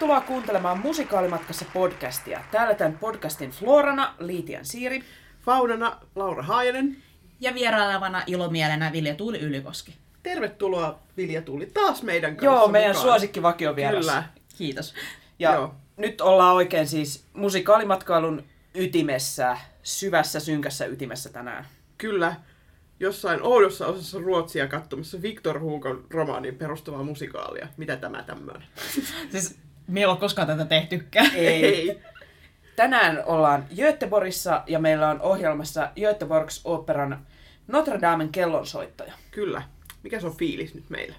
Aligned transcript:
Tervetuloa 0.00 0.26
kuuntelemaan 0.26 0.78
Musikaalimatkassa 0.78 1.64
podcastia. 1.74 2.40
Täällä 2.50 2.74
tämän 2.74 2.98
podcastin 2.98 3.50
Florana 3.50 4.14
Liitian 4.18 4.64
Siiri. 4.64 5.04
Faunana 5.40 6.00
Laura 6.14 6.42
Haajanen. 6.42 6.96
Ja 7.40 7.54
vierailevana 7.54 8.22
ilomielenä 8.26 8.92
Vilja 8.92 9.14
Tuuli 9.14 9.40
Ylikoski. 9.40 9.94
Tervetuloa 10.22 10.98
Vilja 11.16 11.42
Tuuli 11.42 11.66
taas 11.66 12.02
meidän 12.02 12.36
kanssa 12.36 12.44
Joo, 12.44 12.68
meidän 12.68 12.90
mukaan. 12.90 13.02
suosikkivakio 13.02 13.76
vieras. 13.76 14.06
Kyllä. 14.06 14.24
Kiitos. 14.58 14.94
Ja 15.38 15.54
Joo. 15.54 15.74
nyt 15.96 16.20
ollaan 16.20 16.54
oikein 16.54 16.88
siis 16.88 17.24
musikaalimatkailun 17.32 18.44
ytimessä, 18.74 19.58
syvässä 19.82 20.40
synkässä 20.40 20.86
ytimessä 20.86 21.28
tänään. 21.28 21.66
Kyllä. 21.98 22.34
Jossain 23.00 23.42
oudossa 23.42 23.86
osassa 23.86 24.18
Ruotsia 24.18 24.68
katsomassa 24.68 25.22
Victor 25.22 25.60
Hugon 25.60 26.04
romaaniin 26.10 26.54
perustuvaa 26.54 27.02
musikaalia. 27.02 27.68
Mitä 27.76 27.96
tämä 27.96 28.22
tämmöinen? 28.22 28.62
Siis 29.30 29.58
me 29.90 30.00
ei 30.00 30.06
ole 30.06 30.16
koskaan 30.16 30.48
tätä 30.48 30.64
tehtykään. 30.64 31.30
Ei. 31.34 32.00
Tänään 32.76 33.22
ollaan 33.26 33.66
Göteborgissa 33.76 34.62
ja 34.66 34.78
meillä 34.78 35.08
on 35.08 35.20
ohjelmassa 35.20 35.90
Göteborgs 36.00 36.60
operan 36.64 37.26
Notre 37.66 38.00
Damen 38.00 38.28
kellonsoittaja. 38.28 39.12
Kyllä. 39.30 39.62
Mikä 40.02 40.20
se 40.20 40.26
on 40.26 40.36
fiilis 40.36 40.74
nyt 40.74 40.90
meillä? 40.90 41.14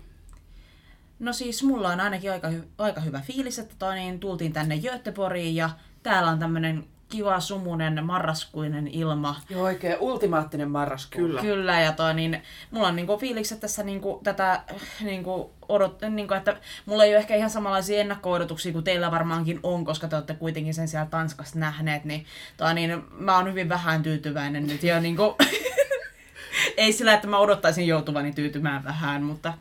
No 1.20 1.34
siis 1.34 1.64
mulla 1.64 1.90
on 1.90 2.00
ainakin 2.00 2.32
aika, 2.32 2.50
hy- 2.50 2.68
aika 2.78 3.02
hyvä 3.02 3.22
fiilis, 3.22 3.60
että 3.60 3.76
toi, 3.80 3.96
niin 3.96 4.20
tultiin 4.20 4.54
tänne 4.54 4.78
Göteborgiin 4.78 5.56
ja 5.56 5.70
täällä 6.04 6.32
on 6.32 6.40
tämmönen 6.40 6.86
kiva 7.12 7.40
sumunen 7.40 8.06
marraskuinen 8.06 8.88
ilma. 8.88 9.36
Joo, 9.50 9.64
oikein 9.64 9.96
ultimaattinen 10.00 10.72
marraskuu. 10.72 11.22
Kyllä. 11.22 11.42
Kyllä, 11.42 11.80
ja 11.80 11.92
toi, 11.92 12.14
niin, 12.14 12.42
mulla 12.72 12.88
on 12.88 12.96
niinku 12.96 13.18
fiilikset 13.18 13.60
tässä 13.60 13.84
niinku, 13.84 14.22
tätä, 14.24 14.62
niinku, 15.02 15.54
odot, 15.70 16.02
niinku, 16.10 16.34
että 16.34 16.58
mulla 16.86 17.04
ei 17.04 17.12
ole 17.12 17.18
ehkä 17.18 17.36
ihan 17.36 17.50
samanlaisia 17.50 18.00
ennakko-odotuksia 18.00 18.72
kuin 18.74 18.84
teillä 18.84 19.12
varmaankin 19.12 19.60
on, 19.64 19.86
koska 19.86 20.08
te 20.08 20.16
olette 20.16 20.34
kuitenkin 20.34 20.74
sen 20.74 20.88
siellä 20.88 21.08
Tanskassa 21.10 21.60
nähneet, 21.60 22.06
niin, 22.06 22.26
toi, 22.58 22.74
niin 22.74 23.04
mä 23.12 23.38
oon 23.38 23.50
hyvin 23.50 23.70
vähän 23.70 24.04
tyytyväinen 24.04 24.68
nyt. 24.68 24.84
Ja, 24.84 25.00
niinku, 25.00 25.36
ei 26.78 26.94
sillä, 26.94 27.14
että 27.14 27.28
mä 27.28 27.38
odottaisin 27.38 27.88
joutuvani 27.88 28.34
tyytymään 28.34 28.84
vähän, 28.84 29.24
mutta 29.24 29.54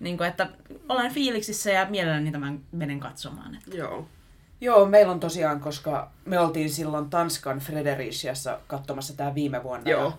niinku, 0.00 0.22
että 0.22 0.48
olen 0.88 1.12
fiiliksissä 1.12 1.70
ja 1.70 1.86
mielelläni 1.90 2.32
tämän 2.32 2.60
menen 2.72 3.00
katsomaan. 3.00 3.54
Että. 3.54 3.76
Joo. 3.76 4.08
Joo, 4.64 4.86
meillä 4.86 5.12
on 5.12 5.20
tosiaan, 5.20 5.60
koska 5.60 6.10
me 6.24 6.38
oltiin 6.38 6.70
silloin 6.70 7.10
Tanskan 7.10 7.58
Fredericiassa 7.58 8.58
katsomassa 8.66 9.16
tää 9.16 9.34
viime 9.34 9.62
vuonna. 9.62 9.90
Joo. 9.90 10.04
Ja 10.04 10.12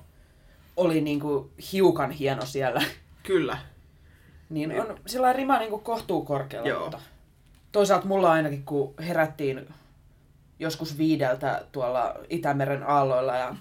oli 0.78 1.02
niinku 1.02 1.52
hiukan 1.72 2.12
hieno 2.12 2.46
siellä. 2.46 2.81
Kyllä. 3.24 3.58
Niin 4.50 4.81
on 4.81 4.97
sillä 5.06 5.34
rima 5.34 5.59
niinku 5.59 5.78
kohtuu 5.78 6.25
korkealla, 6.25 6.69
Joo. 6.69 6.81
mutta 6.81 7.00
toisaalta 7.72 8.08
mulla 8.08 8.31
ainakin, 8.31 8.64
kun 8.66 8.94
herättiin 9.00 9.68
joskus 10.60 10.98
viideltä 10.98 11.66
tuolla 11.72 12.16
Itämeren 12.30 12.84
aalloilla 12.84 13.36
ja 13.36 13.56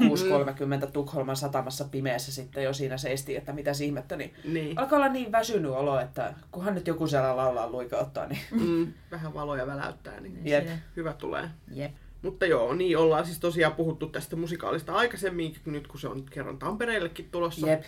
6.30 0.85 0.91
Tukholman 0.93 1.37
satamassa 1.37 1.85
pimeässä 1.85 2.33
sitten 2.33 2.65
jo 2.65 2.73
siinä 2.73 2.97
seistiin, 2.97 3.39
että 3.39 3.53
mitä 3.53 3.71
ihmettä, 3.85 4.17
niin 4.17 4.35
Niin. 4.45 4.79
alkaa 4.79 4.97
olla 4.97 5.09
niin 5.09 5.33
väsynyt 5.33 5.71
olo, 5.71 6.01
että 6.01 6.35
kunhan 6.51 6.75
nyt 6.75 6.87
joku 6.87 7.07
siellä 7.07 7.37
laulaa 7.37 7.71
luikauttaa, 7.71 8.27
niin 8.27 8.41
Mm, 8.51 8.93
vähän 9.11 9.35
valoja 9.35 9.67
väläyttää, 9.67 10.21
niin 10.21 10.41
Jep. 10.47 10.69
hyvä 10.97 11.13
tulee. 11.13 11.49
Jep. 11.75 11.93
Mutta 12.23 12.47
joo, 12.47 12.75
niin 12.75 12.99
ollaan 12.99 13.27
siis 13.27 13.41
tosiaan 13.41 13.75
puhuttu 13.75 14.07
tästä 14.07 14.37
musikaalista 14.37 14.93
aikaisemmin, 14.95 15.57
nyt 15.65 15.87
kun 15.87 16.01
se 16.01 16.09
on 16.09 16.25
kerran 16.31 16.59
Tampereellekin 16.59 17.29
tulossa. 17.31 17.67
jep, 17.67 17.83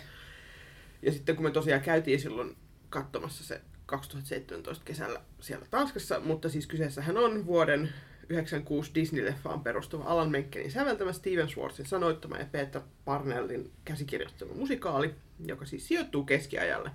Ja 1.01 1.11
sitten 1.11 1.35
kun 1.35 1.45
me 1.45 1.51
tosiaan 1.51 1.81
käytiin 1.81 2.19
silloin 2.19 2.55
katsomassa 2.89 3.43
se 3.43 3.61
2017 3.85 4.85
kesällä 4.85 5.21
siellä 5.39 5.65
Tanskassa, 5.69 6.19
mutta 6.19 6.49
siis 6.49 6.67
kyseessähän 6.67 7.17
on 7.17 7.45
vuoden 7.45 7.89
96 8.29 8.91
Disney-leffaan 8.95 9.59
perustuva 9.63 10.03
Alan 10.03 10.31
Menkenin 10.31 10.71
säveltämä 10.71 11.13
Steven 11.13 11.49
Schwartzin 11.49 11.85
sanoittama 11.85 12.37
ja 12.37 12.45
Peter 12.51 12.81
Parnellin 13.05 13.71
käsikirjoittama 13.85 14.53
musikaali, 14.53 15.15
joka 15.45 15.65
siis 15.65 15.87
sijoittuu 15.87 16.23
keskiajalle. 16.23 16.91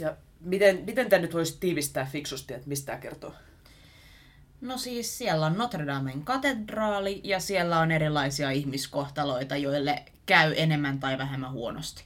Ja 0.00 0.16
miten, 0.40 0.82
miten 0.86 1.08
tämä 1.08 1.22
nyt 1.22 1.34
voisi 1.34 1.56
tiivistää 1.60 2.08
fiksusti, 2.12 2.54
että 2.54 2.68
mistä 2.68 2.86
tämä 2.86 2.98
kertoo? 2.98 3.34
No 4.60 4.78
siis 4.78 5.18
siellä 5.18 5.46
on 5.46 5.58
Notre 5.58 5.86
Damen 5.86 6.22
katedraali 6.22 7.20
ja 7.24 7.40
siellä 7.40 7.78
on 7.78 7.90
erilaisia 7.90 8.50
ihmiskohtaloita, 8.50 9.56
joille 9.56 10.02
käy 10.26 10.54
enemmän 10.56 11.00
tai 11.00 11.18
vähemmän 11.18 11.52
huonosti. 11.52 12.04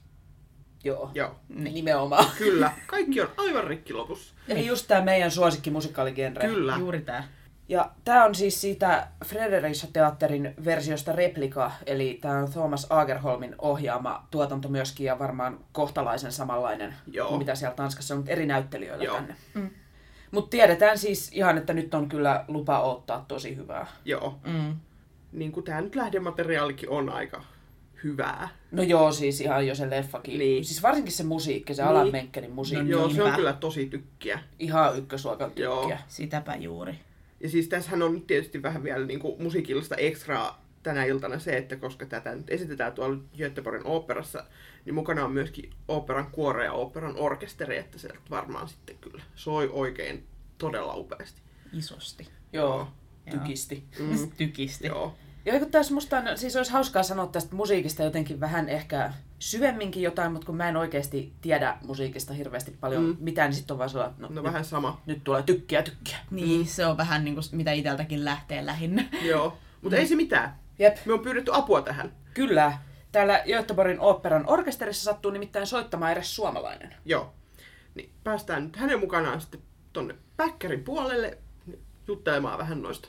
Joo, 0.85 1.11
Joo, 1.15 1.37
niin. 1.49 1.75
nimenomaan. 1.75 2.27
kyllä. 2.39 2.73
Kaikki 2.87 3.21
on 3.21 3.29
aivan 3.37 3.65
rikki 3.65 3.93
lopussa. 3.93 4.35
Eli 4.49 4.67
just 4.67 4.89
tämä 4.89 5.01
meidän 5.01 5.31
suosikkimusikaaligenre. 5.31 6.49
Kyllä. 6.49 6.77
Juuri 6.79 7.01
tää. 7.01 7.29
Ja 7.69 7.91
tämä 8.05 8.25
on 8.25 8.35
siis 8.35 8.61
siitä 8.61 9.09
Fredericissa 9.25 9.87
teatterin 9.93 10.55
versiosta 10.65 11.13
replika, 11.13 11.73
eli 11.87 12.19
tämä 12.23 12.39
on 12.39 12.51
Thomas 12.51 12.87
Agerholmin 12.91 13.55
ohjaama 13.59 14.27
tuotanto 14.31 14.69
myöskin 14.69 15.07
ja 15.07 15.19
varmaan 15.19 15.59
kohtalaisen 15.73 16.33
samanlainen 16.33 16.95
Joo. 17.07 17.29
kuin 17.29 17.39
mitä 17.39 17.55
siellä 17.55 17.77
Tanskassa 17.77 18.15
on, 18.15 18.19
mutta 18.19 18.33
eri 18.33 18.47
näyttelijöillä 18.47 19.05
Joo. 19.05 19.17
tänne. 19.17 19.37
Mm. 19.55 19.71
Mutta 20.31 20.51
tiedetään 20.51 20.99
siis 20.99 21.31
ihan, 21.33 21.59
että 21.59 21.73
nyt 21.73 21.95
on 21.95 22.09
kyllä 22.09 22.45
lupa 22.49 22.81
ottaa 22.81 23.25
tosi 23.29 23.57
hyvää. 23.57 23.87
Joo. 24.05 24.39
Mm. 24.47 24.77
Niin 25.33 25.53
kuin 25.53 25.65
tämä 25.65 25.81
nyt 25.81 25.95
lähdemateriaalikin 25.95 26.91
on 26.91 27.09
aika 27.09 27.45
hyvää. 28.05 28.49
No 28.71 28.83
joo, 28.83 29.13
siis 29.13 29.41
ihan 29.41 29.67
jo 29.67 29.75
se 29.75 29.91
leffakin. 29.91 30.39
Niin. 30.39 30.65
Siis 30.65 30.83
varsinkin 30.83 31.13
se 31.13 31.25
musiikki, 31.25 31.75
se 31.75 31.83
Niin. 31.83 31.91
Alan 31.91 32.13
Menkenin 32.13 32.53
musiikki. 32.53 32.85
No 32.85 32.91
Joo, 32.91 33.09
se 33.11 33.23
on 33.23 33.33
kyllä 33.33 33.53
tosi 33.53 33.87
tykkiä. 33.87 34.41
Ihan 34.59 34.99
ykkösluokan 34.99 35.53
Joo. 35.57 35.81
tykkiä. 35.81 35.99
Sitäpä 36.09 36.55
juuri. 36.55 36.99
Ja 37.45 37.51
siis 37.51 37.69
tässähän 37.69 38.03
on 38.03 38.15
nyt 38.15 38.27
tietysti 38.27 38.63
vähän 38.63 38.83
vielä 38.83 39.07
niin 39.07 39.21
kuin 39.21 39.43
musiikillista 39.43 39.97
ekstraa 39.97 40.65
tänä 40.83 41.05
iltana 41.05 41.39
se, 41.39 41.57
että 41.57 41.77
koska 41.77 42.07
tätä 42.07 42.35
nyt 42.35 42.51
esitetään 42.51 42.93
tuolla 42.93 43.17
Göteborgin 43.39 43.87
oopperassa, 43.87 44.45
niin 44.85 44.95
mukana 44.95 45.25
on 45.25 45.33
myöskin 45.33 45.71
oopperan 45.89 46.31
kuore 46.31 46.65
ja 46.65 46.73
oopperan 46.73 47.17
orkesteri, 47.17 47.77
että 47.77 47.99
se 47.99 48.09
varmaan 48.31 48.69
sitten 48.69 48.99
kyllä 48.99 49.23
soi 49.35 49.69
oikein 49.73 50.27
todella 50.59 50.95
upeasti. 50.95 51.41
Isosti. 51.73 52.29
Joo, 52.53 52.89
Joo. 53.27 53.39
tykisti. 53.39 53.85
Mm. 53.99 54.31
Tykisti. 54.39 54.87
Joo. 54.87 55.17
Ja 55.45 55.59
kun 55.59 55.71
tässä 55.71 55.95
musta 55.95 56.19
on, 56.19 56.25
siis 56.39 56.57
olisi 56.57 56.73
hauskaa 56.73 57.03
sanoa 57.03 57.27
tästä 57.27 57.55
musiikista 57.57 58.03
jotenkin 58.03 58.41
vähän 58.41 58.69
ehkä 58.69 59.13
syvemminkin 59.39 60.03
jotain, 60.03 60.33
mutta 60.33 60.47
kun 60.47 60.57
mä 60.57 60.69
en 60.69 60.77
oikeasti 60.77 61.33
tiedä 61.41 61.77
musiikista 61.87 62.33
hirveästi 62.35 62.77
paljon 62.81 63.03
Mm. 63.03 63.09
mm. 63.09 63.17
mitään, 63.21 63.49
niin 63.51 63.57
sitten 63.57 63.75
on 63.75 63.79
vaan 63.79 63.91
sellainen, 63.91 64.17
no, 64.19 64.29
No 64.29 64.35
nyt, 64.35 64.45
vähän 64.45 64.65
sama. 64.65 65.01
nyt 65.07 65.25
tulee 65.25 65.43
tykkiä 65.43 65.83
tykkiä. 65.83 66.17
Niin, 66.31 66.67
se 66.67 66.87
on 66.87 66.97
vähän 66.97 67.25
niin 67.25 67.35
kuin 67.35 67.45
mitä 67.53 67.73
iteltäkin 67.73 68.25
lähtee 68.25 68.67
lähinnä. 68.67 69.05
Joo. 69.23 69.59
Mutta 69.83 69.97
ei 69.97 70.07
se 70.07 70.17
mitään. 70.17 70.59
Jep, 70.79 70.97
Me 71.07 71.13
on 71.13 71.21
pyydetty 71.21 71.51
apua 71.55 71.83
tähän. 71.83 72.13
kyllä. 72.35 72.79
Täällä 73.13 73.43
Göteborgin 73.47 74.01
oopperan 74.01 74.45
orkesterissa 74.47 75.05
sattuu 75.05 75.31
nimittäin 75.31 75.67
soittamaan 75.67 76.13
edes 76.13 76.37
suomalainen. 76.37 76.95
Joo. 77.05 77.35
Niin 77.95 78.11
päästään 78.25 78.65
nyt 78.65 78.77
hänen 78.77 79.01
mukanaan 79.01 79.41
sitten 79.41 79.61
tonne 79.93 80.15
Päkkärin 80.37 80.85
puolelle 80.85 81.39
juttelemaan 82.09 82.59
vähän 82.59 82.83
noista 82.83 83.09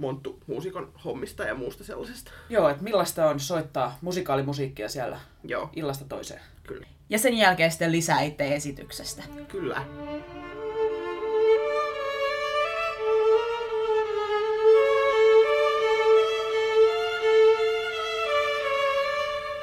Monttu 0.00 0.38
muusikon 0.46 0.92
hommista 1.04 1.44
ja 1.44 1.54
muusta 1.54 1.84
sellaisesta. 1.84 2.30
Joo, 2.48 2.68
että 2.68 2.82
millaista 2.82 3.26
on 3.30 3.40
soittaa 3.40 3.98
musikaalimusiikkia 4.00 4.88
siellä 4.88 5.20
Joo, 5.44 5.70
illasta 5.76 6.04
toiseen. 6.04 6.40
kyllä. 6.62 6.86
Ja 7.10 7.18
sen 7.18 7.34
jälkeen 7.34 7.70
sitten 7.70 7.92
lisää 7.92 8.20
itse 8.20 8.54
esityksestä. 8.54 9.22
Kyllä. 9.48 9.82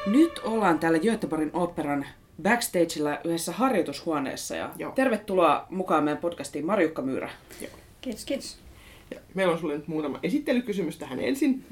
Nyt 0.05 0.39
ollaan 0.43 0.79
täällä 0.79 0.99
Göteborgin 0.99 1.49
oopperan 1.53 2.05
backstageilla 2.41 3.19
yhdessä 3.23 3.51
harjoitushuoneessa 3.51 4.55
ja 4.55 4.69
Joo. 4.77 4.91
tervetuloa 4.91 5.65
mukaan 5.69 6.03
meidän 6.03 6.21
podcastiin 6.21 6.65
Marjukka 6.65 7.01
Myyrä. 7.01 7.29
Kiitos, 8.01 8.25
kiitos. 8.25 8.66
Ja 9.11 9.19
meillä 9.33 9.53
on 9.53 9.59
sulle 9.59 9.77
nyt 9.77 9.87
muutama 9.87 10.19
esittelykysymys 10.23 10.97
tähän 10.97 11.19
ensin. 11.19 11.65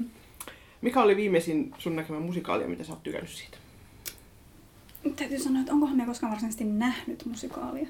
Mikä 0.80 1.02
oli 1.02 1.16
viimeisin 1.16 1.74
sun 1.78 1.96
näkemä 1.96 2.20
musikaali, 2.20 2.66
mitä 2.66 2.84
sä 2.84 2.92
oot 2.92 3.02
tykännyt 3.02 3.30
siitä? 3.30 3.58
Täytyy 5.16 5.38
sanoa, 5.38 5.60
että 5.60 5.72
onkohan 5.72 5.96
me 5.96 6.06
koskaan 6.06 6.30
varsinaisesti 6.30 6.64
nähnyt 6.64 7.26
musikaalia. 7.26 7.88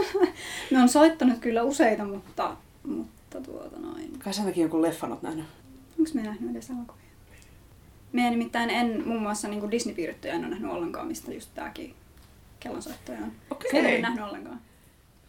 me 0.70 0.82
on 0.82 0.88
soittanut 0.88 1.38
kyllä 1.38 1.62
useita, 1.62 2.04
mutta, 2.04 2.56
mutta 2.84 3.40
tuota 3.40 3.78
noin. 3.78 4.18
Kai 4.18 4.34
sä 4.34 4.40
ainakin 4.40 4.62
jonkun 4.62 4.82
leffan 4.82 5.12
oot 5.12 5.22
nähnyt. 5.22 5.44
Onko 5.98 6.10
me 6.14 6.22
nähnyt 6.22 6.50
edes 6.50 6.70
elokuvia? 6.70 7.04
Me 8.12 8.30
nimittäin 8.30 8.70
en 8.70 9.08
muun 9.08 9.22
muassa 9.22 9.48
niin 9.48 9.70
Disney-piirrettyjä 9.70 10.34
en 10.34 10.40
ole 10.40 10.48
nähnyt 10.48 10.70
ollenkaan, 10.70 11.06
mistä 11.06 11.32
just 11.32 11.50
tääkin 11.54 11.94
kellonsoittaja 12.60 13.18
on. 13.18 13.32
Okei. 13.50 13.70
Se 13.70 13.94
en 13.94 14.02
nähnyt 14.02 14.24
ollenkaan. 14.24 14.60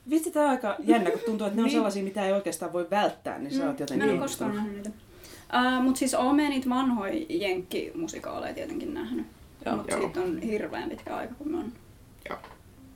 Vitsi, 0.09 0.31
tää 0.31 0.43
on 0.43 0.49
aika 0.49 0.75
jännä, 0.79 1.11
kun 1.11 1.19
tuntuu, 1.25 1.47
että 1.47 1.55
ne 1.55 1.61
on 1.61 1.65
Niin. 1.65 1.75
sellaisia, 1.75 2.03
mitä 2.03 2.25
ei 2.25 2.31
oikeastaan 2.33 2.73
voi 2.73 2.87
välttää, 2.91 3.39
niin 3.39 3.51
sä 3.51 3.57
oot 3.57 3.79
Mä 3.79 3.83
jotenkin 3.83 4.09
en 4.09 4.13
ole 4.13 4.19
koskaan 4.19 4.55
nähnyt 4.55 4.73
niitä. 4.73 4.89
Uh, 4.89 5.83
mutta 5.83 5.99
siis 5.99 6.13
oon 6.13 6.37
niitä 6.37 6.69
vanhoja 6.69 7.25
jenkkimusikaaleja 7.29 8.53
tietenkin 8.53 8.93
nähnyt. 8.93 9.25
Joo. 9.65 9.75
Mutta 9.75 9.97
siitä 9.97 10.21
on 10.21 10.39
hirveän 10.39 10.89
pitkä 10.89 11.15
aika, 11.15 11.33
kun 11.33 11.51
mä 11.51 11.57
oon 11.57 11.71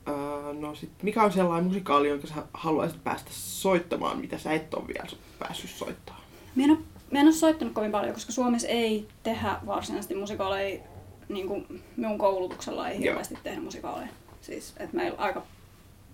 Uh, 0.08 0.60
no 0.60 0.74
sit, 0.74 0.90
mikä 1.02 1.22
on 1.22 1.32
sellainen 1.32 1.66
musikaali, 1.66 2.08
jonka 2.08 2.26
sä 2.26 2.34
haluaisit 2.54 3.04
päästä 3.04 3.30
soittamaan, 3.32 4.18
mitä 4.18 4.38
sä 4.38 4.52
et 4.52 4.74
ole 4.74 4.88
vielä 4.88 5.08
päässyt 5.38 5.70
soittamaan? 5.70 6.24
Mä 6.54 6.64
en, 6.64 6.70
ole, 6.70 6.78
mä 7.10 7.18
en 7.18 7.26
ole 7.26 7.34
soittanut 7.34 7.74
kovin 7.74 7.90
paljon, 7.90 8.14
koska 8.14 8.32
Suomessa 8.32 8.68
ei 8.68 9.08
tehdä 9.22 9.56
varsinaisesti 9.66 10.14
musikaaleja, 10.14 10.80
niin 11.28 11.48
kuin 11.48 11.82
minun 11.96 12.18
koulutuksella 12.18 12.88
ei 12.88 12.94
Joo. 12.94 13.02
hirveästi 13.02 13.38
tehdä 13.42 13.60
musikaaleja. 13.60 14.08
Siis, 14.40 14.74
että 14.76 14.96
meillä 14.96 15.18
aika 15.18 15.42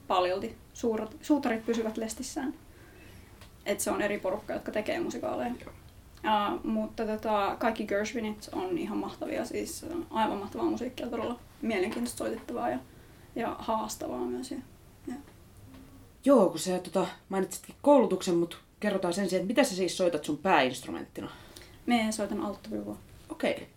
paljolti 0.08 0.56
suurat, 0.80 1.16
suutarit 1.22 1.66
pysyvät 1.66 1.96
lestissään. 1.96 2.54
Että 3.66 3.84
se 3.84 3.90
on 3.90 4.02
eri 4.02 4.18
porukka, 4.18 4.52
jotka 4.52 4.72
tekee 4.72 5.00
musikaaleja. 5.00 5.54
Joo. 5.60 5.72
Uh, 6.24 6.64
mutta 6.64 7.06
tota, 7.06 7.56
kaikki 7.58 7.86
Gershwinit 7.86 8.48
on 8.52 8.78
ihan 8.78 8.98
mahtavia, 8.98 9.44
siis 9.44 9.84
on 9.84 10.06
aivan 10.10 10.38
mahtavaa 10.38 10.70
musiikkia, 10.70 11.06
todella 11.06 11.40
mielenkiintoista 11.62 12.18
soitettavaa 12.18 12.70
ja, 12.70 12.78
ja 13.36 13.56
haastavaa 13.58 14.24
myös. 14.24 14.50
Ja, 14.50 14.58
ja. 15.06 15.14
Joo, 16.24 16.48
kun 16.48 16.58
sä 16.58 16.78
tota, 16.78 17.06
mainitsitkin 17.28 17.74
koulutuksen, 17.82 18.34
mutta 18.34 18.56
kerrotaan 18.80 19.14
sen 19.14 19.28
sijaan, 19.28 19.42
että 19.42 19.54
mitä 19.54 19.64
sä 19.64 19.76
siis 19.76 19.96
soitat 19.96 20.24
sun 20.24 20.38
pääinstrumenttina? 20.38 21.30
Me 21.86 22.06
soitan 22.10 22.40
alttoviulua. 22.40 22.96
Okei. 23.28 23.68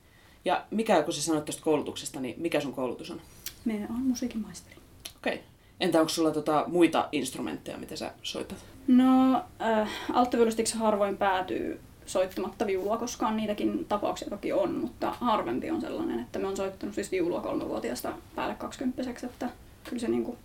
Ja 0.46 0.66
mikä, 0.72 1.04
kun 1.04 1.14
sä 1.14 1.22
sanoit 1.22 1.46
tuosta 1.46 1.64
koulutuksesta, 1.64 2.20
niin 2.20 2.36
mikä 2.38 2.60
sun 2.62 2.74
koulutus 2.74 3.12
on? 3.12 3.22
Me 3.66 3.88
on 3.90 4.02
musiikinmaisteri. 4.02 4.76
Okei. 5.16 5.44
Entä 5.84 6.00
onko 6.00 6.10
sulla 6.10 6.32
tota, 6.32 6.64
muita 6.68 7.10
instrumentteja, 7.12 7.78
mitä 7.78 7.96
sä 7.96 8.12
soitat? 8.22 8.58
No, 8.88 9.36
äh, 9.62 9.90
alttoviulustiksi 10.14 10.78
harvoin 10.78 11.18
päätyy 11.18 11.80
soittamatta 12.06 12.68
viulua, 12.68 12.98
koska 12.98 13.32
niitäkin 13.32 13.86
tapauksia 13.86 14.30
toki 14.30 14.54
on, 14.54 14.76
mutta 14.76 15.12
harvempi 15.12 15.72
on 15.72 15.82
sellainen, 15.82 16.20
että 16.20 16.40
me 16.40 16.48
on 16.48 16.58
soittanut 16.58 16.96
siis 16.96 17.12
viulua 17.12 17.42
kolmevuotiaasta 17.42 18.14
päälle 18.36 18.56
kaksikymppiseksi, 18.56 19.26
että 19.26 19.50
kyllä 19.84 20.00
se 20.00 20.08
niinku 20.08 20.38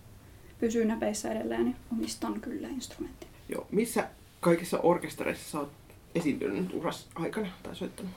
pysyy 0.59 0.85
näpeissä 0.85 1.31
edelleen, 1.31 1.65
niin 1.65 1.75
omistan 1.91 2.41
kyllä 2.41 2.67
instrumentin. 2.67 3.29
Joo. 3.49 3.67
Missä 3.71 4.07
kaikissa 4.39 4.79
orkestereissa 4.79 5.51
sä 5.51 5.59
oot 5.59 5.71
esiintynyt 6.15 6.57
nyt 6.57 6.73
uras 6.73 7.07
aikana 7.15 7.47
tai 7.63 7.75
soittanut? 7.75 8.11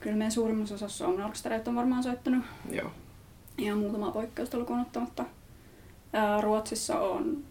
Kyllä 0.00 0.16
meidän 0.16 0.32
suurimmassa 0.32 0.74
osassa 0.74 1.08
on 1.08 1.22
orkestereita 1.22 1.70
on 1.70 1.76
varmaan 1.76 2.02
soittanut 2.02 2.44
Joo. 2.70 2.90
ihan 3.58 3.78
muutamaa 3.78 4.10
poikkeusta 4.10 4.58
lukuun 4.58 4.80
ottamatta. 4.80 5.24
Ruotsissa 6.40 7.00
on, 7.00 7.44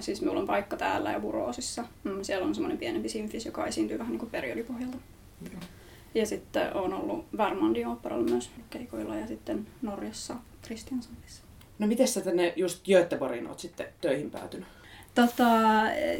siis 0.00 0.20
minulla 0.20 0.40
on 0.40 0.46
paikka 0.46 0.76
täällä 0.76 1.12
ja 1.12 1.20
Buroosissa. 1.20 1.84
Mm, 2.04 2.22
Siellä 2.22 2.46
on 2.46 2.54
semmoinen 2.54 2.78
pienempi 2.78 3.08
sinfis, 3.08 3.46
joka 3.46 3.66
esiintyy 3.66 3.98
vähän 3.98 4.12
niin 4.12 4.18
kuin 4.20 4.30
periodipohjalta. 4.30 4.96
Joo. 5.52 5.60
Ja 6.14 6.26
sitten 6.26 6.76
on 6.76 6.92
ollut 6.92 7.26
Värmlandin 7.36 7.86
oopperalla 7.86 8.30
myös 8.30 8.50
keikoilla 8.70 9.16
ja 9.16 9.26
sitten 9.26 9.66
Norjassa 9.82 10.34
Kristiansandissa. 10.62 11.42
No 11.78 11.86
miten 11.86 12.08
sä 12.08 12.20
tänne 12.20 12.52
just 12.56 12.84
Göteborgiin 12.86 13.46
oot 13.46 13.58
sitten 13.60 13.86
töihin 14.00 14.30
päätynyt? 14.30 14.66
Tota, 15.14 15.50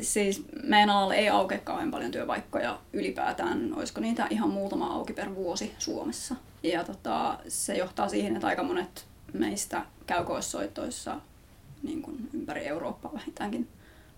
siis 0.01 0.45
meidän 0.63 0.91
alalla 0.91 1.15
ei 1.15 1.29
aukea 1.29 1.59
kauhean 1.59 1.91
paljon 1.91 2.11
työpaikkoja 2.11 2.79
ylipäätään. 2.93 3.75
Olisiko 3.77 4.01
niitä 4.01 4.27
ihan 4.31 4.51
muutama 4.51 4.87
auki 4.87 5.13
per 5.13 5.35
vuosi 5.35 5.75
Suomessa. 5.79 6.37
Ja 6.63 6.85
tota, 6.85 7.39
se 7.49 7.77
johtaa 7.77 8.09
siihen, 8.09 8.37
että 8.37 8.47
aika 8.47 8.63
monet 8.63 9.07
meistä 9.33 9.85
käy 10.07 10.25
koessoitoissa 10.25 11.21
niin 11.83 12.03
kuin 12.03 12.29
ympäri 12.35 12.67
Eurooppaa 12.67 13.15
vähintäänkin. 13.15 13.69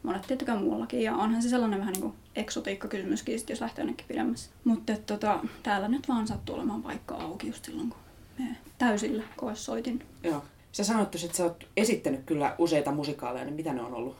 Monet 0.03 0.23
tietenkään 0.23 0.63
muuallakin. 0.63 1.03
Ja 1.03 1.15
onhan 1.15 1.43
se 1.43 1.49
sellainen 1.49 1.81
vähän 1.81 1.93
niin 1.93 2.03
kuin 2.03 2.15
eksotiikka-kysymyskin, 2.37 3.39
sit 3.39 3.51
jos 3.51 3.61
lähtee 3.61 3.83
jonnekin 3.83 4.07
pidemmässä. 4.09 4.51
Mutta 4.65 4.93
tota, 5.07 5.41
täällä 5.63 5.89
nyt 5.89 6.09
vaan 6.09 6.27
sattuu 6.27 6.55
olemaan 6.55 6.83
paikka 6.83 7.15
auki 7.15 7.47
just 7.47 7.65
silloin, 7.65 7.91
kun 7.91 7.99
me 8.39 8.57
täysillä 8.79 9.23
koessoitin. 9.37 10.03
Joo. 10.23 10.45
Sä 10.73 10.85
sanoit 10.85 11.15
että 11.15 11.37
sä 11.37 11.45
oot 11.45 11.65
esittänyt 11.77 12.21
kyllä 12.27 12.55
useita 12.59 12.93
musikaaleja, 12.93 13.45
niin 13.45 13.55
mitä 13.55 13.73
ne 13.73 13.83
on 13.83 13.95
ollut? 13.95 14.17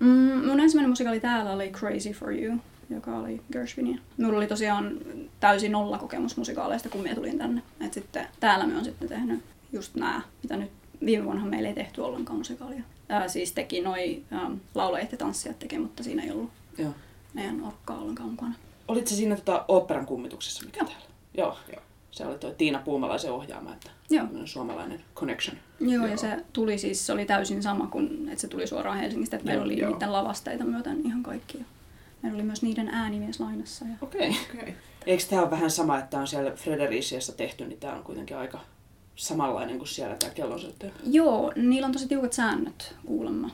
Mm, 0.00 0.46
mun 0.46 0.60
ensimmäinen 0.60 0.90
musikaali 0.90 1.20
täällä 1.20 1.52
oli 1.52 1.70
Crazy 1.70 2.10
for 2.10 2.32
You, 2.32 2.56
joka 2.90 3.18
oli 3.18 3.40
Gershwinia. 3.52 3.98
Minulla 4.16 4.36
oli 4.36 4.46
tosiaan 4.46 4.98
täysin 5.40 5.72
nolla 5.72 5.98
kokemus 5.98 6.36
musikaaleista, 6.36 6.88
kun 6.88 7.00
minä 7.00 7.14
tulin 7.14 7.38
tänne. 7.38 7.62
Et 7.80 7.92
sitten, 7.92 8.26
täällä 8.40 8.66
me 8.66 8.76
on 8.76 8.84
sitten 8.84 9.08
tehnyt 9.08 9.42
just 9.72 9.94
nämä, 9.94 10.20
mitä 10.42 10.56
nyt 10.56 10.70
viime 11.06 11.24
vuonna 11.24 11.44
meillä 11.44 11.68
ei 11.68 11.74
tehty 11.74 12.00
ollenkaan 12.00 12.38
musikaalia. 12.38 12.82
Ää, 13.08 13.28
siis 13.28 13.52
teki 13.52 13.80
noi 13.80 14.22
ähm, 14.32 14.52
laulajat 14.74 15.12
ja 15.12 15.18
tanssijat 15.18 15.58
teki, 15.58 15.78
mutta 15.78 16.02
siinä 16.02 16.22
ei 16.22 16.30
ollut 16.30 16.50
Joo. 16.78 16.92
meidän 17.34 17.62
orkkaa 17.62 17.98
ollenkaan 17.98 18.30
mukana. 18.30 18.54
Olit 18.88 19.06
sä 19.06 19.16
siinä 19.16 19.36
tota, 19.36 19.64
oopperan 19.68 20.06
kummituksessa, 20.06 20.64
mikä 20.64 20.80
Joo. 20.80 20.88
täällä? 20.88 21.06
Joo. 21.34 21.58
Joo. 21.72 21.82
Se 22.10 22.26
oli 22.26 22.38
toi 22.38 22.54
Tiina 22.58 22.78
Puumalaisen 22.84 23.32
ohjaama, 23.32 23.72
että 23.72 23.90
Joo. 24.10 24.26
suomalainen 24.44 25.00
connection. 25.14 25.56
Joo, 25.80 25.92
Joo. 25.92 26.06
ja 26.06 26.16
se 26.16 26.44
tuli 26.52 26.78
siis, 26.78 27.06
se 27.06 27.12
oli 27.12 27.26
täysin 27.26 27.62
sama 27.62 27.86
kuin, 27.86 28.28
että 28.28 28.40
se 28.40 28.48
tuli 28.48 28.66
suoraan 28.66 28.98
Helsingistä, 28.98 29.36
että 29.36 29.46
meillä 29.46 29.64
oli 29.64 29.78
joo. 29.78 29.90
niiden 29.90 30.12
lavasteita 30.12 30.64
myöten 30.64 31.06
ihan 31.06 31.22
kaikki. 31.22 31.58
Meillä 32.22 32.36
oli 32.36 32.42
myös 32.42 32.62
niiden 32.62 32.88
äänimies 32.88 33.40
lainassa. 33.40 33.84
Ja... 33.84 33.94
Okei. 34.00 34.28
Okay. 34.28 34.42
Okei. 34.50 34.60
Okay. 34.62 34.74
Eikö 35.06 35.24
tämä 35.30 35.42
ole 35.42 35.50
vähän 35.50 35.70
sama, 35.70 35.98
että 35.98 36.18
on 36.18 36.26
siellä 36.26 36.50
Fredericiassa 36.50 37.32
tehty, 37.32 37.66
niin 37.66 37.80
tämä 37.80 37.94
on 37.94 38.02
kuitenkin 38.02 38.36
aika 38.36 38.60
samanlainen 39.16 39.78
kuin 39.78 39.88
siellä 39.88 40.16
tämä 40.16 40.34
kellonsoittaja? 40.34 40.92
Joo, 41.06 41.52
niillä 41.56 41.86
on 41.86 41.92
tosi 41.92 42.08
tiukat 42.08 42.32
säännöt 42.32 42.94
kuulemma, 43.06 43.50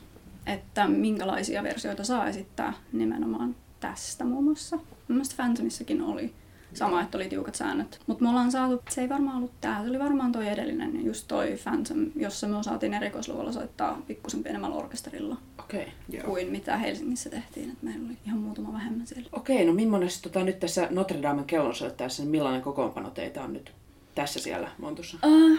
että 0.47 0.89
minkälaisia 0.89 1.63
versioita 1.63 2.05
saa 2.05 2.29
esittää 2.29 2.73
nimenomaan 2.93 3.57
tästä 3.81 4.25
muun 4.25 4.45
muassa. 4.45 4.77
Mun 4.77 4.87
mielestä 5.09 5.37
Phantomissakin 5.37 6.03
oli 6.03 6.35
sama, 6.75 7.03
että 7.03 7.19
oli 7.19 7.29
tiukat 7.29 7.55
säännöt. 7.55 8.01
Mutta 8.07 8.25
me 8.25 8.31
ollaan 8.31 8.53
saatu, 8.53 8.83
se 8.91 9.01
ei 9.01 9.09
varmaan 9.09 9.37
ollut 9.37 9.61
tää, 9.61 9.83
se 9.83 9.89
oli 9.89 9.99
varmaan 9.99 10.33
toi 10.33 10.49
edellinen, 10.49 11.07
just 11.07 11.29
toi 11.29 11.59
Phantom, 11.63 12.07
jossa 12.17 12.49
me 12.49 12.63
saatiin 12.63 12.95
erikoisluvulla 12.95 13.53
soittaa 13.53 14.03
pikkusen 14.07 14.43
pienemmällä 14.43 14.77
orkesterilla 14.77 15.37
Okei. 15.59 15.83
Okay. 15.83 15.93
Joo. 16.09 16.25
kuin 16.25 16.51
mitä 16.51 16.77
Helsingissä 16.77 17.31
tehtiin. 17.31 17.71
Et 17.71 17.83
meillä 17.83 18.07
oli 18.07 18.17
ihan 18.27 18.39
muutama 18.39 18.73
vähemmän 18.73 19.07
siellä. 19.07 19.29
Okei, 19.33 19.65
no 19.65 19.73
millainen 19.73 20.09
tota, 20.23 20.45
nyt 20.45 20.61
tässä 20.61 20.89
Notre 20.91 21.23
Damen 21.23 21.45
kellonsoittajassa, 21.45 22.23
niin 22.23 22.31
millainen 22.31 22.63
kokoonpano 22.63 23.11
teitä 23.11 23.43
on 23.43 23.53
nyt 23.53 23.73
tässä 24.15 24.41
siellä 24.41 24.71
Montussa? 24.79 25.19
Uh, 25.27 25.59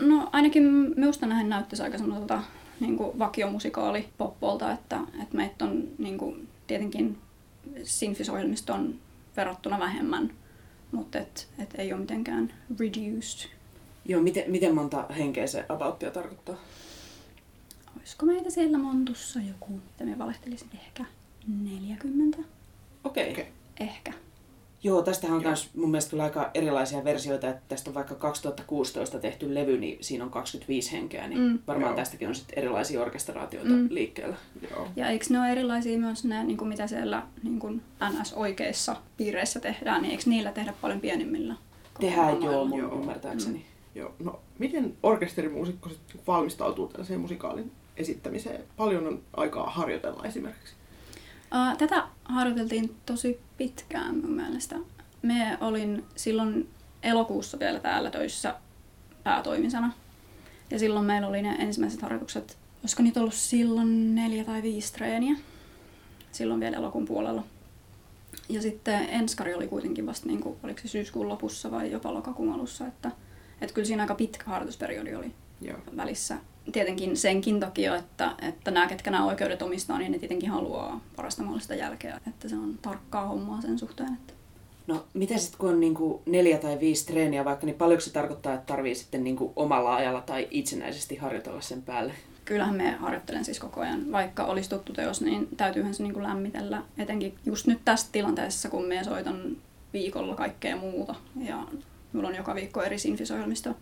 no 0.00 0.28
ainakin 0.32 0.62
minusta 0.96 1.26
näin 1.26 1.48
näyttäisi 1.48 1.82
aika 1.82 1.98
semmoiselta 1.98 2.42
niin 2.80 2.98
vakiomusikaali 2.98 4.08
poppolta, 4.18 4.72
että, 4.72 5.00
että 5.22 5.36
meitä 5.36 5.64
on 5.64 5.88
niin 5.98 6.18
kuin, 6.18 6.48
tietenkin 6.66 7.18
Sinfis-ohjelmiston 7.82 8.94
verrattuna 9.36 9.78
vähemmän, 9.78 10.32
mutta 10.92 11.18
et, 11.18 11.48
et 11.58 11.74
ei 11.78 11.92
ole 11.92 12.00
mitenkään 12.00 12.52
reduced. 12.80 13.50
Joo, 14.04 14.22
miten, 14.22 14.50
miten 14.50 14.74
monta 14.74 15.06
henkeä 15.18 15.46
se 15.46 15.66
abouttia 15.68 16.10
tarkoittaa? 16.10 16.56
Olisiko 17.96 18.26
meitä 18.26 18.50
siellä 18.50 18.78
Montussa 18.78 19.40
joku, 19.48 19.72
mitä 19.72 20.04
me 20.04 20.18
valehtelisin, 20.18 20.70
ehkä 20.74 21.04
40? 21.62 22.38
Okei. 23.04 23.32
Okei. 23.32 23.48
Ehkä. 23.80 24.12
Joo, 24.86 25.02
tästähän 25.02 25.36
on 25.36 25.42
myös 25.42 25.70
mun 25.74 25.90
mielestä 25.90 26.10
kyllä 26.10 26.22
aika 26.22 26.50
erilaisia 26.54 27.04
versioita, 27.04 27.48
että 27.48 27.62
tästä 27.68 27.90
on 27.90 27.94
vaikka 27.94 28.14
2016 28.14 29.18
tehty 29.18 29.54
levy, 29.54 29.78
niin 29.78 29.98
siinä 30.00 30.24
on 30.24 30.30
25 30.30 30.92
henkeä, 30.92 31.28
niin 31.28 31.40
Mm. 31.40 31.58
varmaan 31.66 31.90
Joo. 31.90 31.96
tästäkin 31.96 32.28
on 32.28 32.34
sitten 32.34 32.58
erilaisia 32.58 33.02
orkestraatioita 33.02 33.70
Mm. 33.70 33.86
liikkeellä. 33.90 34.36
Joo. 34.70 34.88
Ja 34.96 35.08
eikö 35.08 35.24
ne 35.30 35.38
ole 35.40 35.52
erilaisia 35.52 35.98
myös 35.98 36.24
ne, 36.24 36.44
niin 36.44 36.56
kuin 36.56 36.68
mitä 36.68 36.86
siellä 36.86 37.22
niin 37.42 37.58
kuin 37.58 37.82
NS-oikeissa 38.12 38.96
piireissä 39.16 39.60
tehdään, 39.60 40.02
niin 40.02 40.10
eikö 40.10 40.22
niillä 40.26 40.52
tehdä 40.52 40.74
paljon 40.80 41.00
pienimmillä? 41.00 41.54
Tehdään 42.00 42.42
joo, 42.42 42.64
mun 42.64 42.78
Joo. 42.78 42.94
ymmärtääkseni. 43.00 43.64
Joo. 43.94 44.14
No, 44.18 44.40
miten 44.58 44.96
orkesterimuusikko 45.02 45.90
valmistautuu 46.26 46.88
tällaiseen 46.88 47.20
musikaalin 47.20 47.72
esittämiseen? 47.96 48.64
Paljon 48.76 49.06
on 49.06 49.22
aikaa 49.36 49.70
harjoitella 49.70 50.24
esimerkiksi. 50.24 50.74
Uh, 51.52 51.78
tätä 51.78 52.08
harjoiteltiin 52.24 52.96
tosi 53.06 53.40
pitkään 53.56 54.16
mun 54.16 54.32
mielestä. 54.32 54.76
Me 55.22 55.58
olin 55.60 56.04
silloin 56.16 56.68
elokuussa 57.02 57.58
vielä 57.58 57.80
täällä 57.80 58.10
töissä 58.10 58.54
päätoimisena. 59.24 59.92
Ja 60.70 60.78
silloin 60.78 61.06
meillä 61.06 61.28
oli 61.28 61.42
ne 61.42 61.56
ensimmäiset 61.58 62.02
harjoitukset, 62.02 62.58
olisiko 62.82 63.02
niitä 63.02 63.20
ollut 63.20 63.34
silloin 63.34 64.14
neljä 64.14 64.44
tai 64.44 64.62
viisi 64.62 64.92
treeniä. 64.92 65.36
Silloin 66.32 66.60
vielä 66.60 66.76
elokuun 66.76 67.04
puolella. 67.04 67.44
Ja 68.48 68.62
sitten 68.62 69.08
enskari 69.10 69.54
oli 69.54 69.68
kuitenkin 69.68 70.06
vasta, 70.06 70.26
niin 70.26 70.40
kuin, 70.40 70.56
oliko 70.62 70.80
se 70.80 70.88
syyskuun 70.88 71.28
lopussa 71.28 71.70
vai 71.70 71.90
jopa 71.90 72.14
lokakuun 72.14 72.52
alussa, 72.52 72.86
että, 72.86 73.10
että 73.60 73.74
kyllä 73.74 73.86
siinä 73.86 74.02
aika 74.02 74.14
pitkä 74.14 74.44
harjoitusperiodi 74.46 75.14
oli 75.14 75.32
Joo. 75.60 75.78
välissä. 75.96 76.38
Tietenkin 76.72 77.16
senkin 77.16 77.60
takia, 77.60 77.96
että, 77.96 78.34
että 78.42 78.70
nämä, 78.70 78.86
ketkä 78.86 79.10
nämä 79.10 79.26
oikeudet 79.26 79.62
omistaa, 79.62 79.98
niin 79.98 80.12
ne 80.12 80.18
tietenkin 80.18 80.50
haluaa 80.50 81.00
parasta 81.16 81.42
mahdollista 81.42 81.74
jälkeä. 81.74 82.20
Että 82.28 82.48
se 82.48 82.56
on 82.56 82.78
tarkkaa 82.82 83.26
hommaa 83.26 83.60
sen 83.60 83.78
suhteen. 83.78 84.12
Että... 84.12 84.32
No, 84.86 85.04
mitä 85.14 85.38
sitten 85.38 85.58
kun 85.58 85.68
on 85.68 85.80
niinku 85.80 86.22
neljä 86.26 86.58
tai 86.58 86.80
viisi 86.80 87.06
treeniä 87.06 87.44
vaikka, 87.44 87.66
niin 87.66 87.76
paljonko 87.76 88.00
se 88.00 88.12
tarkoittaa, 88.12 88.54
että 88.54 88.66
tarvii 88.66 88.94
sitten 88.94 89.24
niinku 89.24 89.52
omalla 89.56 89.94
ajalla 89.94 90.20
tai 90.20 90.48
itsenäisesti 90.50 91.16
harjoitella 91.16 91.60
sen 91.60 91.82
päälle? 91.82 92.12
Kyllähän 92.44 92.76
me 92.76 92.90
harjoittelen 92.90 93.44
siis 93.44 93.60
koko 93.60 93.80
ajan. 93.80 94.12
Vaikka 94.12 94.44
olisi 94.44 94.70
tuttu 94.70 94.92
teos, 94.92 95.20
niin 95.20 95.48
täytyyhän 95.56 95.94
se 95.94 96.02
niin 96.02 96.12
kuin 96.12 96.22
lämmitellä. 96.22 96.82
Etenkin 96.98 97.34
just 97.46 97.66
nyt 97.66 97.78
tässä 97.84 98.08
tilanteessa, 98.12 98.68
kun 98.68 98.84
me 98.84 99.04
soitan 99.04 99.56
viikolla 99.92 100.34
kaikkea 100.34 100.76
muuta. 100.76 101.14
Ja 101.44 101.66
mulla 102.12 102.28
on 102.28 102.34
joka 102.34 102.54
viikko 102.54 102.82
eri 102.82 102.98
sinfisohjelmisto. 102.98 103.76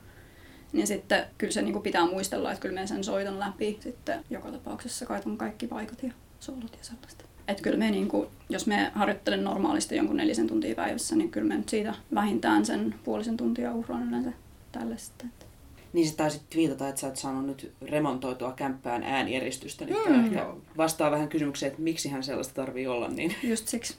Niin 0.75 0.87
sitten 0.87 1.25
kyllä 1.38 1.52
se 1.52 1.62
niin 1.62 1.73
kuin 1.73 1.83
pitää 1.83 2.07
muistella, 2.07 2.52
että 2.52 2.62
kyllä 2.62 2.81
me 2.81 2.87
sen 2.87 3.04
soitan 3.04 3.38
läpi. 3.40 3.78
Sitten 3.81 4.25
joka 4.31 4.50
tapauksessa 4.52 5.07
kaitan 5.07 5.37
kaikki 5.37 5.66
paikat 5.66 6.02
ja 6.02 6.12
soolot 6.40 6.73
ja 6.73 6.78
sellaista. 6.85 7.25
Et 7.49 7.61
kyllä 7.61 7.76
me, 7.76 7.90
niin 7.90 8.09
kuin, 8.09 8.28
jos 8.49 8.66
me 8.66 8.90
harjoittelen 8.95 9.45
normaalisti 9.45 9.97
jonkun 9.97 10.16
nelisen 10.16 10.47
tuntia 10.47 10.75
päivässä, 10.75 11.16
niin 11.16 11.31
kyllä 11.31 11.49
me 11.49 11.57
nyt 11.57 11.69
siitä 11.69 11.95
vähintään 12.14 12.66
sen 12.66 12.95
puolisen 13.04 13.37
tuntia 13.37 13.75
uhraan 13.75 14.09
yleensä 14.09 14.33
tälle 14.73 14.99
sitten. 14.99 15.28
että- 15.28 15.47
Niin 15.93 16.09
sä 16.09 16.16
taisit 16.16 16.43
viitata, 16.57 16.88
että 16.88 17.00
sä 17.00 17.07
oot 17.07 17.16
saanut 17.16 17.47
nyt 17.47 17.73
remontoitua 17.83 18.52
kämppään 18.52 19.02
äänieristystä. 19.02 19.85
Niin 19.85 19.97
mm. 20.09 20.25
ehkä 20.25 20.47
vastaa 20.76 21.11
vähän 21.11 21.28
kysymykseen, 21.28 21.71
että 21.71 21.83
miksi 21.83 22.09
hän 22.09 22.23
sellaista 22.23 22.54
tarvii 22.54 22.87
olla. 22.87 23.09
Niin... 23.09 23.35
Just 23.43 23.69
siksi. 23.69 23.97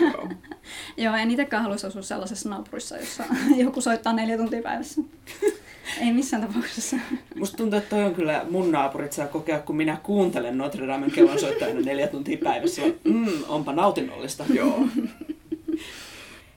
Joo. 0.00 0.28
Joo, 1.04 1.14
en 1.14 1.30
itsekään 1.30 1.62
haluaisi 1.62 1.86
asua 1.86 2.02
sellaisessa 2.02 2.48
naapurissa, 2.48 2.96
jossa 2.96 3.24
joku 3.64 3.80
soittaa 3.80 4.12
neljä 4.12 4.36
tuntia 4.36 4.62
päivässä. 4.62 5.02
Ei 6.00 6.12
missään 6.12 6.46
tapauksessa. 6.46 6.96
Musta 7.36 7.56
tuntuu, 7.56 7.78
että 7.78 7.90
toi 7.90 8.04
on 8.04 8.14
kyllä 8.14 8.44
mun 8.50 8.72
naapurit 8.72 9.12
saa 9.12 9.26
kokea, 9.26 9.58
kun 9.58 9.76
minä 9.76 9.96
kuuntelen 10.02 10.58
Notre 10.58 10.86
Damen 10.86 11.10
kellonsoittajana 11.10 11.80
neljä 11.80 12.06
tuntia 12.06 12.38
päivässä. 12.44 12.82
Mm, 13.04 13.44
onpa 13.48 13.72
nautinnollista. 13.72 14.44
Joo. 14.54 14.78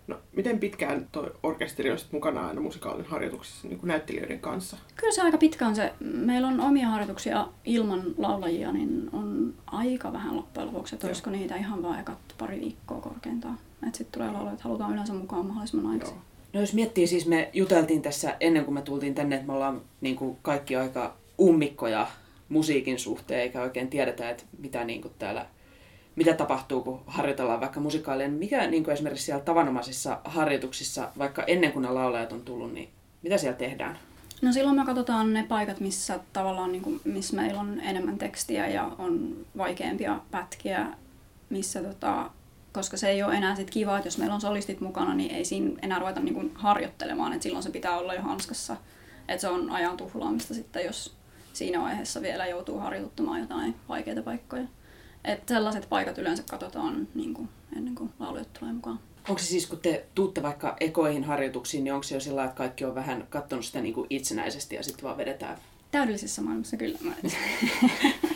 No, 0.08 0.18
miten 0.36 0.60
pitkään 0.60 1.08
tuo 1.12 1.30
orkesteri 1.44 1.92
on 1.92 1.98
mukana 2.12 2.48
aina 2.48 2.62
musikaalin 2.62 3.06
harjoituksissa 3.06 3.68
niin 3.68 3.80
kuin 3.80 3.88
näyttelijöiden 3.88 4.40
kanssa? 4.40 4.78
Kyllä 4.96 5.14
se 5.14 5.22
aika 5.22 5.38
pitkä 5.38 5.68
on 5.68 5.76
se. 5.76 5.94
Meillä 6.00 6.48
on 6.48 6.60
omia 6.60 6.88
harjoituksia 6.88 7.48
ilman 7.66 8.04
laulajia, 8.18 8.72
niin 8.72 9.10
on 9.14 9.54
aika 9.68 10.14
vähän 10.14 10.36
loppujen 10.36 10.68
lopuksi. 10.68 10.96
Että 10.96 11.08
olisiko 11.08 11.30
niitä 11.30 11.56
ihan 11.56 11.84
vaan 11.84 12.00
ekat 12.00 12.18
pari 12.38 12.60
viikkoa 12.60 13.02
korkeintaan. 13.02 13.58
Että 13.88 13.98
sitten 13.98 14.20
tulee 14.20 14.34
laulajat, 14.34 14.62
halutaan 14.62 14.94
yleensä 14.94 15.14
mukaan 15.14 15.46
mahdollisimman 15.46 15.92
aikaisin. 15.92 16.16
Joo. 16.16 16.35
No 16.56 16.62
jos 16.62 16.74
miettii, 16.74 17.08
siis 17.08 17.26
me 17.26 17.50
juteltiin 17.54 18.02
tässä 18.02 18.36
ennen 18.40 18.66
kuin 18.66 18.74
me 18.74 18.82
tultiin 18.82 19.16
tänne, 19.16 19.36
että 19.36 19.48
me 19.48 19.54
ollaan 19.54 19.82
niin 20.02 20.16
kuin 20.16 20.38
kaikki 20.42 20.76
aika 20.76 21.16
ummikkoja 21.40 22.08
musiikin 22.50 23.00
suhteen, 23.00 23.42
eikä 23.42 23.62
oikein 23.62 23.88
tiedetä, 23.88 24.30
että 24.30 24.44
mitä 24.58 24.84
niin 24.84 25.02
kuin 25.02 25.14
täällä, 25.20 25.46
mitä 26.16 26.34
tapahtuu, 26.34 26.82
kun 26.82 27.02
harjoitellaan 27.08 27.62
vaikka 27.62 27.80
musikaalia. 27.80 28.28
Niin 28.28 28.40
Mikä 28.40 28.68
niin 28.68 28.84
kuin 28.84 28.94
esimerkiksi 28.94 29.26
siellä 29.26 29.44
tavanomaisissa 29.44 30.22
harjoituksissa, 30.24 31.12
vaikka 31.18 31.44
ennen 31.44 31.72
kuin 31.72 31.84
ne 31.84 31.90
laulajat 31.90 32.32
on 32.32 32.42
tullut, 32.42 32.74
niin 32.74 32.90
mitä 33.22 33.38
siellä 33.38 33.58
tehdään? 33.58 34.00
No 34.42 34.52
silloin 34.52 34.76
me 34.76 34.86
katsotaan 34.86 35.34
ne 35.34 35.46
paikat, 35.48 35.80
missä 35.80 36.20
tavallaan 36.34 36.72
niin 36.72 36.82
kuin, 36.82 37.02
missä 37.04 37.36
meillä 37.36 37.62
on 37.62 37.80
enemmän 37.80 38.18
tekstiä 38.18 38.68
ja 38.68 38.92
on 38.98 39.36
vaikeampia 39.58 40.20
pätkiä, 40.32 40.88
missä 41.50 41.84
tota, 41.84 42.30
koska 42.76 42.98
se 42.98 43.10
ei 43.10 43.24
ole 43.24 43.36
enää 43.36 43.56
sit 43.56 43.70
kiva, 43.70 43.98
että 43.98 44.08
jos 44.08 44.18
meillä 44.18 44.36
on 44.36 44.42
solistit 44.42 44.82
mukana, 44.82 45.14
niin 45.14 45.32
ei 45.32 45.46
siinä 45.46 45.80
enää 45.82 46.00
ruveta 46.00 46.20
niin 46.20 46.34
kuin 46.34 46.52
harjoittelemaan, 46.56 47.34
että 47.34 47.44
silloin 47.44 47.64
se 47.64 47.70
pitää 47.70 47.98
olla 47.98 48.14
jo 48.14 48.22
hanskassa. 48.22 48.78
Että 49.28 49.42
se 49.42 49.48
on 49.48 49.70
ajan 49.70 49.98
tuhlaamista 49.98 50.54
sitten, 50.54 50.86
jos 50.86 51.16
siinä 51.54 51.82
vaiheessa 51.82 52.22
vielä 52.22 52.46
joutuu 52.48 52.80
harjoittamaan 52.80 53.40
jotain 53.40 53.76
vaikeita 53.90 54.22
paikkoja. 54.22 54.64
Et 55.24 55.48
sellaiset 55.48 55.90
paikat 55.90 56.18
yleensä 56.18 56.44
katsotaan 56.50 57.08
niin 57.16 57.34
kuin, 57.34 57.50
ennen 57.78 57.96
kuin 57.96 58.14
laulujat 58.20 58.54
tulee 58.60 58.74
mukaan. 58.74 59.00
Onko 59.30 59.40
se 59.40 59.46
siis, 59.46 59.68
kun 59.68 59.80
te 59.80 60.06
tuutte 60.16 60.44
vaikka 60.44 60.76
ekoihin 60.80 61.24
harjoituksiin, 61.24 61.84
niin 61.84 61.94
onko 61.94 62.04
se 62.04 62.16
jo 62.16 62.20
sillä 62.20 62.44
että 62.44 62.56
kaikki 62.56 62.86
on 62.86 62.96
vähän 62.96 63.28
katsonut 63.30 63.66
sitä 63.66 63.82
niin 63.82 63.94
kuin 63.94 64.08
itsenäisesti 64.10 64.76
ja 64.76 64.84
sitten 64.84 65.04
vaan 65.04 65.18
vedetään? 65.18 65.58
Täydellisessä 65.92 66.42
maailmassa 66.42 66.78
kyllä. 66.78 66.98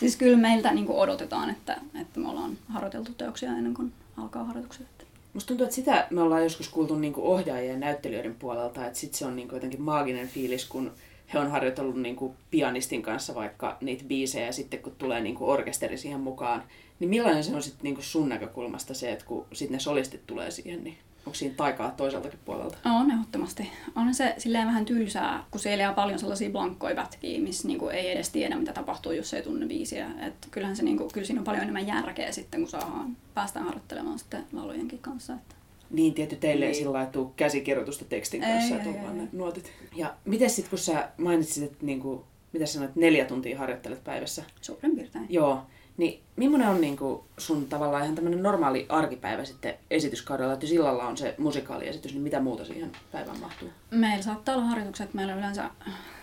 Siis 0.00 0.16
kyllä 0.16 0.36
meiltä 0.36 0.74
niin 0.74 0.86
kuin 0.86 0.98
odotetaan, 0.98 1.50
että, 1.50 1.80
että 2.00 2.20
me 2.20 2.28
ollaan 2.28 2.58
harjoiteltu 2.68 3.12
teoksia 3.14 3.50
ennen 3.50 3.74
kuin 3.74 3.92
alkaa 4.16 4.44
harjoitukset. 4.44 4.86
Musta 5.34 5.48
tuntuu, 5.48 5.64
että 5.64 5.74
sitä 5.74 6.06
me 6.10 6.22
ollaan 6.22 6.42
joskus 6.42 6.68
kuultu 6.68 6.94
niin 6.94 7.12
ohjaajien 7.16 7.72
ja 7.72 7.78
näyttelijöiden 7.78 8.34
puolelta, 8.34 8.86
että 8.86 8.98
sit 8.98 9.14
se 9.14 9.26
on 9.26 9.36
niin 9.36 9.48
jotenkin 9.52 9.82
maaginen 9.82 10.28
fiilis, 10.28 10.64
kun 10.64 10.92
he 11.34 11.38
on 11.38 11.50
harjoitellut 11.50 11.96
niin 11.96 12.16
kuin 12.16 12.34
pianistin 12.50 13.02
kanssa 13.02 13.34
vaikka 13.34 13.76
niitä 13.80 14.04
biisejä 14.04 14.46
ja 14.46 14.52
sitten 14.52 14.80
kun 14.80 14.94
tulee 14.98 15.20
niin 15.20 15.34
kuin 15.34 15.50
orkesteri 15.50 15.98
siihen 15.98 16.20
mukaan, 16.20 16.62
niin 17.00 17.10
millainen 17.10 17.44
se 17.44 17.54
on 17.54 17.62
sitten 17.62 17.84
niin 17.84 17.94
kuin 17.94 18.04
sun 18.04 18.28
näkökulmasta 18.28 18.94
se, 18.94 19.12
että 19.12 19.24
kun 19.24 19.46
sitten 19.52 19.72
ne 19.72 19.80
solistit 19.80 20.26
tulee 20.26 20.50
siihen, 20.50 20.84
niin 20.84 20.98
onko 21.26 21.34
siinä 21.34 21.54
taikaa 21.54 21.90
toiseltakin 21.90 22.38
puolelta? 22.44 22.78
On 22.84 23.10
ehdottomasti. 23.10 23.70
On 23.96 24.14
se 24.14 24.34
silleen 24.38 24.66
vähän 24.66 24.84
tylsää, 24.84 25.44
kun 25.50 25.60
siellä 25.60 25.82
jää 25.82 25.92
paljon 25.92 26.18
sellaisia 26.18 26.50
blankkoja 26.50 26.94
pätkiä, 26.94 27.40
missä 27.40 27.68
niinku 27.68 27.88
ei 27.88 28.10
edes 28.10 28.30
tiedä, 28.30 28.56
mitä 28.56 28.72
tapahtuu, 28.72 29.12
jos 29.12 29.34
ei 29.34 29.42
tunne 29.42 29.66
biisiä. 29.66 30.06
Et 30.26 30.34
kyllähän 30.50 30.76
se, 30.76 30.82
niinku, 30.82 31.08
kyllä 31.12 31.26
siinä 31.26 31.40
on 31.40 31.44
paljon 31.44 31.62
enemmän 31.62 31.86
järkeä 31.86 32.32
sitten, 32.32 32.60
kun 32.60 32.68
saadaan, 32.70 33.16
päästään 33.34 33.64
harjoittelemaan 33.64 34.18
sitten 34.18 34.44
laulujenkin 34.52 34.98
kanssa. 34.98 35.32
Että. 35.32 35.54
Niin, 35.90 36.14
tietty 36.14 36.36
teille 36.36 36.64
ei 36.64 36.70
Niin. 36.70 36.78
sillä 36.78 36.92
lailla 36.92 37.10
tule 37.10 37.28
käsikirjoitusta 37.36 38.04
tekstin 38.04 38.42
Ei, 38.42 38.52
kanssa, 38.52 38.74
ei, 38.74 38.88
ei, 38.96 39.02
vaan 39.02 39.16
ei. 39.16 39.22
ne 39.22 39.28
nuotit. 39.32 39.72
Ja 39.96 40.14
miten 40.24 40.50
sitten, 40.50 40.70
kun 40.70 40.78
sä 40.78 41.08
mainitsit, 41.18 41.64
että 41.64 41.86
niin 41.86 42.00
kuin, 42.00 42.20
mitä 42.52 42.66
sanoit, 42.66 42.96
neljä 42.96 43.24
tuntia 43.24 43.58
harjoittelet 43.58 44.04
päivässä, 44.04 44.42
Suurin 44.60 44.96
piirtein. 44.96 45.26
Joo. 45.28 45.62
Niin 45.96 46.22
millainen 46.36 46.68
on 46.68 46.80
niin 46.80 46.96
kuin 46.96 47.20
sun 47.38 47.66
tavallaan 47.66 48.02
ihan 48.02 48.14
tämmöinen 48.14 48.42
normaali 48.42 48.86
arkipäivä 48.88 49.44
sitten 49.44 49.74
esityskaudella, 49.90 50.52
että 50.52 50.66
jos 50.66 50.72
illalla 50.72 51.06
on 51.06 51.16
se 51.16 51.34
musikaaliesitys, 51.38 52.12
niin 52.12 52.22
mitä 52.22 52.40
muuta 52.40 52.64
siihen 52.64 52.92
päivään 53.12 53.40
mahtuu? 53.40 53.68
Meillä 53.90 54.22
saattaa 54.22 54.54
olla 54.54 54.64
harjoitukset, 54.64 55.14
meillä 55.14 55.32
on 55.32 55.38
yleensä 55.38 55.70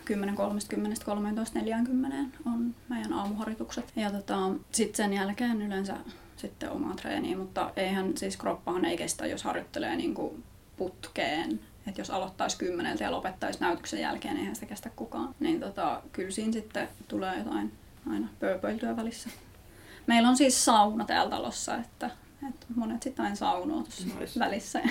10, 0.05 0.35
30, 0.35 1.05
13, 1.05 1.59
40 1.59 2.37
on 2.45 2.75
meidän 2.89 3.13
aamuharjoitukset. 3.13 3.91
Ja 3.95 4.11
tota, 4.11 4.37
sitten 4.71 4.95
sen 4.95 5.13
jälkeen 5.13 5.61
yleensä 5.61 5.95
sitten 6.35 6.71
omaa 6.71 6.95
treeniä, 6.95 7.37
mutta 7.37 7.71
eihän 7.75 8.17
siis 8.17 8.37
kroppahan 8.37 8.85
ei 8.85 8.97
kestä, 8.97 9.25
jos 9.25 9.43
harjoittelee 9.43 9.95
niin 9.95 10.13
kuin 10.13 10.43
putkeen. 10.77 11.59
Että 11.87 12.01
jos 12.01 12.09
aloittaisi 12.09 12.57
kymmeneltä 12.57 13.03
ja 13.03 13.11
lopettaisi 13.11 13.59
näytöksen 13.59 14.01
jälkeen, 14.01 14.37
eihän 14.37 14.55
sitä 14.55 14.65
kestä 14.65 14.89
kukaan. 14.95 15.35
Niin 15.39 15.59
tota, 15.59 16.01
kyllä 16.11 16.31
siinä 16.31 16.53
sitten 16.53 16.89
tulee 17.07 17.37
jotain 17.37 17.71
aina 18.09 18.27
pööpöiltyä 18.39 18.95
välissä. 18.95 19.29
Meillä 20.07 20.29
on 20.29 20.37
siis 20.37 20.65
sauna 20.65 21.05
täällä 21.05 21.29
talossa, 21.29 21.75
että, 21.75 22.09
että 22.49 22.65
monet 22.75 23.03
sitten 23.03 23.25
aina 23.25 23.35
saunoo 23.35 23.81
tuossa 23.81 24.03
Nice. 24.19 24.39
välissä. 24.39 24.81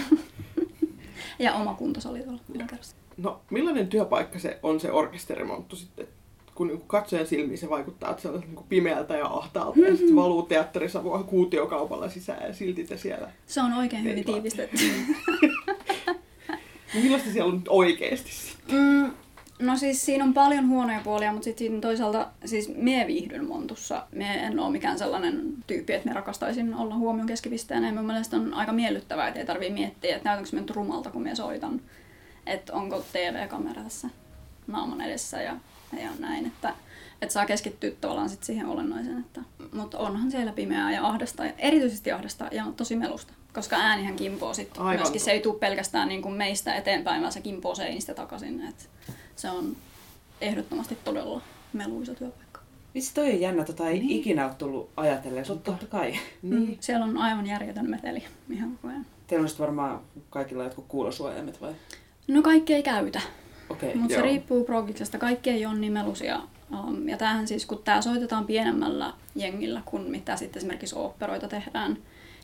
Ja, 1.39 1.55
oma 1.55 1.75
kuntosali 1.75 2.23
tuolla 2.23 2.41
yläkerrassa. 2.55 2.97
No, 3.17 3.41
millainen 3.51 3.89
työpaikka 3.89 4.39
se 4.39 4.59
on 4.63 4.81
se 4.81 4.93
orkesterimonttu 4.93 5.77
sitten? 5.77 6.07
Kun 6.55 6.67
niin 6.69 6.81
katsojan 6.87 7.27
silmiin 7.27 7.59
se 7.59 7.71
vaikuttaa, 7.71 8.11
että 8.11 8.23
se 8.23 8.29
on 8.29 8.41
niin 8.41 8.65
pimeältä 8.69 9.17
ja 9.17 9.27
ahtaalta 9.27 9.81
ja 9.81 9.91
sitten 9.91 10.09
se 10.09 10.15
valuu 10.17 10.43
teatterisavua 10.43 11.23
kuutiokaupalla 11.23 12.09
sisään 12.09 12.47
ja 12.47 12.55
silti 12.55 12.85
te 12.85 12.97
siellä. 12.97 13.31
Se 13.47 13.61
on 13.63 13.73
oikein 13.73 14.05
hyvin 14.05 14.25
tiivistetty. 14.25 14.83
Millaista 17.03 17.31
siellä 17.31 17.49
on 17.49 17.57
nyt 17.59 17.69
oikeasti 17.69 18.33
sitten? 18.33 18.75
Mm, 18.77 19.11
no 19.63 19.77
siis 19.77 20.07
siinä 20.07 20.25
on 20.25 20.35
paljon 20.35 20.69
huonoja 20.69 21.01
puolia, 21.05 21.33
mutta 21.33 21.45
sitten 21.45 21.81
toisaalta 21.81 22.29
siis 22.45 22.71
mie 22.77 23.07
viihdyn 23.07 23.49
montussa. 23.49 24.07
Mie 24.13 24.33
en 24.33 24.61
ole 24.61 24.71
mikään 24.71 24.99
sellainen 24.99 25.43
tyyppi, 25.67 25.93
että 25.93 26.09
me 26.09 26.15
rakastaisin 26.15 26.75
olla 26.75 26.95
huomion 26.95 27.27
keskipisteenä. 27.27 27.87
Ja 27.87 27.93
mun 27.93 28.07
mielestä 28.07 28.37
on 28.37 28.55
aika 28.55 28.73
miellyttävää, 28.73 29.29
että 29.29 29.41
ei 29.41 29.47
tarvii 29.47 29.71
miettiä, 29.71 30.17
että 30.17 30.29
näytänkö 30.29 30.51
mä 30.53 30.61
nyt 30.61 30.71
rumalta, 30.71 31.11
kun 31.11 31.23
me 31.23 31.35
soitan. 31.35 31.81
Että 32.47 32.73
onko 32.73 33.05
TV-kamera 33.13 33.83
tässä 33.83 34.09
naaman 34.67 35.01
edessä 35.01 35.43
ja, 35.43 35.57
ja 36.03 36.11
näin. 36.19 36.47
Että, 36.47 36.75
että 37.23 37.33
saa 37.33 37.47
keskittyä 37.47 37.91
tavallaan 38.01 38.29
sit 38.29 38.43
siihen 38.43 38.67
olennaiseen. 38.67 39.19
Että, 39.19 39.41
mutta 39.73 39.99
onhan 39.99 40.31
siellä 40.31 40.53
pimeää 40.53 40.93
ja 40.93 41.07
ahdasta, 41.07 41.45
ja 41.45 41.53
erityisesti 41.59 42.13
ahdasta 42.13 42.49
ja 42.53 42.65
tosi 42.77 42.97
melusta. 42.97 43.33
Koska 43.55 43.77
äänihän 43.77 44.17
kimpoo 44.17 44.55
sitten. 44.55 44.83
Myöskin 44.83 45.21
se 45.21 45.31
ei 45.31 45.41
tule 45.41 45.59
pelkästään 45.59 46.09
niin 46.09 46.23
kuin 46.23 46.35
meistä 46.35 46.75
eteenpäin, 46.75 47.21
vaan 47.21 47.33
se 47.33 47.41
kimpoo 47.41 47.75
seinistä 47.75 48.15
takaisin. 48.15 48.69
Et 48.69 48.91
se 49.43 49.51
on 49.51 49.77
ehdottomasti 50.41 50.99
todella 51.05 51.43
meluisa 51.73 52.15
työpaikka. 52.15 52.61
Vitsi, 52.95 53.15
toi 53.15 53.31
on 53.31 53.41
jännä, 53.41 53.65
tota 53.65 53.89
ei 53.89 53.99
Niin. 53.99 54.11
ikinä 54.11 54.47
ole 54.47 54.55
tullut 54.55 54.91
ajatelleeksi, 54.97 55.53
mutta 55.53 55.71
totta 55.71 55.87
kai. 55.87 56.15
Mm. 56.43 56.77
Siellä 56.81 57.05
on 57.05 57.17
aivan 57.17 57.47
järjetön 57.47 57.91
meteli 57.91 58.23
ihan 58.51 58.71
koko 58.71 58.89
ajan. 58.89 59.07
Teillä 59.27 59.45
on 59.45 59.51
varmaan 59.59 60.01
kaikilla 60.31 60.65
jotkut 60.65 60.85
kuulosuojaimet 60.89 61.61
vai? 61.61 61.73
No 62.29 62.43
kaikki 62.43 62.75
ei 62.75 62.83
käytä. 62.83 63.21
Okay. 63.71 63.95
mutta 63.95 64.15
se 64.15 64.23
riippuu 64.23 64.65
progiksesta. 64.65 65.19
Kaikki 65.19 65.51
ei 65.51 65.67
ole 65.67 65.75
niin 65.75 65.93
melusia. 65.93 66.41
Um, 66.73 67.09
ja 67.09 67.17
tämähän 67.17 67.49
siis, 67.49 67.67
kun 67.67 67.83
tämä 67.85 68.03
soitetaan 68.03 68.47
pienemmällä 68.47 69.13
jengillä 69.35 69.83
kuin 69.85 70.11
mitä 70.11 70.37
sitten 70.37 70.61
esimerkiksi 70.61 70.97
oopperoita 70.97 71.49
tehdään, 71.49 71.99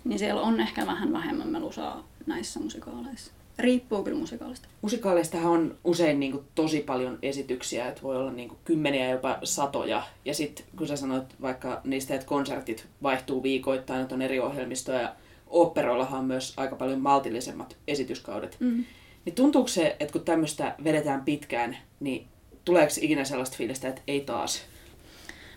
niin 0.05 0.19
siellä 0.19 0.41
on 0.41 0.61
ehkä 0.61 0.87
vähän 0.87 1.13
vähemmän 1.13 1.49
melusaa 1.49 2.09
näissä 2.27 2.61
musikaaleissa. 2.61 3.33
Riippuu 3.59 4.03
kyllä 4.03 4.19
musikaalista. 4.19 4.69
Musikaaleistahan 4.83 5.53
on 5.53 5.77
usein 5.85 6.21
niin 6.21 6.33
kuin, 6.33 6.45
tosi 6.55 6.81
paljon 6.81 7.19
esityksiä, 7.23 7.89
että 7.89 8.03
voi 8.03 8.17
olla 8.17 8.33
niin 8.33 8.49
kuin, 8.49 8.59
kymmeniä 8.65 9.11
jopa 9.11 9.39
satoja. 9.45 10.03
Ja 10.25 10.35
sitten 10.35 10.65
kun 10.77 10.89
sä 10.89 10.97
sanoit 10.97 11.25
vaikka 11.43 11.81
niistä, 11.85 12.15
että 12.15 12.27
konsertit 12.27 12.87
vaihtuu 13.03 13.43
viikoittain, 13.43 14.03
että 14.03 14.15
on 14.15 14.23
eri 14.23 14.41
ohjelmistoja, 14.41 15.01
ja 15.01 15.15
oopperoillahan 15.47 16.21
on 16.21 16.27
myös 16.27 16.55
aika 16.57 16.77
paljon 16.77 17.01
maltillisemmat 17.01 17.77
esityskaudet. 17.89 18.57
Mm. 18.61 18.85
Niin 19.25 19.35
tuntuuko 19.35 19.69
se, 19.69 19.97
että 20.01 20.13
kun 20.13 20.25
tämmöistä 20.25 20.75
vedetään 20.85 21.25
pitkään, 21.25 21.77
niin 22.01 22.27
tuleeko 22.65 22.93
ikinä 23.01 23.25
sellaista 23.25 23.57
fiilistä, 23.57 23.89
että 23.89 24.03
ei 24.07 24.21
taas? 24.21 24.63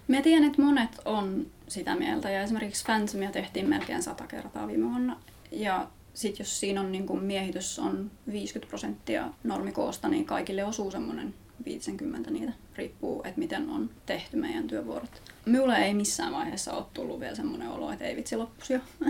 Mä 0.07 0.21
tiedän, 0.21 0.43
että 0.43 0.61
monet 0.61 0.89
on 1.05 1.47
sitä 1.67 1.95
mieltä 1.95 2.29
ja 2.29 2.41
esimerkiksi 2.41 2.85
Phantomia 2.85 3.31
tehtiin 3.31 3.69
melkein 3.69 4.03
sata 4.03 4.27
kertaa 4.27 4.67
viime 4.67 4.89
vuonna. 4.89 5.17
Ja 5.51 5.87
sitten 6.13 6.43
jos 6.43 6.59
siinä 6.59 6.81
on 6.81 6.91
niin 6.91 7.07
kun 7.07 7.23
miehitys 7.23 7.79
on 7.79 8.11
50 8.31 8.69
prosenttia 8.69 9.29
normikoosta, 9.43 10.07
niin 10.07 10.25
kaikille 10.25 10.65
osuu 10.65 10.91
semmoinen 10.91 11.33
50 11.65 12.31
niitä. 12.31 12.53
Riippuu, 12.75 13.21
että 13.25 13.39
miten 13.39 13.69
on 13.69 13.89
tehty 14.05 14.37
meidän 14.37 14.67
työvuorot. 14.67 15.21
Minulle 15.45 15.75
ei 15.75 15.93
missään 15.93 16.33
vaiheessa 16.33 16.73
ole 16.73 16.85
tullut 16.93 17.19
vielä 17.19 17.35
semmoinen 17.35 17.69
olo, 17.69 17.91
että 17.91 18.05
ei 18.05 18.15
vitsi 18.15 18.35
loppus 18.35 18.69
jo. 18.69 18.79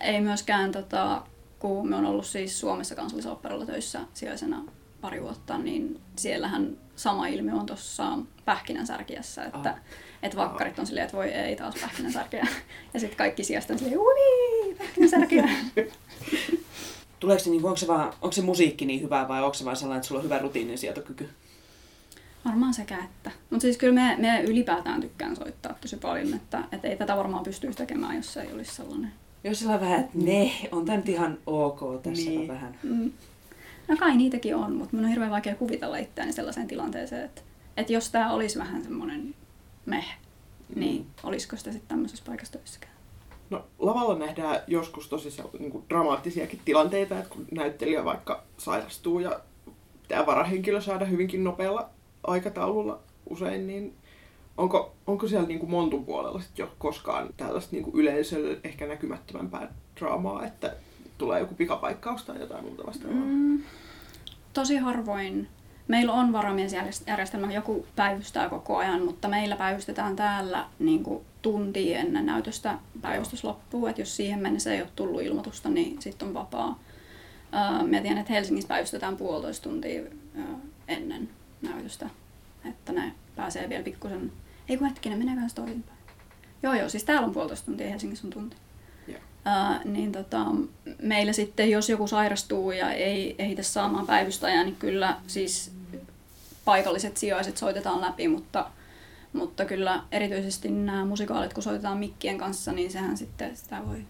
ei 0.00 0.20
myöskään, 0.20 0.72
tota, 0.72 1.22
kun 1.58 1.88
me 1.88 1.96
on 1.96 2.06
ollut 2.06 2.26
siis 2.26 2.60
Suomessa 2.60 2.94
kansallisoopperalla 2.94 3.66
töissä 3.66 4.00
sijaisena 4.14 4.64
pari 5.04 5.22
vuotta, 5.22 5.58
niin 5.58 6.00
siellähän 6.16 6.76
sama 6.96 7.26
ilmiö 7.26 7.54
on 7.54 7.66
tuossa 7.66 8.18
pähkinänsärkiässä, 8.44 9.44
että 9.44 9.70
Ah. 9.70 9.76
et 10.22 10.36
vakkarit 10.36 10.78
on 10.78 10.86
silleen, 10.86 11.04
että 11.04 11.16
voi 11.16 11.28
ei 11.28 11.56
taas 11.56 11.74
pähkinänsärkiä. 11.80 12.46
Ja 12.94 13.00
sitten 13.00 13.16
kaikki 13.18 13.44
sijasta 13.44 13.72
on 13.72 13.78
silleen, 13.78 13.98
ui, 14.00 14.74
pähkinänsärkiä. 14.78 15.48
Tuleeko 17.20 17.44
se, 17.44 17.50
niin 17.50 17.64
onko, 17.64 17.76
se 17.76 17.86
vaan, 17.86 18.08
onko 18.22 18.32
se 18.32 18.42
musiikki 18.42 18.86
niin 18.86 19.02
hyvää 19.02 19.28
vai 19.28 19.42
onko 19.42 19.54
se 19.54 19.64
vaan 19.64 19.76
sellainen, 19.76 19.96
että 19.98 20.08
sulla 20.08 20.18
on 20.18 20.24
hyvä 20.24 20.38
rutiinin 20.38 20.78
sietokyky? 20.78 21.28
Varmaan 22.44 22.74
sekä 22.74 22.98
että. 23.04 23.30
Mutta 23.50 23.62
siis 23.62 23.76
kyllä 23.76 23.94
me, 23.94 24.16
me 24.18 24.42
ylipäätään 24.42 25.00
tykkään 25.00 25.36
soittaa 25.36 25.74
tosi 25.80 25.96
paljon, 25.96 26.34
että, 26.34 26.64
että 26.72 26.88
ei 26.88 26.96
tätä 26.96 27.16
varmaan 27.16 27.44
pystyisi 27.44 27.76
tekemään, 27.78 28.16
jos 28.16 28.32
se 28.32 28.40
ei 28.42 28.52
olisi 28.52 28.74
sellainen. 28.74 29.12
Jos 29.44 29.58
sillä 29.58 29.74
on 29.74 29.80
vähän, 29.80 30.00
että 30.00 30.12
ne, 30.18 30.52
on 30.72 30.84
tämä 30.84 30.96
nyt 30.96 31.08
ihan 31.08 31.38
ok, 31.46 32.02
tässä 32.02 32.30
Niin. 32.30 32.40
on 32.40 32.48
vähän. 32.48 32.78
Mm. 32.82 33.12
No 33.88 33.96
kai 33.96 34.16
niitäkin 34.16 34.56
on, 34.56 34.72
mutta 34.72 34.92
minun 34.92 35.04
on 35.04 35.10
hirveän 35.10 35.30
vaikea 35.30 35.54
kuvitella 35.54 35.96
itseäni 35.96 36.32
sellaiseen 36.32 36.66
tilanteeseen, 36.66 37.24
että, 37.24 37.42
että 37.76 37.92
jos 37.92 38.10
tämä 38.10 38.32
olisi 38.32 38.58
vähän 38.58 38.82
semmoinen 38.82 39.34
meh, 39.86 40.16
niin 40.76 41.06
olisiko 41.22 41.56
sitä 41.56 41.72
sitten 41.72 41.88
tämmöisessä 41.88 42.24
paikassa 42.26 42.52
töissäkään. 42.52 42.94
No, 43.50 43.64
lavalla 43.78 44.18
nähdään 44.18 44.60
joskus 44.66 45.08
tosi 45.08 45.42
niin 45.58 45.70
kuin 45.70 45.84
dramaattisiakin 45.88 46.60
tilanteita, 46.64 47.18
että 47.18 47.30
kun 47.30 47.46
näyttelijä 47.50 48.04
vaikka 48.04 48.42
sairastuu 48.58 49.18
ja 49.18 49.40
pitää 50.02 50.26
varahenkilö 50.26 50.80
saada 50.80 51.04
hyvinkin 51.04 51.44
nopealla 51.44 51.90
aikataululla 52.26 53.00
usein, 53.30 53.66
niin 53.66 53.94
onko, 54.56 54.94
onko 55.06 55.28
siellä 55.28 55.48
niin 55.48 55.58
kuin 55.58 55.70
Montun 55.70 56.04
puolella 56.04 56.40
sit 56.40 56.58
jo 56.58 56.72
koskaan 56.78 57.28
tällaista 57.36 57.72
niin 57.72 57.84
kuin 57.84 57.96
yleisölle 57.96 58.58
ehkä 58.64 58.86
näkymättömämpää 58.86 59.74
draamaa, 60.00 60.46
että 60.46 60.76
tulee 61.18 61.40
joku 61.40 61.54
pikapaikkaus 61.54 62.24
tai 62.24 62.40
jotain 62.40 62.64
muuta 62.64 62.86
vastaavaa? 62.86 63.20
Mm, 63.24 63.62
tosi 64.52 64.76
harvoin. 64.76 65.48
Meillä 65.88 66.12
on 66.12 66.32
varamiesjärjestelmä, 66.32 67.52
joku 67.52 67.86
päivystää 67.96 68.48
koko 68.48 68.76
ajan, 68.76 69.04
mutta 69.04 69.28
meillä 69.28 69.56
päivystetään 69.56 70.16
täällä 70.16 70.64
niin 70.78 71.02
kuin 71.02 71.24
tunti 71.42 71.94
ennen 71.94 72.26
näytöstä 72.26 72.78
päivystys 73.00 73.44
loppuu. 73.44 73.86
Et 73.86 73.98
jos 73.98 74.16
siihen 74.16 74.40
mennessä 74.40 74.72
ei 74.72 74.80
ole 74.80 74.90
tullut 74.96 75.22
ilmoitusta, 75.22 75.68
niin 75.68 76.02
sitten 76.02 76.28
on 76.28 76.34
vapaa. 76.34 76.80
Mä 77.90 78.00
tiedän, 78.00 78.18
että 78.18 78.32
Helsingissä 78.32 78.68
päivystetään 78.68 79.16
puolitoista 79.16 79.68
tuntia 79.68 80.02
ennen 80.88 81.28
näytöstä, 81.62 82.10
että 82.64 82.92
ne 82.92 83.12
pääsee 83.36 83.68
vielä 83.68 83.84
pikkusen... 83.84 84.32
Ei 84.68 84.76
kun 84.76 84.88
hetkinen, 84.88 85.18
meneekö 85.18 85.48
se 85.48 85.54
toisinpäin? 85.54 85.98
Joo, 86.62 86.74
joo, 86.74 86.88
siis 86.88 87.04
täällä 87.04 87.26
on 87.26 87.34
puolitoista 87.34 87.66
tuntia, 87.66 87.90
Helsingissä 87.90 88.26
on 88.26 88.32
tunti. 88.32 88.56
Ää, 89.44 89.80
niin 89.84 90.12
tota, 90.12 90.46
meillä 91.02 91.32
sitten, 91.32 91.70
jos 91.70 91.88
joku 91.88 92.06
sairastuu 92.06 92.70
ja 92.70 92.92
ei 92.92 93.34
ehitä 93.38 93.62
saamaan 93.62 94.06
päivystäjää, 94.06 94.64
niin 94.64 94.76
kyllä 94.76 95.16
siis 95.26 95.72
paikalliset 96.64 97.16
sijaiset 97.16 97.56
soitetaan 97.56 98.00
läpi, 98.00 98.28
mutta, 98.28 98.70
mutta 99.32 99.64
kyllä 99.64 100.02
erityisesti 100.12 100.70
nämä 100.70 101.04
musikaalit, 101.04 101.54
kun 101.54 101.62
soitetaan 101.62 101.98
mikkien 101.98 102.38
kanssa, 102.38 102.72
niin 102.72 102.90
sehän 102.90 103.16
sitten 103.16 103.56
sitä 103.56 103.82
voi 103.86 104.04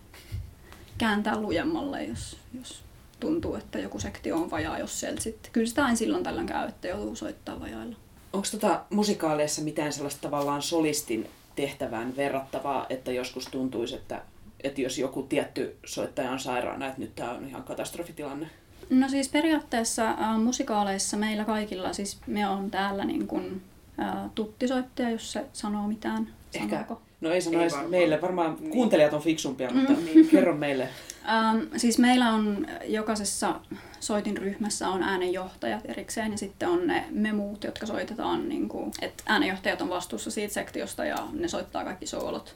kääntää 0.99 1.41
lujemmalle, 1.41 2.05
jos, 2.05 2.37
jos 2.59 2.83
tuntuu, 3.21 3.55
että 3.55 3.79
joku 3.79 4.01
sektio 4.01 4.37
on 4.37 4.51
vajaa, 4.51 4.79
jos 4.79 5.01
sieltä 5.01 5.21
sitten. 5.21 5.53
Kyllä 5.53 5.67
sitä 5.67 5.85
aina 5.85 5.97
silloin 5.97 6.25
tällöin 6.25 6.47
käy, 6.47 6.69
että 6.69 6.89
joutuu 6.89 7.17
soittaa 7.17 7.61
vajailla. 7.61 7.97
Onko 8.33 8.47
tota 8.51 8.83
musikaaleissa 8.91 9.63
mitään 9.63 9.93
sellaista 9.93 10.21
tavallaan 10.21 10.63
solistin 10.63 11.31
tehtävään 11.57 12.17
verrattavaa, 12.17 12.87
että 12.91 13.13
joskus 13.13 13.45
tuntuisi, 13.47 13.95
että, 13.95 14.23
että 14.65 14.81
jos 14.81 14.99
joku 14.99 15.23
tietty 15.23 15.77
soittaja 15.87 16.31
on 16.31 16.41
sairaana, 16.41 16.87
että 16.87 17.01
nyt 17.01 17.15
tämä 17.15 17.31
on 17.31 17.49
ihan 17.49 17.63
katastrofitilanne? 17.63 18.47
No 18.91 19.09
siis 19.09 19.29
periaatteessa 19.29 20.11
äh, 20.11 20.39
musikaaleissa 20.39 21.17
meillä 21.17 21.45
kaikilla, 21.45 21.93
siis 21.93 22.19
me 22.27 22.49
on 22.49 22.71
täällä 22.71 23.05
niin 23.05 23.27
kuin, 23.27 23.63
äh, 24.01 24.15
tuttisoittaja, 24.35 25.11
jos 25.11 25.33
se 25.33 25.45
sanoo 25.53 25.89
mitään. 25.89 26.29
Ehkä. 26.55 26.69
Sanooko? 26.69 27.01
No 27.21 27.31
ei 27.31 27.41
sano 27.41 27.57
Ei 27.57 27.63
edes 27.63 27.73
varmaan. 27.73 27.91
meille, 27.91 28.21
varmaan 28.21 28.57
Niin. 28.61 28.71
kuuntelijat 28.71 29.13
on 29.13 29.23
fiksumpia, 29.23 29.71
mutta 29.71 29.93
niin, 29.93 30.29
kerro 30.29 30.55
meille. 30.57 30.89
Ähm, 31.29 31.59
siis 31.77 31.99
meillä 31.99 32.31
on 32.31 32.67
jokaisessa 32.85 33.61
soitinryhmässä 34.01 34.89
on 34.89 35.03
äänenjohtajat 35.03 35.81
erikseen 35.85 36.33
ja 36.33 36.39
sitten 36.39 36.69
on 36.69 36.87
ne 36.87 37.05
me 37.11 37.33
muut, 37.33 37.65
jotka 37.65 37.87
soitetaan, 37.87 38.49
niin 38.49 38.69
kuin, 38.69 38.91
että 39.03 39.23
äänenjohtajat 39.27 39.81
on 39.81 39.89
vastuussa 39.89 40.31
siitä 40.31 40.55
sektiosta 40.55 41.05
ja 41.05 41.17
ne 41.33 41.49
soittaa 41.49 41.85
kaikki 41.85 42.07
soolot. 42.07 42.55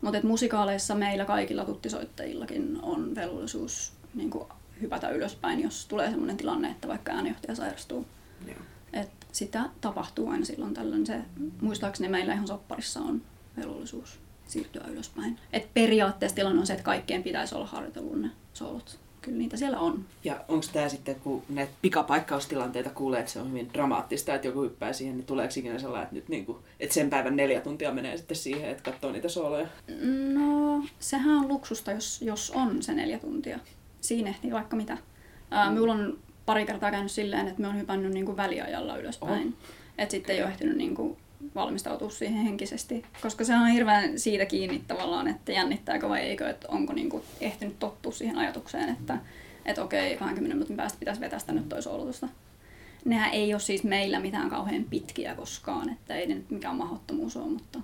Mutta 0.00 0.26
musikaaleissa 0.26 0.94
meillä 0.94 1.24
kaikilla 1.24 1.64
tuttisoittajillakin 1.64 2.78
on 2.82 3.14
velvollisuus 3.14 3.92
niin 4.14 4.30
kuin, 4.30 4.44
hypätä 4.80 5.08
ylöspäin, 5.08 5.62
jos 5.62 5.86
tulee 5.86 6.10
sellainen 6.10 6.36
tilanne, 6.36 6.70
että 6.70 6.88
vaikka 6.88 7.12
äänenjohtaja 7.12 7.54
sairastuu. 7.54 8.06
Joo. 8.46 8.56
Et 8.92 9.10
sitä 9.32 9.70
tapahtuu 9.80 10.28
aina 10.28 10.44
silloin 10.44 10.74
tällöin. 10.74 11.06
Se, 11.06 11.20
muistaakseni 11.60 12.08
meillä 12.08 12.34
ihan 12.34 12.46
sopparissa 12.46 13.00
on 13.00 13.22
velvollisuus 13.56 14.18
siirtyä 14.46 14.84
ylöspäin. 14.88 15.38
Et 15.52 15.74
periaatteessa 15.74 16.36
tilanne 16.36 16.60
on 16.60 16.66
se, 16.66 16.72
että 16.72 16.84
kaikkien 16.84 17.22
pitäisi 17.22 17.54
olla 17.54 17.66
harjoitellut 17.66 18.20
ne 18.20 18.30
soolot. 18.54 18.98
Kyllä 19.26 19.38
niitä 19.38 19.56
siellä 19.56 19.78
on. 19.78 20.04
Ja 20.24 20.44
onko 20.48 20.66
tämä 20.72 20.88
sitten, 20.88 21.14
kun 21.14 21.42
näitä 21.48 21.72
pikapaikkaustilanteita 21.82 22.90
kuulee, 22.90 23.20
että 23.20 23.32
se 23.32 23.40
on 23.40 23.48
hyvin 23.48 23.70
dramaattista, 23.74 24.34
että 24.34 24.48
joku 24.48 24.62
hyppää 24.62 24.92
siihen, 24.92 25.16
niin 25.16 25.26
tuleeko 25.26 25.54
ikinä 25.56 25.78
sellainen, 25.78 26.02
että, 26.04 26.14
nyt 26.14 26.28
niinku, 26.28 26.58
että 26.80 26.94
sen 26.94 27.10
päivän 27.10 27.36
neljä 27.36 27.60
tuntia 27.60 27.92
menee 27.92 28.16
sitten 28.16 28.36
siihen, 28.36 28.70
että 28.70 28.90
katsoo 28.90 29.12
niitä 29.12 29.28
sooloja? 29.28 29.66
No, 30.34 30.84
sehän 30.98 31.36
on 31.36 31.48
luksusta, 31.48 31.92
jos, 31.92 32.22
jos 32.22 32.50
on 32.50 32.82
se 32.82 32.94
neljä 32.94 33.18
tuntia. 33.18 33.58
Siinä 34.00 34.30
ehtii 34.30 34.52
vaikka 34.52 34.76
mitä. 34.76 34.98
Ää, 35.50 35.70
minulla 35.70 35.92
on 35.92 36.18
pari 36.46 36.66
kertaa 36.66 36.90
käynyt 36.90 37.12
silleen, 37.12 37.48
että 37.48 37.62
me 37.62 37.68
on 37.68 37.78
hypännyt 37.78 38.12
niinku 38.12 38.36
väliajalla 38.36 38.96
ylöspäin. 38.96 39.46
Oho. 39.46 39.56
Että 39.98 40.10
sitten 40.10 40.36
ei 40.36 40.42
ole 40.42 40.50
ehtinyt 40.50 40.76
niinku 40.76 41.16
valmistautua 41.56 42.10
siihen 42.10 42.44
henkisesti. 42.44 43.04
Koska 43.22 43.44
se 43.44 43.54
on 43.54 43.66
hirveän 43.66 44.18
siitä 44.18 44.46
kiinni 44.46 44.84
tavallaan, 44.88 45.28
että 45.28 45.52
jännittääkö 45.52 46.08
vai 46.08 46.20
eikö, 46.20 46.50
että 46.50 46.68
onko 46.70 46.92
niinku 46.92 47.24
ehtinyt 47.40 47.78
tottua 47.78 48.12
siihen 48.12 48.38
ajatukseen, 48.38 48.88
että 48.88 49.18
et 49.64 49.78
okei, 49.78 50.16
20 50.16 50.54
minuutin 50.54 50.76
päästä 50.76 50.98
pitäisi 50.98 51.20
vetästä 51.20 51.52
nyt 51.52 51.68
toi 51.68 51.82
soolotusta. 51.82 52.28
Nehän 53.04 53.32
ei 53.32 53.54
ole 53.54 53.60
siis 53.60 53.84
meillä 53.84 54.20
mitään 54.20 54.50
kauhean 54.50 54.84
pitkiä 54.84 55.34
koskaan, 55.34 55.90
että 55.90 56.14
ei 56.14 56.26
ne 56.26 56.34
nyt 56.34 56.50
mikään 56.50 56.76
mahdottomuus 56.76 57.36
ole, 57.36 57.48
mutta 57.48 57.78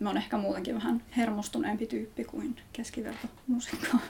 me 0.00 0.08
on 0.08 0.16
ehkä 0.16 0.36
muutenkin 0.36 0.74
vähän 0.74 1.02
hermostuneempi 1.16 1.86
tyyppi 1.86 2.24
kuin 2.24 2.56
keskiverto 2.72 3.28
musiikkaa. 3.46 4.00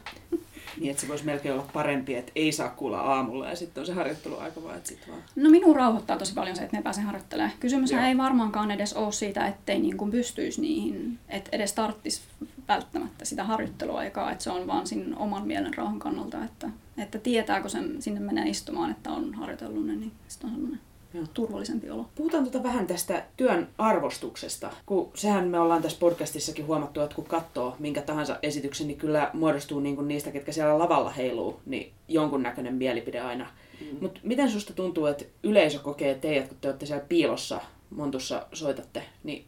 Niin, 0.80 0.90
että 0.90 1.00
se 1.00 1.08
voisi 1.08 1.24
melkein 1.24 1.54
olla 1.54 1.70
parempi, 1.72 2.14
että 2.14 2.32
ei 2.34 2.52
saa 2.52 2.68
kuulla 2.68 3.00
aamulla 3.00 3.48
ja 3.48 3.56
sitten 3.56 3.80
on 3.80 3.86
se 3.86 3.92
harjoitteluaika 3.92 4.62
vaan, 4.62 4.76
että 4.76 4.88
sitten 4.88 5.08
vaan... 5.08 5.22
No 5.36 5.50
minua 5.50 5.74
rauhoittaa 5.74 6.16
tosi 6.16 6.34
paljon 6.34 6.56
se, 6.56 6.62
että 6.62 6.76
me 6.76 6.82
pääsen 6.82 7.04
harjoittelemaan. 7.04 7.52
Kysymys 7.60 7.92
ei 7.92 8.16
varmaankaan 8.16 8.70
edes 8.70 8.94
ole 8.94 9.12
siitä, 9.12 9.46
ettei 9.46 9.78
niin 9.78 9.96
kuin 9.96 10.10
pystyisi 10.10 10.60
niihin, 10.60 11.18
että 11.28 11.50
edes 11.52 11.72
tarttisi 11.72 12.20
välttämättä 12.68 13.24
sitä 13.24 13.44
harjoitteluaikaa, 13.44 14.32
että 14.32 14.44
se 14.44 14.50
on 14.50 14.66
vaan 14.66 14.86
siinä 14.86 15.16
oman 15.16 15.46
mielen 15.46 15.74
rauhan 15.74 15.98
kannalta, 15.98 16.44
että, 16.44 16.70
että 16.98 17.18
tietääkö 17.18 17.68
sen 17.68 18.02
sinne 18.02 18.20
menee 18.20 18.48
istumaan, 18.48 18.90
että 18.90 19.10
on 19.10 19.34
harjoitellut 19.34 19.86
ne, 19.86 19.96
niin 19.96 20.12
sitten 20.28 20.50
on 20.50 20.54
semmoinen 20.54 20.80
Joo. 21.14 21.24
turvallisempi 21.34 21.90
olo. 21.90 22.08
Puhutaan 22.14 22.44
tuota 22.44 22.62
vähän 22.62 22.86
tästä 22.86 23.24
työn 23.36 23.68
arvostuksesta, 23.78 24.70
kun 24.86 25.10
sehän 25.14 25.48
me 25.48 25.60
ollaan 25.60 25.82
tässä 25.82 25.98
podcastissakin 26.00 26.66
huomattu, 26.66 27.00
että 27.00 27.16
kun 27.16 27.24
katsoo 27.24 27.76
minkä 27.78 28.02
tahansa 28.02 28.38
esityksen, 28.42 28.86
niin 28.86 28.98
kyllä 28.98 29.30
muodostuu 29.32 29.80
niin 29.80 29.96
kuin 29.96 30.08
niistä, 30.08 30.30
ketkä 30.30 30.52
siellä 30.52 30.78
lavalla 30.78 31.10
heiluu, 31.10 31.60
niin 31.66 31.92
jonkunnäköinen 32.08 32.74
mielipide 32.74 33.20
aina. 33.20 33.46
Mm. 33.80 33.96
Mutta 34.00 34.20
miten 34.22 34.50
susta 34.50 34.72
tuntuu, 34.72 35.06
että 35.06 35.24
yleisö 35.42 35.78
kokee 35.78 36.14
teidät, 36.14 36.48
kun 36.48 36.58
te 36.60 36.68
olette 36.68 36.86
siellä 36.86 37.04
piilossa 37.08 37.60
Montussa 37.90 38.46
soitatte, 38.52 39.02
niin 39.24 39.44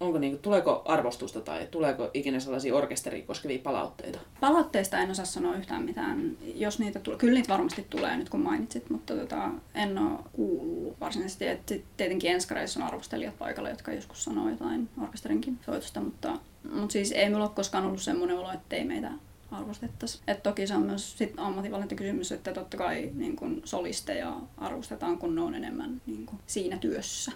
onko 0.00 0.18
niinku, 0.18 0.42
tuleeko 0.42 0.82
arvostusta 0.84 1.40
tai 1.40 1.68
tuleeko 1.70 2.10
ikinä 2.14 2.40
sellaisia 2.40 2.74
orkesteria 2.74 3.26
koskevia 3.26 3.58
palautteita? 3.58 4.18
Palautteista 4.40 4.98
en 4.98 5.10
osaa 5.10 5.24
sanoa 5.24 5.56
yhtään 5.56 5.82
mitään. 5.82 6.36
Jos 6.54 6.78
niitä 6.78 6.98
tulee, 6.98 7.18
kyllä 7.18 7.34
niitä 7.34 7.52
varmasti 7.52 7.86
tulee 7.90 8.16
nyt 8.16 8.28
kun 8.28 8.40
mainitsit, 8.40 8.90
mutta 8.90 9.14
tota, 9.14 9.50
en 9.74 9.98
ole 9.98 10.18
kuullut 10.32 11.00
varsinaisesti. 11.00 11.46
Et 11.46 11.82
tietenkin 11.96 12.30
enskareissa 12.30 12.80
on 12.80 12.86
arvostelijat 12.86 13.38
paikalla, 13.38 13.70
jotka 13.70 13.92
joskus 13.92 14.24
sanoo 14.24 14.48
jotain 14.48 14.88
orkesterinkin 15.02 15.58
soitosta, 15.66 16.00
mutta, 16.00 16.38
mutta 16.72 16.92
siis 16.92 17.12
ei 17.12 17.26
minulla 17.26 17.44
ole 17.44 17.54
koskaan 17.54 17.86
ollut 17.86 18.02
semmoinen 18.02 18.38
olo, 18.38 18.52
että 18.52 18.76
ei 18.76 18.84
meitä 18.84 19.10
arvostettaisiin. 19.50 20.22
Et 20.26 20.42
toki 20.42 20.66
se 20.66 20.74
on 20.74 20.82
myös 20.82 21.18
sit 21.18 21.32
ammatinvalintakysymys, 21.36 22.32
että 22.32 22.52
totta 22.52 22.76
kai 22.76 23.10
niin 23.14 23.36
kun 23.36 23.62
solisteja 23.64 24.36
arvostetaan, 24.58 25.18
kun 25.18 25.34
ne 25.34 25.40
on 25.40 25.54
enemmän 25.54 26.02
niin 26.06 26.26
kun 26.26 26.38
siinä 26.46 26.78
työssä. 26.78 27.32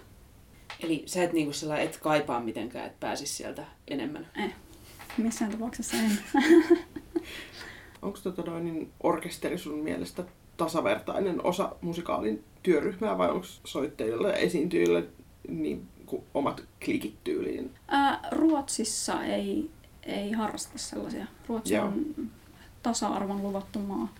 Eli 0.83 1.03
sä 1.05 1.23
et, 1.23 1.33
niinku 1.33 1.53
sillä 1.53 1.77
et 1.77 1.97
kaipaa 1.97 2.39
mitenkään, 2.39 2.85
että 2.85 2.97
pääsis 2.99 3.37
sieltä 3.37 3.65
enemmän? 3.87 4.27
Eh, 4.37 4.53
missään 5.17 5.51
tapauksessa 5.51 5.97
en. 5.97 6.19
Onko 8.01 8.19
tota 8.23 8.41
noin, 8.41 8.63
niin 8.63 8.91
orkesteri 9.03 9.57
sun 9.57 9.79
mielestä 9.79 10.23
tasavertainen 10.57 11.45
osa 11.45 11.75
musikaalin 11.81 12.43
työryhmää 12.63 13.17
vai 13.17 13.29
onko 13.29 13.45
soittajilla 13.65 14.27
ja 14.27 14.35
esiintyjillä 14.35 15.03
niin 15.47 15.87
kuin 16.05 16.23
omat 16.33 16.63
klikit 16.85 17.23
tyyliin? 17.23 17.71
Ää, 17.87 18.19
Ruotsissa 18.31 19.23
ei, 19.23 19.69
ei 20.03 20.31
harrasta 20.31 20.77
sellaisia. 20.77 21.25
Ruotsi 21.47 21.73
Joo. 21.73 21.85
on 21.85 22.05
tasa-arvon 22.83 23.43
luvattu 23.43 23.79
maa. 23.79 24.13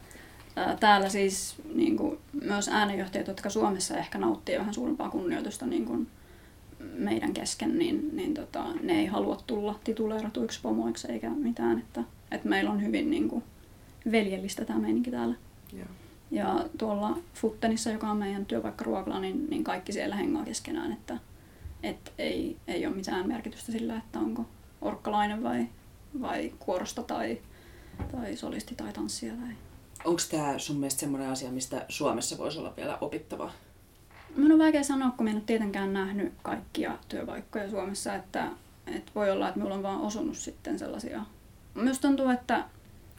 Ää, 0.55 0.77
Täällä 0.79 1.09
siis 1.09 1.55
niin 1.75 1.97
kuin, 1.97 2.19
myös 2.43 2.67
äänenjohtajat, 2.67 3.27
jotka 3.27 3.49
Suomessa 3.49 3.97
ehkä 3.97 4.17
nauttii 4.17 4.59
vähän 4.59 4.73
suurempaa 4.73 5.09
kunnioitusta 5.09 5.65
niin 5.65 5.85
kuin 5.85 6.07
meidän 6.93 7.33
kesken, 7.33 7.79
niin, 7.79 8.09
niin 8.15 8.33
tota, 8.33 8.65
ne 8.81 8.99
ei 8.99 9.05
halua 9.05 9.37
tulla 9.47 9.79
tituleeratuiksi 9.83 10.59
pomoiksi 10.61 11.11
eikä 11.11 11.29
mitään. 11.29 11.79
Että, 11.79 12.03
että 12.31 12.49
meillä 12.49 12.71
on 12.71 12.81
hyvin 12.81 13.11
niin 13.11 13.29
kuin, 13.29 13.43
veljellistä 14.11 14.65
tämä 14.65 14.79
meininki 14.79 15.11
täällä. 15.11 15.35
Joo. 15.73 15.87
Ja 16.31 16.65
tuolla 16.77 17.17
Futtenissa, 17.33 17.91
joka 17.91 18.11
on 18.11 18.17
meidän 18.17 18.45
työpaikka 18.45 18.85
Ruokla, 18.85 19.19
niin, 19.19 19.49
niin 19.49 19.63
kaikki 19.63 19.93
siellä 19.93 20.15
hengaa 20.15 20.45
keskenään, 20.45 20.91
että 20.91 21.17
et 21.83 22.13
ei, 22.17 22.57
ei 22.67 22.85
ole 22.87 22.95
mitään 22.95 23.27
merkitystä 23.27 23.71
sillä, 23.71 23.97
että 23.97 24.19
onko 24.19 24.45
orkkalainen 24.81 25.43
vai, 25.43 25.67
vai 26.21 26.53
kuorosta 26.59 27.03
tai, 27.03 27.41
tai 28.11 28.35
solisti 28.35 28.75
tai 28.75 28.93
tanssia. 28.93 29.33
Tai... 29.33 29.55
Onko 30.05 30.21
tämä 30.31 30.59
sun 30.59 30.77
mielestä 30.77 30.99
semmoinen 30.99 31.29
asia, 31.29 31.51
mistä 31.51 31.85
Suomessa 31.89 32.37
voisi 32.37 32.59
olla 32.59 32.73
vielä 32.77 32.97
opittavaa? 33.01 33.51
Minun 34.35 34.51
on 34.51 34.59
vaikea 34.59 34.83
sanoa, 34.83 35.11
kun 35.17 35.27
en 35.27 35.35
ole 35.35 35.43
tietenkään 35.45 35.93
nähnyt 35.93 36.33
kaikkia 36.43 36.97
työpaikkoja 37.09 37.69
Suomessa, 37.69 38.15
että, 38.15 38.47
että 38.87 39.11
voi 39.15 39.31
olla, 39.31 39.47
että 39.47 39.59
minulla 39.59 39.75
on 39.75 39.83
vaan 39.83 40.01
osunut 40.01 40.37
sitten 40.37 40.79
sellaisia. 40.79 41.25
Myös 41.75 41.99
tuntuu, 41.99 42.29
että 42.29 42.65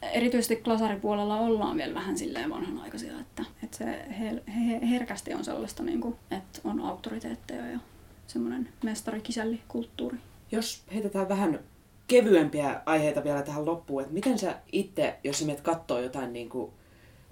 erityisesti 0.02 0.56
klasaripuolella 0.56 1.40
ollaan 1.40 1.76
vielä 1.76 1.94
vähän 1.94 2.18
silleen 2.18 2.50
vanhanaikaisia, 2.50 3.20
että, 3.20 3.44
että 3.62 3.76
se 3.76 4.04
hel, 4.18 4.40
he, 4.48 4.90
herkästi 4.90 5.34
on 5.34 5.44
sellaista, 5.44 5.82
niin 5.82 6.00
kuin, 6.00 6.16
että 6.30 6.60
on 6.64 6.80
auktoriteetteja 6.80 7.66
ja 7.66 7.78
semmoinen 8.26 8.68
mestarikisälli-kulttuuri. 8.82 10.18
Jos 10.52 10.82
heitetään 10.94 11.28
vähän 11.28 11.60
kevyempiä 12.06 12.80
aiheita 12.86 13.24
vielä 13.24 13.42
tähän 13.42 13.66
loppuun, 13.66 14.02
että 14.02 14.14
miten 14.14 14.38
sä 14.38 14.56
itse, 14.72 15.18
jos 15.24 15.38
sä 15.38 15.46
menet 15.46 15.60
kattoo 15.60 15.98
jotain 15.98 16.32
niin 16.32 16.48
kuin 16.48 16.72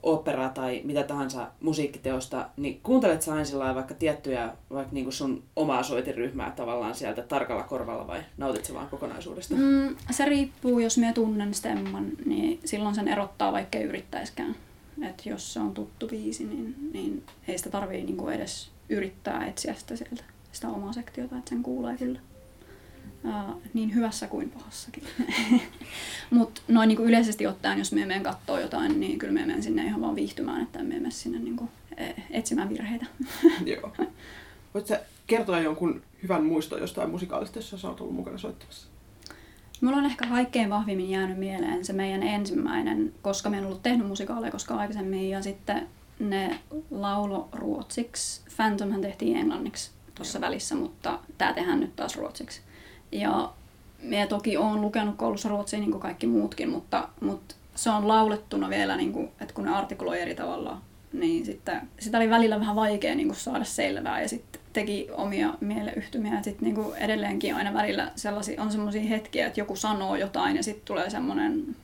operaa 0.03 0.49
tai 0.49 0.81
mitä 0.85 1.03
tahansa 1.03 1.49
musiikkiteosta, 1.61 2.49
niin 2.57 2.81
kuuntelet 2.83 3.23
sä 3.23 3.35
aina 3.35 3.75
vaikka 3.75 3.95
tiettyjä, 3.95 4.51
vaikka 4.71 4.95
niin 4.95 5.13
sun 5.13 5.43
omaa 5.57 5.83
soitiryhmää 5.83 6.51
tavallaan 6.51 6.95
sieltä 6.95 7.23
tarkalla 7.23 7.63
korvalla 7.63 8.07
vai 8.07 8.21
nautit 8.37 8.65
sä 8.65 8.75
vaan 8.75 8.89
kokonaisuudesta? 8.89 9.55
Mm, 9.55 9.97
se 10.11 10.25
riippuu, 10.25 10.79
jos 10.79 10.99
minä 10.99 11.13
tunnen 11.13 11.55
stemman, 11.55 12.07
niin 12.25 12.61
silloin 12.65 12.95
sen 12.95 13.09
erottaa, 13.09 13.53
vaikka 13.53 13.79
ei 13.79 13.85
yrittäiskään. 13.85 14.57
Et 15.03 15.27
jos 15.27 15.53
se 15.53 15.61
on 15.61 15.75
tuttu 15.75 16.09
biisi, 16.09 16.45
niin, 16.45 16.91
niin 16.93 17.25
ei 17.49 17.59
sitä 17.59 17.71
tarvii 17.71 18.05
niinku 18.05 18.29
edes 18.29 18.71
yrittää 18.89 19.47
etsiä 19.47 19.75
sitä 19.75 19.97
sieltä, 19.97 20.25
sitä 20.53 20.69
omaa 20.69 20.93
sektiota, 20.93 21.39
että 21.39 21.49
sen 21.49 21.63
kuulee 21.63 21.97
kyllä. 21.97 22.21
Uh, 23.25 23.63
niin 23.75 23.95
hyvässä 23.95 24.27
kuin 24.27 24.51
pahassakin. 24.51 25.05
Mutta 26.31 26.61
noin 26.69 26.89
niinku 26.89 27.03
yleisesti 27.03 27.47
ottaen, 27.47 27.79
jos 27.79 27.93
me 27.93 28.01
menen 28.01 28.23
kattoo 28.23 28.59
jotain, 28.59 29.01
niin 29.01 29.19
kyllä 29.19 29.33
me 29.33 29.41
menen 29.41 29.63
sinne 29.63 29.85
ihan 29.85 30.01
vaan 30.01 30.17
viihtymään, 30.17 30.63
että 30.63 30.79
me 30.79 30.95
mene 30.95 31.11
sinne 31.11 31.39
niinku 31.39 31.69
eh, 31.97 32.15
etsimään 32.31 32.69
virheitä. 32.69 33.07
Joo. 33.77 33.93
Voit 34.75 34.87
sä 34.87 35.01
kertoa 35.27 35.61
jonkun 35.61 36.03
hyvän 36.23 36.45
muiston 36.45 36.81
jostain 36.81 37.11
musikaalista, 37.11 37.59
jossa 37.59 37.79
sä 37.79 37.89
oot 37.89 38.01
ollut 38.01 38.15
mukana 38.15 38.39
soittamassa? 38.39 38.89
Mulla 39.81 39.97
on 39.97 40.07
ehkä 40.07 40.27
kaikkein 40.27 40.71
vahvimmin 40.71 41.11
jäänyt 41.11 41.39
mieleen 41.39 41.85
se 41.85 41.93
meidän 41.93 42.23
ensimmäinen, 42.23 43.15
koska 43.23 43.51
me 43.51 43.59
en 43.59 43.65
ollut 43.65 43.83
tehnyt 43.83 44.07
musikaaleja 44.07 44.53
koskaan 44.53 44.81
aikaisemmin, 44.81 45.31
ja 45.31 45.43
sitten 45.43 45.89
ne 46.19 46.59
laulo 46.91 47.49
ruotsiksi. 47.53 48.41
Phantomhan 48.57 49.01
tehtiin 49.01 49.37
englanniksi 49.37 49.91
tuossa 50.15 50.41
välissä, 50.41 50.75
mutta 50.75 51.19
tämä 51.39 51.53
tehdään 51.53 51.81
nyt 51.81 51.97
taas 51.97 52.17
ruotsiksi. 52.17 52.61
Ja 53.13 53.53
minä 54.03 54.27
toki 54.27 54.57
olen 54.57 54.81
lukenut 54.81 55.17
koulussa 55.17 55.49
ruotsia 55.49 55.79
niin 55.79 55.91
kuin 55.91 56.01
kaikki 56.01 56.27
muutkin, 56.27 56.69
mutta, 56.69 57.09
mutta 57.21 57.55
se 57.75 57.91
on 57.91 58.09
laulettuna 58.09 58.71
vielä, 58.71 58.97
niin 58.97 59.13
kuin, 59.13 59.29
että 59.41 59.55
kun 59.55 59.65
ne 59.65 59.75
artikuloi 59.75 60.21
eri 60.21 60.35
tavalla, 60.35 60.81
niin 61.13 61.47
sitten 61.47 61.81
sitä 61.99 62.19
oli 62.19 62.31
välillä 62.31 62.61
vähän 62.61 62.77
vaikea 62.77 63.15
niin 63.15 63.29
kuin 63.29 63.37
saada 63.37 63.65
selvää 63.65 64.23
ja 64.23 64.29
sitten 64.29 64.63
teki 64.73 65.09
omia 65.13 65.55
mieleyhtymiä. 65.61 66.35
Ja 66.35 66.43
sitten 66.43 66.65
niin 66.65 66.75
kuin 66.75 66.97
edelleenkin 66.97 67.55
aina 67.55 67.75
välillä 67.75 68.13
sellaisia, 68.17 68.63
on 68.63 68.73
sellaisia 68.73 69.03
hetkiä, 69.03 69.47
että 69.47 69.61
joku 69.61 69.77
sanoo 69.77 70.17
jotain 70.17 70.57
ja 70.57 70.63
sitten 70.63 70.85
tulee 70.85 71.11
semmoinen 71.11 71.77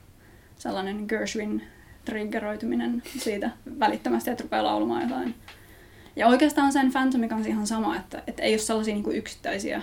sellainen 0.58 1.04
Gershwin 1.08 1.62
triggeroituminen 2.04 3.02
siitä 3.18 3.50
välittömästi, 3.78 4.30
että 4.30 4.42
rupeaa 4.42 4.64
laulamaan 4.64 5.02
jotain. 5.02 5.34
Ja 6.16 6.26
oikeastaan 6.26 6.72
sen 6.72 6.92
Phantomin 6.92 7.28
kanssa 7.28 7.48
ihan 7.48 7.66
sama, 7.66 7.96
että, 7.96 8.22
että 8.26 8.42
ei 8.42 8.52
ole 8.52 8.58
sellaisia 8.58 8.94
niin 8.94 9.04
kuin 9.04 9.16
yksittäisiä 9.16 9.82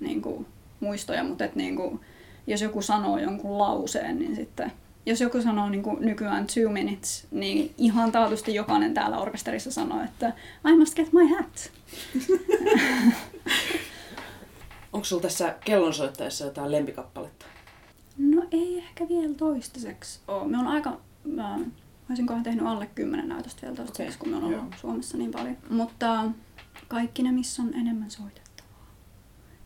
niin 0.00 0.22
kuin 0.22 0.46
muistoja, 0.80 1.24
mutta 1.24 1.44
että 1.44 1.56
niin 1.56 1.76
kuin, 1.76 2.00
jos 2.46 2.62
joku 2.62 2.82
sanoo 2.82 3.18
jonkun 3.18 3.58
lauseen, 3.58 4.18
niin 4.18 4.36
sitten 4.36 4.72
jos 5.06 5.20
joku 5.20 5.42
sanoo 5.42 5.68
niin 5.68 5.82
kuin 5.82 5.96
nykyään 6.00 6.46
two 6.46 6.72
minutes, 6.72 7.26
niin 7.30 7.74
ihan 7.78 8.12
taatusti 8.12 8.54
jokainen 8.54 8.94
täällä 8.94 9.18
orkesterissa 9.18 9.70
sanoo, 9.70 10.04
että 10.04 10.32
I 10.68 10.76
must 10.76 10.94
get 10.94 11.12
my 11.12 11.28
hat. 11.36 11.70
Onko 14.92 15.04
sulla 15.04 15.22
tässä 15.22 15.56
kellonsoittaessa 15.64 16.44
jotain 16.44 16.70
lempikappaletta? 16.70 17.46
No 18.18 18.42
ei 18.50 18.78
ehkä 18.78 19.08
vielä 19.08 19.34
toistaiseksi 19.34 20.20
ole. 20.28 20.48
Me 20.48 20.58
on 20.58 20.66
aika, 20.66 21.00
mä 21.24 21.58
olisinkohan 22.10 22.42
tehnyt 22.42 22.66
alle 22.66 22.86
kymmenen 22.86 23.28
näytöstä 23.28 23.62
vielä 23.62 23.76
toistaiseksi, 23.76 24.18
Okei, 24.18 24.18
kun 24.18 24.28
me 24.28 24.36
on 24.36 24.44
ollut 24.44 24.58
joo. 24.58 24.80
Suomessa 24.80 25.16
niin 25.16 25.30
paljon. 25.30 25.56
Mutta 25.70 26.24
kaikki 26.88 27.22
ne, 27.22 27.32
missä 27.32 27.62
on 27.62 27.74
enemmän 27.74 28.10
soitettavaa. 28.10 28.47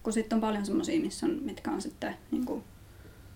Kun 0.02 0.12
sitten 0.12 0.36
on 0.36 0.40
paljon 0.40 0.66
semmoisia, 0.66 1.00
missä 1.00 1.26
on, 1.26 1.38
mitkä 1.42 1.70
on 1.70 1.82
sitten 1.82 2.16
niin 2.30 2.44
kuin 2.44 2.64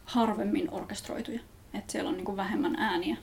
harvemmin 0.04 0.70
orkestroituja. 0.70 1.40
Että 1.74 1.92
siellä 1.92 2.08
on 2.08 2.16
niin 2.16 2.24
kuin 2.24 2.36
vähemmän 2.36 2.76
ääniä, 2.78 3.16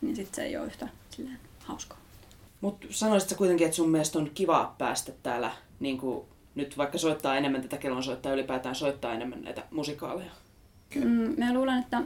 niin 0.00 0.16
sitten 0.16 0.34
se 0.34 0.42
ei 0.42 0.56
ole 0.56 0.66
yhtä 0.66 0.88
silleen 1.10 1.38
hauskaa. 1.58 1.98
Mutta 2.60 2.86
sanoisit 2.90 3.28
sä 3.28 3.36
kuitenkin, 3.36 3.64
että 3.64 3.76
sun 3.76 3.90
mielestä 3.90 4.18
on 4.18 4.30
kiva 4.34 4.74
päästä 4.78 5.12
täällä 5.22 5.50
niin 5.80 5.98
kuin, 5.98 6.24
nyt 6.54 6.78
vaikka 6.78 6.98
soittaa 6.98 7.36
enemmän 7.36 7.62
tätä 7.62 7.76
kellonsoittaa, 7.76 8.32
ylipäätään 8.32 8.74
soittaa 8.74 9.12
enemmän 9.12 9.42
näitä 9.42 9.62
musikaaleja? 9.70 10.30
Mm, 10.94 11.34
mä 11.38 11.54
luulen, 11.54 11.78
että, 11.78 12.02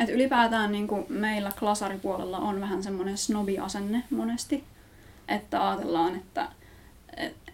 että 0.00 0.12
ylipäätään 0.12 0.72
niin 0.72 0.88
kuin 0.88 1.06
meillä 1.08 1.52
klasaripuolella 1.58 2.38
on 2.38 2.60
vähän 2.60 2.82
semmoinen 2.82 3.18
snobi-asenne 3.18 4.04
monesti. 4.10 4.64
Että 5.28 5.68
ajatellaan, 5.68 6.16
että 6.16 6.42
et, 6.44 6.50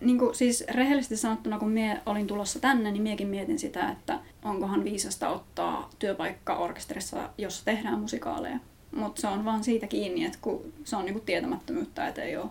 niin 0.00 0.18
kuin, 0.18 0.34
siis 0.34 0.64
rehellisesti 0.68 1.16
sanottuna, 1.16 1.58
kun 1.58 1.70
mie 1.70 2.00
olin 2.06 2.26
tulossa 2.26 2.58
tänne, 2.58 2.90
niin 2.90 3.02
miekin 3.02 3.28
mietin 3.28 3.58
sitä, 3.58 3.88
että 3.90 4.18
onkohan 4.44 4.84
viisasta 4.84 5.28
ottaa 5.28 5.90
työpaikka 5.98 6.56
orkesterissa, 6.56 7.30
jossa 7.38 7.64
tehdään 7.64 8.00
musikaaleja. 8.00 8.58
Mutta 8.96 9.20
se 9.20 9.28
on 9.28 9.44
vaan 9.44 9.64
siitä 9.64 9.86
kiinni, 9.86 10.24
että 10.24 10.38
kun 10.42 10.72
se 10.84 10.96
on 10.96 11.04
niinku 11.04 11.20
tietämättömyyttä, 11.20 12.08
että 12.08 12.22
ei 12.22 12.36
ole, 12.36 12.50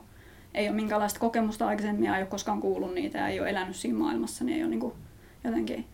ei 0.54 0.68
ole 0.68 0.76
minkäänlaista 0.76 1.20
kokemusta 1.20 1.68
aikaisemmin 1.68 2.14
ei 2.14 2.22
ole 2.22 2.30
koskaan 2.30 2.62
kuullut 2.62 2.94
niitä 2.94 3.18
ja 3.18 3.28
ei 3.28 3.40
ole 3.40 3.50
elänyt 3.50 3.76
siinä 3.76 3.98
maailmassa, 3.98 4.44
niin 4.44 4.56
ei 4.56 4.64
ole 4.64 4.70
niinku 4.70 4.96
jotenkin 5.44 5.86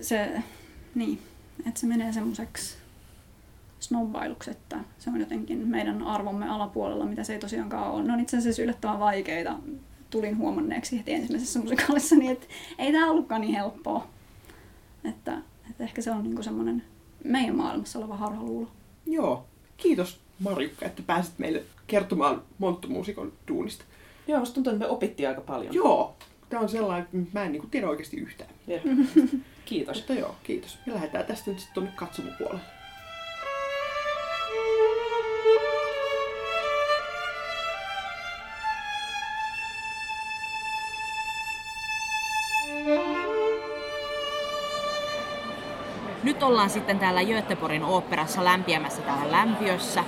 se, 0.00 0.42
niin, 0.94 1.18
että 1.66 1.80
se 1.80 1.86
menee 1.86 2.12
semmoiseksi 2.12 2.76
snobbailuksi, 3.80 4.50
että 4.50 4.78
se 4.98 5.10
on 5.10 5.20
jotenkin 5.20 5.68
meidän 5.68 6.02
arvomme 6.02 6.48
alapuolella, 6.48 7.06
mitä 7.06 7.24
se 7.24 7.32
ei 7.32 7.38
tosiaankaan 7.38 7.90
ole. 7.90 8.02
Ne 8.02 8.12
on 8.12 8.20
itse 8.20 8.36
asiassa 8.36 8.62
yllättävän 8.62 8.98
vaikeita. 8.98 9.58
Tulin 10.10 10.38
huomanneeksi 10.38 10.98
heti 10.98 11.12
ensimmäisessä 11.12 11.58
musikaalissa, 11.58 12.16
niin 12.16 12.32
että 12.32 12.46
ei 12.78 12.92
tämä 12.92 13.10
ollutkaan 13.10 13.40
niin 13.40 13.54
helppoa. 13.54 14.06
Että, 15.04 15.38
että 15.70 15.84
ehkä 15.84 16.02
se 16.02 16.10
on 16.10 16.22
niinku 16.22 16.42
semmoinen 16.42 16.82
meidän 17.24 17.56
maailmassa 17.56 17.98
oleva 17.98 18.16
harhaluulo. 18.16 18.68
Joo. 19.06 19.44
Kiitos 19.76 20.20
Marjukka, 20.38 20.86
että 20.86 21.02
pääsit 21.06 21.38
meille 21.38 21.62
kertomaan 21.86 22.42
Monttu-muusikon 22.58 23.32
duunista. 23.48 23.84
Joo, 24.28 24.38
musta 24.40 24.54
tuntuu, 24.54 24.72
että 24.72 24.84
me 24.84 24.90
opittiin 24.90 25.28
aika 25.28 25.40
paljon. 25.40 25.74
Joo. 25.74 26.16
Tämä 26.48 26.62
on 26.62 26.68
sellainen, 26.68 27.04
että 27.04 27.38
mä 27.38 27.44
en 27.44 27.52
niinku 27.52 27.66
tiedä 27.66 27.88
oikeasti 27.88 28.16
yhtään 28.16 28.50
Jep. 28.66 28.82
Kiitos. 29.64 29.96
Mutta 29.96 30.14
joo, 30.14 30.34
kiitos. 30.42 30.78
Me 30.86 30.94
lähdetään 30.94 31.24
tästä 31.24 31.50
nyt 31.50 31.58
sitten 31.58 31.74
tuonne 31.74 31.92
katsomopuolelle. 31.96 32.75
Ollaan 46.46 46.70
sitten 46.70 46.98
täällä 46.98 47.24
Göteborgin 47.24 47.84
oopperassa 47.84 48.44
lämpiämässä 48.44 49.02
täällä 49.02 49.32
lämpiössä. 49.32 50.04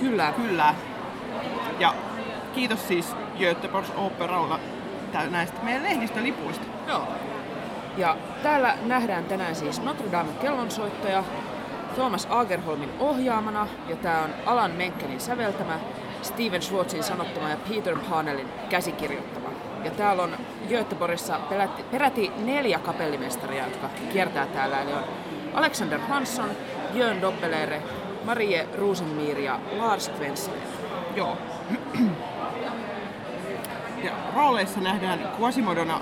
Kyllä. 0.00 0.32
Kyllä. 0.36 0.74
Ja 1.78 1.94
kiitos 2.54 2.88
siis 2.88 3.16
Göteborgs 3.38 3.92
Operalla 3.96 4.60
tä- 5.12 5.26
näistä 5.30 5.62
meidän 5.62 5.82
lehdistölipuista. 5.82 6.64
Joo. 6.88 7.08
Ja 7.96 8.16
täällä 8.42 8.74
nähdään 8.86 9.24
tänään 9.24 9.56
siis 9.56 9.82
Notre 9.82 10.12
Dame 10.12 10.32
kellonsoittaja 10.40 11.24
Thomas 11.94 12.26
Agerholmin 12.30 12.90
ohjaamana, 12.98 13.66
ja 13.88 13.96
tämä 13.96 14.22
on 14.22 14.30
Alan 14.46 14.70
Menkenin 14.70 15.20
säveltämä, 15.20 15.78
Steven 16.22 16.62
Schwartzin 16.62 17.04
sanottama 17.04 17.50
ja 17.50 17.56
Peter 17.68 17.96
Panelin 18.10 18.48
käsikirjoittama. 18.68 19.48
Ja 19.84 19.90
täällä 19.90 20.22
on 20.22 20.36
Göteborgissa 20.68 21.38
peräti, 21.48 21.82
peräti 21.82 22.32
neljä 22.36 22.78
kapellimestaria, 22.78 23.64
jotka 23.64 23.88
kiertää 24.12 24.46
täällä. 24.46 24.82
Eli 24.82 24.92
on 24.92 25.04
Alexander 25.54 26.00
Hansson, 26.00 26.50
Jörn 26.94 27.20
Doppelere, 27.20 27.82
Marie 28.24 28.68
Rosenmir 28.78 29.38
ja 29.38 29.60
Lars 29.76 30.08
Kvensson. 30.08 30.54
Joo. 31.16 31.38
Ja 34.04 34.12
rooleissa 34.34 34.80
nähdään 34.80 35.32
Quasimodona 35.40 36.00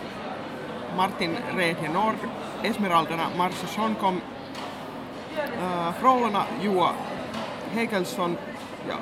Martin 0.96 1.38
Reed 1.56 1.76
ja 1.82 1.90
Nord, 1.90 2.18
Esmeraldana 2.62 3.30
Marsha 3.36 3.66
Schonkom, 3.66 4.20
äh, 5.38 5.94
Frollona 6.00 6.46
Juha 6.60 6.94
Hegelsson 7.74 8.38
ja 8.88 8.98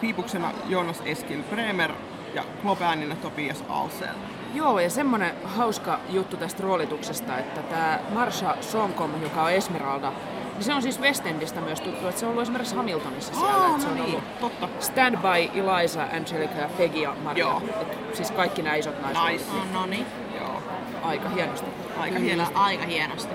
Fiipuksena 0.00 0.52
Jonas 0.68 1.02
Eskil 1.04 1.42
Bremer 1.42 1.92
ja 2.34 2.44
Klopääninä 2.62 3.16
Tobias 3.16 3.64
Alsel. 3.68 4.14
Joo, 4.54 4.80
ja 4.80 4.90
semmonen 4.90 5.34
hauska 5.44 6.00
juttu 6.10 6.36
tästä 6.36 6.62
roolituksesta, 6.62 7.38
että 7.38 7.62
tämä 7.62 7.98
Marsha 8.14 8.56
Sonkom, 8.60 9.10
joka 9.22 9.42
on 9.42 9.52
Esmeralda, 9.52 10.12
niin 10.54 10.64
se 10.64 10.74
on 10.74 10.82
siis 10.82 11.00
West 11.00 11.26
Endistä 11.26 11.60
myös 11.60 11.80
tuttu, 11.80 12.08
että 12.08 12.20
se 12.20 12.26
on 12.26 12.30
ollut 12.30 12.42
esimerkiksi 12.42 12.74
Hamiltonissa 12.76 13.34
siellä. 13.34 13.52
Aa, 13.52 13.66
että 13.66 13.80
se 13.82 13.86
no 13.86 13.92
on 13.92 13.98
niin, 13.98 14.08
ollut 14.08 14.40
totta. 14.40 14.68
Stand 14.80 15.16
by 15.16 15.60
Eliza, 15.60 16.02
Angelica 16.02 16.58
ja 16.60 16.68
Peggy 16.76 16.98
ja 16.98 17.14
Maria. 17.24 17.44
Joo. 17.44 17.62
Et 17.80 18.16
siis 18.16 18.30
kaikki 18.30 18.62
nämä 18.62 18.76
isot 18.76 19.02
naiset. 19.02 19.52
Nice. 19.52 19.72
No 19.72 19.86
niin, 19.86 20.06
Joo, 20.40 20.62
Aika 21.02 21.28
hienosti. 21.28 21.66
aika 21.98 22.18
hienosti. 22.18 22.54
aika 22.54 22.84
hienosti. 22.86 23.34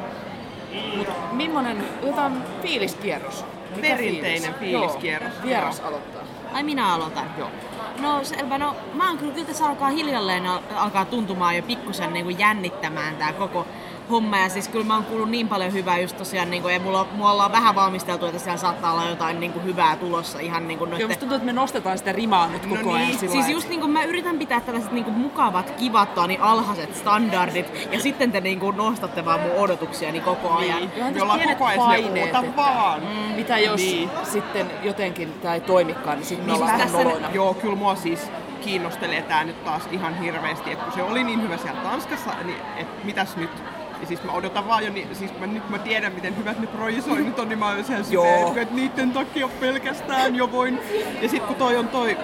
Mut 0.97 1.07
millainen, 1.31 1.83
otetaan 2.03 2.43
fiiliskierros. 2.61 3.45
Mikä 3.75 3.87
Perinteinen 3.87 4.53
fiiliskierros. 4.53 5.33
Joo. 5.33 5.43
Vieras 5.43 5.79
aloittaa. 5.79 6.21
Ai 6.53 6.63
minä 6.63 6.93
aloitan. 6.93 7.25
Joo. 7.37 7.49
No 7.99 8.23
selvä, 8.23 8.57
no 8.57 8.75
mä 8.93 9.07
oon 9.07 9.17
kyllä, 9.17 9.33
kyllä 9.33 9.47
tässä 9.47 9.65
alkaa 9.65 9.89
hiljalleen 9.89 10.45
al- 10.47 10.59
alkaa 10.75 11.05
tuntumaan 11.05 11.55
jo 11.55 11.63
pikkusen 11.63 12.13
niinku 12.13 12.29
jännittämään 12.29 13.15
tää 13.15 13.33
koko 13.33 13.67
homma. 14.11 14.37
Ja 14.37 14.49
siis 14.49 14.67
kyllä 14.67 14.85
mä 14.85 14.93
oon 14.95 15.03
kuullut 15.05 15.29
niin 15.29 15.47
paljon 15.47 15.73
hyvää 15.73 15.97
just 15.99 16.17
tosiaan, 16.17 16.49
niinku, 16.51 16.67
ja 16.69 16.79
mulla, 16.79 17.07
mulla 17.11 17.31
ollaan 17.31 17.51
vähän 17.51 17.75
valmisteltu, 17.75 18.25
että 18.25 18.39
siellä 18.39 18.57
saattaa 18.57 18.91
olla 18.93 19.05
jotain 19.09 19.39
niinku 19.39 19.59
hyvää 19.63 19.95
tulossa 19.95 20.39
ihan 20.39 20.67
niinku 20.67 20.83
Joo, 20.83 20.89
noitten 20.89 21.07
musta 21.09 21.19
tuntuu, 21.19 21.35
että 21.35 21.45
me 21.45 21.53
nostetaan 21.53 21.97
sitä 21.97 22.11
rimaa 22.11 22.47
nyt 22.47 22.65
No 22.65 22.75
koko 22.75 22.91
ajan 22.93 23.07
niin, 23.07 23.19
sillä 23.19 23.33
Siis 23.33 23.49
just 23.49 23.69
niinku 23.69 23.87
mä 23.87 24.03
yritän 24.03 24.37
pitää 24.39 24.61
tällaiset 24.61 24.91
niinku 24.91 25.11
mukavat, 25.11 25.71
kivat, 25.71 26.09
niin 26.27 26.41
alhaiset 26.41 26.95
standardit, 26.95 27.87
ja 27.91 27.99
sitten 27.99 28.31
te 28.31 28.41
niinku 28.41 28.71
nostatte 28.71 29.25
vaan 29.25 29.39
mun 29.39 29.51
odotuksiani 29.57 30.21
koko 30.21 30.49
ajan. 30.53 30.77
Niin, 30.79 31.15
jolla 31.17 31.33
pienet 31.35 31.57
koko 31.57 31.69
ajan 31.69 32.17
että- 32.17 32.43
vaan. 32.55 33.01
Mm, 33.01 33.35
mitä 33.35 33.57
jos 33.57 33.81
Niin. 33.81 34.09
sitten 34.23 34.71
jotenkin 34.83 35.33
tämä 35.41 35.53
ei 35.53 35.61
toimikaan, 35.61 36.17
niin 36.17 36.25
sitten 36.25 36.45
me 36.47 36.51
Niin, 36.53 36.61
ollaan 36.61 36.79
siis 36.79 36.91
vähän 36.93 37.03
tässä 37.03 37.15
noloina. 37.17 37.35
Joo, 37.35 37.53
kyllä 37.53 37.75
mua 37.75 37.95
siis 37.95 38.31
kiinnostelee 38.61 39.21
tää 39.21 39.43
nyt 39.43 39.63
taas 39.65 39.83
ihan 39.91 40.19
hirveästi, 40.19 40.71
että 40.71 40.83
kun 40.83 40.93
se 40.93 41.03
oli 41.03 41.23
niin 41.23 41.41
hyvä 41.41 41.57
siellä 41.57 41.81
Tanskassa, 41.81 42.31
niin 42.43 42.57
et 42.77 43.03
mitäs 43.03 43.35
nyt? 43.35 43.49
Ja 44.01 44.07
siis 44.07 44.23
mä 44.23 44.31
odotan 44.31 44.67
vaan 44.67 44.85
jo, 44.85 44.91
niin, 44.91 45.15
siis 45.15 45.39
mä, 45.39 45.47
nyt 45.47 45.69
mä 45.69 45.79
tiedän 45.79 46.13
miten 46.13 46.37
hyvät 46.37 46.59
ne 46.59 46.67
projisoinnit 46.67 47.39
on, 47.39 47.49
niin 47.49 47.59
mä 47.59 47.67
oon 47.67 47.77
Joo. 48.09 48.25
silleen, 48.25 48.57
että 48.57 48.75
niiden 48.75 49.11
takia 49.11 49.47
pelkästään 49.47 50.35
jo 50.35 50.51
voin. 50.51 50.79
Ja 51.21 51.29
sit 51.29 51.43
kun 51.43 51.55
toi 51.55 51.77
on 51.77 51.87
toi 51.87 52.17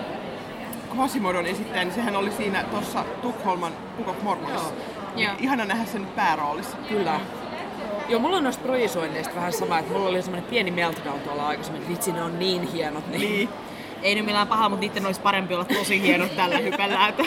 Quasimodon 0.98 1.46
esittäjä, 1.46 1.84
niin 1.84 1.94
sehän 1.94 2.16
oli 2.16 2.32
siinä 2.32 2.64
tuossa 2.64 3.06
Tukholman 3.22 3.74
Book 3.98 4.10
of 4.10 4.24
Mormonissa. 4.24 4.70
Niin 5.16 5.26
Joo. 5.26 5.36
ihana 5.40 5.66
nähdä 5.66 5.86
sen 5.86 6.02
nyt 6.02 6.16
pääroolissa. 6.16 6.78
Kyllä. 6.90 7.20
Joo, 8.10 8.20
mulla 8.20 8.38
on 8.38 8.44
noista 8.44 8.64
projisoinneista 8.64 9.36
vähän 9.36 9.54
sama, 9.54 9.80
että 9.80 9.94
mulla 9.94 10.10
oli 10.10 10.22
semmoinen 10.22 10.50
pieni 10.50 10.72
meltdown 10.72 11.20
tuolla 11.20 11.48
aikaisemmin, 11.48 11.82
että 11.82 11.94
vitsi 11.94 12.12
ne 12.12 12.24
on 12.24 12.40
niin 12.40 12.62
hienot. 12.62 13.08
Niin. 13.08 13.22
Niin. 13.22 13.50
Ei 14.02 14.16
nyt 14.16 14.26
millään 14.26 14.48
paha, 14.48 14.70
mutta 14.70 14.86
niiden 14.86 15.06
olisi 15.06 15.22
parempi 15.22 15.54
olla 15.54 15.66
tosi 15.66 16.02
hienot 16.02 16.36
tällä 16.36 16.58
hypellä. 16.58 17.08
Että... 17.08 17.24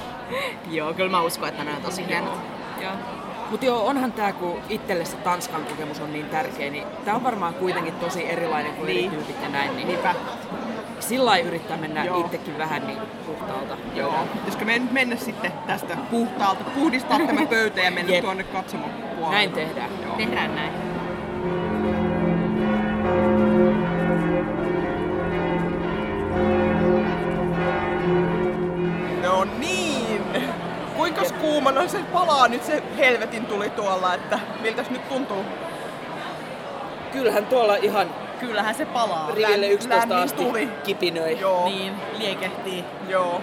Joo, 0.76 0.94
kyllä 0.94 1.10
mä 1.10 1.22
uskon, 1.22 1.48
että 1.48 1.64
ne 1.64 1.70
on 1.76 1.82
tosi 1.82 2.06
hienot. 2.06 2.38
Joo. 2.82 3.17
Mutta 3.50 3.66
joo, 3.66 3.86
onhan 3.86 4.12
tää, 4.12 4.32
kun 4.32 4.58
itselle 4.68 5.04
se 5.04 5.16
Tanskan 5.16 5.64
kokemus 5.64 6.00
on 6.00 6.12
niin 6.12 6.26
tärkeä, 6.26 6.70
niin 6.70 6.84
tää 7.04 7.14
on 7.14 7.24
varmaan 7.24 7.54
kuitenkin 7.54 7.94
tosi 7.94 8.30
erilainen 8.30 8.72
kuin 8.74 8.86
Niin. 8.86 8.98
eri 8.98 9.16
tyypit 9.16 9.42
ja 9.42 9.48
näin. 9.48 9.76
Niin 9.76 9.88
Niinpä. 9.88 10.14
sillä 11.00 11.26
lailla 11.30 11.48
yrittää 11.48 11.76
mennä 11.76 12.04
Joo. 12.04 12.20
itsekin 12.20 12.58
vähän 12.58 12.86
niin 12.86 12.98
puhtaalta. 13.26 13.76
Joo. 13.94 14.14
Pitäisikö 14.34 14.64
me 14.64 14.78
nyt 14.78 14.92
mennä 14.92 15.16
sitten 15.16 15.52
tästä 15.66 15.96
puhtaalta, 16.10 16.64
puhdistaa 16.64 17.18
tämä 17.26 17.46
pöytä 17.46 17.80
ja 17.80 17.90
mennä 17.90 18.12
Jep. 18.12 18.24
tuonne 18.24 18.44
katsomaan 18.44 18.90
puolelle? 18.90 19.30
Näin 19.36 19.52
tehdään. 19.52 19.90
Joo. 20.06 20.16
Tehdään 20.16 20.54
näin. 20.54 20.72
Kuumana 31.40 31.88
se 31.88 31.98
palaa 32.12 32.48
nyt 32.48 32.64
se 32.64 32.82
helvetin 32.98 33.46
tuli 33.46 33.70
tuolla, 33.70 34.14
että 34.14 34.38
miltäs 34.60 34.90
nyt 34.90 35.08
tuntuu? 35.08 35.44
Kyllähän 37.12 37.46
tuolla 37.46 37.76
ihan 37.76 38.06
Kyllähän 38.40 38.74
se 38.74 38.86
palaa. 38.86 39.30
riville 39.34 39.66
Läm- 39.66 39.70
11 39.72 39.98
lämmin 40.08 40.24
asti 40.24 40.44
tuli. 40.44 40.68
kipinöi. 40.84 41.40
Joo, 41.40 41.64
Niin, 41.64 41.92
liekehtii. 42.18 42.84
joo, 43.08 43.40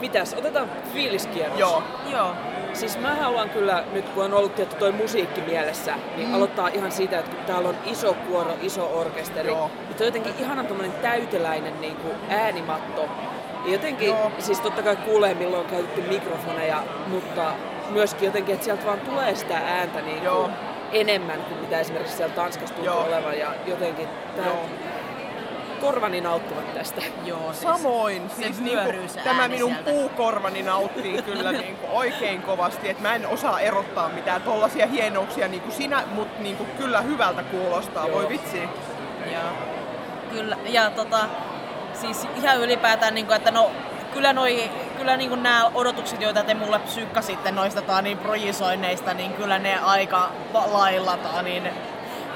Mitäs, 0.00 0.34
otetaan 0.34 0.70
fiiliskierros. 0.94 1.58
joo. 1.60 1.82
Joo. 2.12 2.32
Siis 2.72 2.98
mä 2.98 3.14
haluan 3.14 3.50
kyllä, 3.50 3.84
nyt 3.92 4.08
kun 4.08 4.24
on 4.24 4.34
ollut 4.34 4.54
tietty 4.54 4.76
toi 4.76 4.92
musiikki 4.92 5.40
mielessä, 5.40 5.94
niin 6.16 6.28
mm. 6.28 6.34
aloittaa 6.34 6.68
ihan 6.68 6.92
siitä, 6.92 7.18
että 7.18 7.36
kun 7.36 7.44
täällä 7.44 7.68
on 7.68 7.76
iso 7.86 8.14
kuoro, 8.28 8.50
iso 8.62 9.00
orkesteri, 9.00 9.48
Joo. 9.48 9.70
että 9.90 10.04
on 10.04 10.08
jotenkin 10.08 10.34
ihanan 10.38 10.66
tommonen 10.66 10.92
täyteläinen 10.92 11.80
niin 11.80 11.96
kuin 11.96 12.14
äänimatto. 12.28 13.08
Ja 13.66 13.72
jotenkin, 13.72 14.08
Joo. 14.08 14.32
siis 14.38 14.60
totta 14.60 14.82
kai 14.82 14.96
kuulee 14.96 15.34
milloin 15.34 15.64
on 15.64 15.70
käytetty 15.70 16.00
mikrofoneja, 16.00 16.82
mutta 17.06 17.52
myöskin 17.90 18.26
jotenkin, 18.26 18.54
että 18.54 18.64
sieltä 18.64 18.86
vaan 18.86 19.00
tulee 19.00 19.34
sitä 19.34 19.56
ääntä 19.56 20.00
niin 20.00 20.22
Joo. 20.22 20.42
kuin 20.42 20.52
enemmän 20.92 21.42
kuin 21.42 21.60
mitä 21.60 21.80
esimerkiksi 21.80 22.16
siellä 22.16 22.34
Tanskassa 22.34 22.74
tuntuu 22.74 22.94
Joo. 22.94 23.04
olevan. 23.06 23.38
Ja 23.38 23.54
jotenkin 23.66 24.08
Joo. 24.36 24.66
korvani 25.80 26.20
nauttivat 26.20 26.74
tästä. 26.74 27.02
Joo, 27.24 27.52
siis. 27.52 27.62
Samoin, 27.62 28.30
se 28.30 28.36
siis 28.36 28.60
niinku, 28.60 28.92
tämä 29.24 29.48
minun 29.48 29.70
sieltä. 29.70 29.90
puukorvani 29.90 30.62
nauttii 30.62 31.22
kyllä 31.22 31.52
niinku 31.62 31.86
oikein 31.92 32.42
kovasti, 32.42 32.88
että 32.88 33.02
mä 33.02 33.14
en 33.14 33.26
osaa 33.26 33.60
erottaa 33.60 34.08
mitään 34.08 34.42
tollasia 34.42 34.86
hienouksia 34.86 35.48
niinku 35.48 35.70
sinä, 35.70 36.02
mutta 36.14 36.42
niinku 36.42 36.66
kyllä 36.78 37.00
hyvältä 37.00 37.42
kuulostaa, 37.42 38.06
Joo. 38.06 38.16
voi 38.16 38.28
vitsi. 38.28 38.62
Joo. 39.32 39.52
Kyllä, 40.30 40.56
ja 40.64 40.90
tota, 40.90 41.18
siis 42.00 42.26
ihan 42.36 42.60
ylipäätään, 42.60 43.14
niin 43.14 43.26
kuin, 43.26 43.36
että 43.36 43.50
no, 43.50 43.70
kyllä, 44.14 44.32
noi, 44.32 44.70
kyllä 44.98 45.16
niin 45.16 45.42
nämä 45.42 45.70
odotukset, 45.74 46.20
joita 46.20 46.42
te 46.42 46.54
mulle 46.54 46.78
psyykkasitte 46.78 47.52
noista 47.52 47.82
taa, 47.82 48.02
niin 48.02 48.18
projisoinneista, 48.18 49.14
niin 49.14 49.32
kyllä 49.32 49.58
ne 49.58 49.78
aika 49.78 50.30
lailla 50.52 51.16
taa, 51.16 51.42
niin 51.42 51.68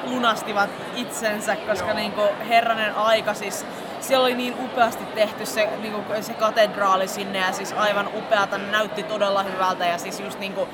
lunastivat 0.04 0.70
itsensä, 0.94 1.56
koska 1.56 1.94
niin 1.94 2.12
kuin, 2.12 2.28
herranen 2.48 2.94
aika 2.94 3.34
siis 3.34 3.66
siellä 4.00 4.24
oli 4.24 4.34
niin 4.34 4.54
upeasti 4.64 5.04
tehty 5.04 5.46
se, 5.46 5.68
niin 5.82 5.92
kuin, 5.92 6.24
se 6.24 6.32
katedraali 6.32 7.08
sinne 7.08 7.38
ja 7.38 7.52
siis 7.52 7.72
aivan 7.72 8.08
upeata, 8.18 8.58
näytti 8.58 9.02
todella 9.02 9.42
hyvältä 9.42 9.86
ja 9.86 9.98
siis 9.98 10.20
just 10.20 10.38
niin 10.38 10.52
kuin, 10.52 10.68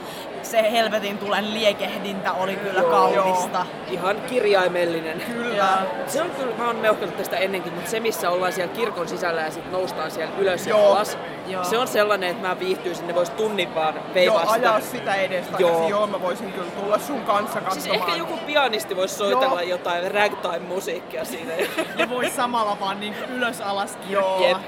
se 0.50 0.72
helvetin 0.72 1.18
tulen 1.18 1.54
liekehdintä 1.54 2.32
oli 2.32 2.56
kyllä 2.56 2.82
kaunista. 2.82 3.66
Ihan 3.90 4.16
kirjaimellinen. 4.20 5.20
Kyllä. 5.20 5.78
Se 6.06 6.22
on 6.22 6.30
kyllä, 6.30 6.56
mä 6.58 6.66
oon 6.66 6.76
meuhkellut 6.76 7.16
tästä 7.16 7.36
ennenkin, 7.36 7.72
mutta 7.72 7.90
se 7.90 8.00
missä 8.00 8.30
ollaan 8.30 8.52
siellä 8.52 8.74
kirkon 8.74 9.08
sisällä 9.08 9.40
ja 9.40 9.50
sitten 9.50 9.72
noustaan 9.72 10.10
siellä 10.10 10.34
ylös 10.38 10.66
ja 10.66 10.70
Joo. 10.76 10.92
alas, 10.92 11.18
Joo. 11.46 11.64
se 11.64 11.78
on 11.78 11.88
sellainen, 11.88 12.30
että 12.30 12.48
mä 12.48 12.58
viihtyisin, 12.58 13.06
ne 13.06 13.14
vois 13.14 13.30
tunnin 13.30 13.74
vaan 13.74 13.94
Joo, 13.94 14.04
veivaa 14.14 14.50
ajaa 14.52 14.80
sitä. 14.80 14.98
sitä 14.98 15.14
edes 15.14 15.46
Joo. 15.58 15.70
Joo. 15.70 15.88
Joo, 15.88 16.06
mä 16.06 16.22
voisin 16.22 16.52
kyllä 16.52 16.70
tulla 16.70 16.98
sun 16.98 17.20
kanssa 17.20 17.60
katsomaan. 17.60 17.80
Siis 17.80 17.94
ehkä 17.94 18.14
joku 18.14 18.36
pianisti 18.46 18.96
voisi 18.96 19.14
soitella 19.14 19.62
Joo. 19.62 19.70
jotain 19.70 20.10
ragtime-musiikkia 20.10 21.24
siinä. 21.24 21.52
Ja 21.96 22.08
voi 22.10 22.30
samalla 22.30 22.76
vaan 22.80 23.00
niin 23.00 23.14
ylös 23.28 23.60
alas 23.60 23.98
Joo. 24.08 24.48
Jep. 24.48 24.58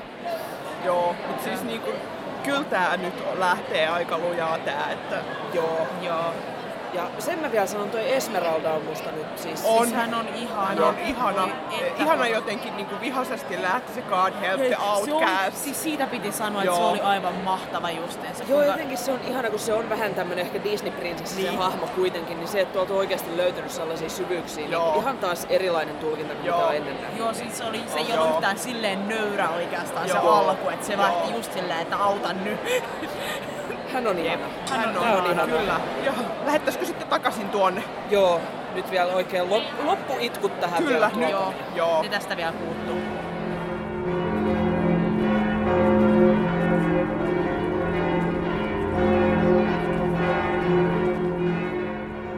Joo, 0.84 1.14
mutta 1.28 1.44
siis 1.44 1.62
niinku, 1.62 1.90
kyllä 2.48 2.64
tää 2.64 2.96
nyt 2.96 3.14
lähtee 3.38 3.88
aika 3.88 4.18
lujaa 4.18 4.58
tää, 4.58 4.90
että 4.90 5.22
Joo. 5.54 5.86
Joo. 6.02 6.34
Ja 6.92 7.02
sen 7.18 7.38
mä 7.38 7.52
vielä 7.52 7.66
sanon, 7.66 7.90
toi 7.90 8.12
Esmeralda 8.12 8.72
on 8.72 8.82
musta 8.84 9.10
nyt 9.10 9.38
siis... 9.38 9.62
On. 9.66 9.82
Siis 9.84 9.96
hän 9.96 10.14
on 10.14 10.28
ihana. 10.28 10.64
hän 10.66 10.82
on 10.82 10.98
ihana, 10.98 11.42
Voi 11.42 11.80
että- 11.86 12.02
ihana 12.02 12.26
jotenkin 12.26 12.76
niinku 12.76 12.94
vihaisesti 13.00 13.62
lähti 13.62 13.92
se 13.92 14.00
God 14.02 14.32
Help 14.40 14.60
the 14.60 14.68
Se 14.70 14.76
oli, 14.76 15.12
Outcast. 15.12 15.56
siis 15.56 15.82
siitä 15.82 16.06
piti 16.06 16.32
sanoa, 16.32 16.62
että 16.62 16.74
se 16.74 16.80
Joo. 16.80 16.90
oli 16.90 17.00
aivan 17.00 17.34
mahtava 17.34 17.90
justiinsa. 17.90 18.44
Joo, 18.44 18.48
kuinka- 18.58 18.72
jotenkin 18.72 18.98
se 18.98 19.12
on 19.12 19.20
ihana, 19.28 19.50
kun 19.50 19.58
se 19.58 19.72
on 19.72 19.88
vähän 19.90 20.14
tämmönen 20.14 20.46
ehkä 20.46 20.58
Disney-prinsessi 20.64 21.36
Niin. 21.42 21.50
se 21.52 21.56
hahmo 21.58 21.86
kuitenkin, 21.86 22.36
niin 22.38 22.48
se, 22.48 22.60
että 22.60 22.72
tuolta 22.72 22.92
on 22.92 22.98
oikeasti 22.98 23.36
löytynyt 23.36 23.70
sellaisia 23.70 24.08
syvyyksiä, 24.10 24.66
Joo. 24.68 24.90
niin 24.92 25.00
ihan 25.02 25.18
taas 25.18 25.46
erilainen 25.50 25.96
tulkinta 25.96 26.34
kuin 26.34 26.46
Joo. 26.46 26.58
mitä 26.60 26.72
ennen 26.72 27.00
nähnyt. 27.00 27.18
Joo, 27.18 27.34
siis 27.34 27.58
se, 27.58 27.64
oli, 27.64 27.80
se 27.86 27.98
ei 27.98 28.08
Joo. 28.08 28.18
ollut 28.22 28.34
yhtään 28.34 28.58
silleen 28.58 29.08
nöyrä 29.08 29.48
oikeastaan 29.50 30.08
se 30.08 30.14
Joo. 30.14 30.32
alku, 30.32 30.68
että 30.68 30.86
se 30.86 30.92
Joo. 30.92 31.02
lähti 31.02 31.32
just 31.34 31.52
silleen, 31.52 31.80
että 31.80 31.96
auta 31.96 32.32
nyt. 32.32 32.60
Hän 33.98 34.06
on 34.06 34.18
ihana. 34.18 34.44
Hän 34.70 34.88
on, 34.88 35.02
Tää 35.02 35.16
on 35.16 35.24
ihana. 35.30 35.46
Kyllä. 35.58 35.80
Joo. 36.04 36.14
Lähettäisikö 36.44 36.86
sitten 36.86 37.08
takaisin 37.08 37.48
tuonne? 37.48 37.84
Joo, 38.10 38.40
nyt 38.74 38.90
vielä 38.90 39.12
oikein 39.14 39.50
lop, 39.50 39.62
loppuitkut 39.84 40.60
tähän 40.60 40.82
Kyllä, 40.84 41.10
vielä. 41.16 41.26
nyt. 41.26 41.30
Joo. 41.30 41.54
Joo. 41.74 42.02
Ne 42.02 42.08
tästä 42.08 42.36
vielä 42.36 42.52
puuttuu. 42.52 42.98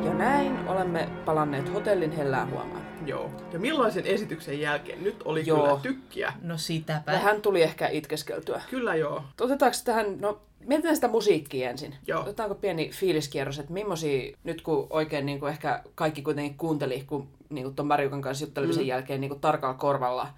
Ja 0.05 0.15
näin 0.15 0.69
olemme 0.69 1.09
palanneet 1.25 1.75
hotellin 1.75 2.13
hellään 2.13 2.51
huomaan. 2.51 2.83
Joo. 3.07 3.31
Ja 3.53 3.59
millaisen 3.59 4.07
esityksen 4.07 4.61
jälkeen? 4.61 5.05
Nyt 5.05 5.23
oli 5.25 5.43
Joo. 5.47 5.63
kyllä 5.63 5.81
tykkiä. 5.83 6.33
No 6.43 6.59
sitäpä. 6.59 7.13
Vähän 7.13 7.43
tuli 7.43 7.63
ehkä 7.63 7.89
itkeskeltyä. 7.89 8.63
Kyllä 8.71 8.95
joo. 8.95 9.23
Otetaanko 9.41 9.77
tähän, 9.85 10.21
no 10.21 10.39
mietitään 10.67 10.95
sitä 10.95 11.09
musiikkia 11.09 11.71
ensin. 11.71 11.95
Joo. 12.07 12.23
Otetaanko 12.23 12.55
pieni 12.55 12.91
fiiliskierros, 12.91 13.59
että 13.59 13.73
millaisia, 13.73 14.37
nyt 14.45 14.63
kun 14.63 14.87
oikein 14.91 15.27
niin 15.27 15.41
kuin 15.41 15.53
ehkä 15.53 15.83
kaikki 15.95 16.23
kuitenkin 16.23 16.59
kuunteli, 16.59 17.05
kun 17.07 17.29
niin 17.51 17.65
kuin 17.65 17.75
ton 17.75 17.87
Marjukan 17.87 18.23
kanssa 18.23 18.45
juttelemisen 18.45 18.83
mm. 18.83 18.89
jälkeen 18.89 19.21
niin 19.21 19.29
kuin 19.29 19.41
tarkalla 19.41 19.75
korvalla, 19.75 20.29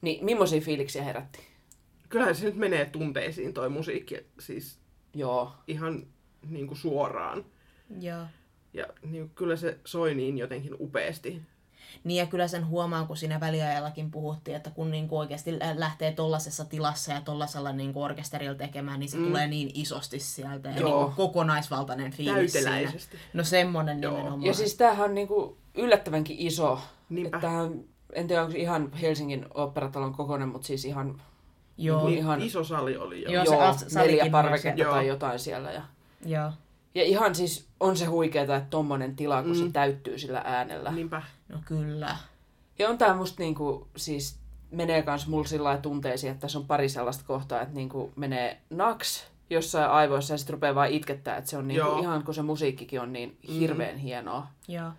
niin 0.00 0.24
millaisia 0.24 0.60
fiiliksiä 0.60 1.04
herätti? 1.04 1.38
Kyllähän 2.08 2.34
se 2.34 2.44
nyt 2.44 2.56
menee 2.56 2.84
tunteisiin 2.84 3.54
toi 3.54 3.68
musiikki, 3.68 4.16
siis 4.40 4.78
Joo. 5.14 5.52
ihan 5.66 6.06
niin 6.48 6.66
kuin 6.66 6.78
suoraan. 6.78 7.44
Joo. 8.00 8.22
Ja 8.74 8.86
niin 9.02 9.22
kuin, 9.22 9.34
kyllä 9.34 9.56
se 9.56 9.78
soi 9.84 10.14
niin 10.14 10.38
jotenkin 10.38 10.76
upeasti. 10.80 11.42
Niin 12.04 12.18
ja 12.18 12.26
kyllä 12.26 12.48
sen 12.48 12.66
huomaa, 12.66 13.04
kun 13.06 13.16
siinä 13.16 13.40
väliajallakin 13.40 14.10
puhuttiin, 14.10 14.56
että 14.56 14.70
kun 14.70 14.90
niinku 14.90 15.18
oikeasti 15.18 15.58
lä- 15.58 15.80
lähtee 15.80 16.12
tollasessa 16.12 16.64
tilassa 16.64 17.12
ja 17.12 17.20
tollasella 17.20 17.72
niinku 17.72 18.02
orkesterilla 18.02 18.54
tekemään, 18.54 19.00
niin 19.00 19.10
se 19.10 19.16
mm. 19.16 19.24
tulee 19.24 19.46
niin 19.46 19.70
isosti 19.74 20.20
sieltä 20.20 20.68
ja 20.68 20.80
Joo. 20.80 21.00
niinku 21.00 21.16
kokonaisvaltainen 21.16 22.12
fiilis 22.12 22.52
siinä. 22.52 22.92
No 23.32 23.44
semmonen 23.44 24.02
Joo. 24.02 24.12
nimenomaan. 24.12 24.44
Ja 24.44 24.54
siis 24.54 24.74
tämähän 24.74 25.08
on 25.08 25.14
niin 25.14 25.28
kuin 25.28 25.56
yllättävänkin 25.74 26.36
iso. 26.38 26.80
Niinpä. 27.08 27.36
Että 27.36 27.46
tämähän, 27.46 27.84
en 28.12 28.26
tiedä 28.28 28.42
onko 28.42 28.56
ihan 28.56 28.92
Helsingin 28.92 29.46
oopperatalon 29.54 30.14
kokoinen, 30.14 30.48
mutta 30.48 30.66
siis 30.66 30.84
ihan, 30.84 31.20
Joo. 31.78 32.06
Niin 32.06 32.18
ihan- 32.18 32.42
iso 32.42 32.64
sali 32.64 32.96
oli 32.96 33.22
jo. 33.22 33.30
Joo, 33.30 33.44
se 33.44 33.54
joo, 33.54 33.72
salikin 33.72 34.16
neljä 34.18 34.30
parveketta 34.30 34.84
se. 34.84 34.90
tai 34.90 35.06
jotain 35.06 35.38
siellä. 35.38 35.70
Ja, 35.72 35.82
Joo. 36.24 36.52
Ja 36.94 37.02
ihan 37.02 37.34
siis 37.34 37.66
on 37.80 37.96
se 37.96 38.04
huikeeta, 38.04 38.56
että 38.56 38.70
tommonen 38.70 39.16
tila, 39.16 39.42
kun 39.42 39.50
Mm. 39.52 39.66
se 39.66 39.72
täyttyy 39.72 40.18
sillä 40.18 40.42
äänellä. 40.44 40.90
Niinpä. 40.92 41.22
No 41.48 41.58
kyllä. 41.66 42.16
Ja 42.78 42.88
on 42.88 42.98
tää 42.98 43.14
musta 43.14 43.42
niinku, 43.42 43.88
siis 43.96 44.36
menee 44.70 45.02
kans 45.02 45.26
mulla 45.26 45.46
sillä 45.48 45.78
tunteisiin, 45.78 46.30
että 46.32 46.40
tässä 46.40 46.58
on 46.58 46.66
pari 46.66 46.88
sellaista 46.88 47.24
kohtaa, 47.26 47.60
että 47.62 47.74
niinku 47.74 48.12
menee 48.16 48.60
naks 48.70 49.24
jossain 49.50 49.90
aivoissa 49.90 50.34
ja 50.34 50.38
sitten 50.38 50.54
rupeaa 50.54 50.74
vaan 50.74 50.90
itkettää, 50.90 51.36
että 51.36 51.50
se 51.50 51.56
on 51.56 51.68
niinku 51.68 51.86
Joo. 51.88 51.98
ihan 52.00 52.24
kun 52.24 52.34
se 52.34 52.42
musiikkikin 52.42 53.00
on 53.00 53.12
niin 53.12 53.38
hirveän 53.48 53.94
mm. 53.94 54.00
hienoa. 54.00 54.46
Joo. 54.68 54.90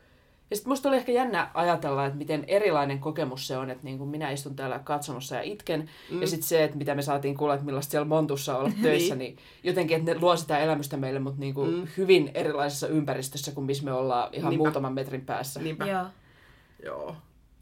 Ja 0.52 0.56
sitten 0.58 0.72
musta 0.72 0.90
oli 0.90 0.98
ehkä 0.98 1.12
jännä 1.12 1.52
ajatella, 1.54 2.06
että 2.06 2.18
miten 2.18 2.46
erilainen 2.48 3.00
kokemus 3.00 3.48
se 3.48 3.58
on, 3.58 3.70
että 3.70 3.84
niin 3.84 3.98
kuin 3.98 4.10
minä 4.10 4.32
istun 4.32 4.56
täällä 4.56 4.80
katsomassa 4.80 5.36
ja 5.36 5.42
itken, 5.42 5.90
mm. 6.12 6.22
ja 6.22 6.28
sitten 6.28 6.48
se, 6.48 6.64
että 6.64 6.78
mitä 6.78 6.96
me 6.96 7.02
saatiin 7.02 7.38
kuulla, 7.38 7.54
että 7.54 7.66
millaista 7.66 7.92
siellä 7.92 8.08
Montussa 8.08 8.58
olla 8.58 8.72
töissä, 8.84 9.16
niin 9.16 9.38
jotenkin, 9.64 9.98
että 9.98 10.14
ne 10.14 10.20
luo 10.20 10.38
sitä 10.38 10.60
elämystä 10.60 10.98
meille, 10.98 11.20
mutta 11.20 11.40
niin 11.40 11.54
kuin 11.54 11.74
mm. 11.74 11.88
hyvin 11.98 12.32
erilaisessa 12.34 12.88
ympäristössä 12.88 13.52
kuin 13.52 13.66
missä 13.66 13.84
me 13.84 13.94
ollaan 13.94 14.30
ihan 14.34 14.50
Niinpä. 14.50 14.64
muutaman 14.64 14.94
metrin 14.94 15.26
päässä. 15.26 15.60
Niinpä. 15.60 15.86
Joo. 15.86 16.06
Joo. 16.86 17.16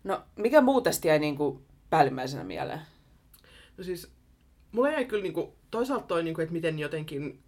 No, 0.04 0.21
mikä 0.36 0.62
muu 0.62 0.82
tästä 0.82 1.08
jäi 1.08 1.19
niin 1.19 1.38
kuin 1.38 1.60
päällimmäisenä 1.89 2.43
mieleen? 2.43 2.82
No 3.78 3.84
siis, 3.84 4.12
mulla 4.71 4.91
jäi 4.91 5.06
kyllä 5.06 5.23
niinku, 5.23 5.54
toisaalta 5.71 6.06
toi, 6.06 6.23
niinku, 6.23 6.41
että 6.41 6.54
miten 6.54 6.80
jotenkin 6.80 7.39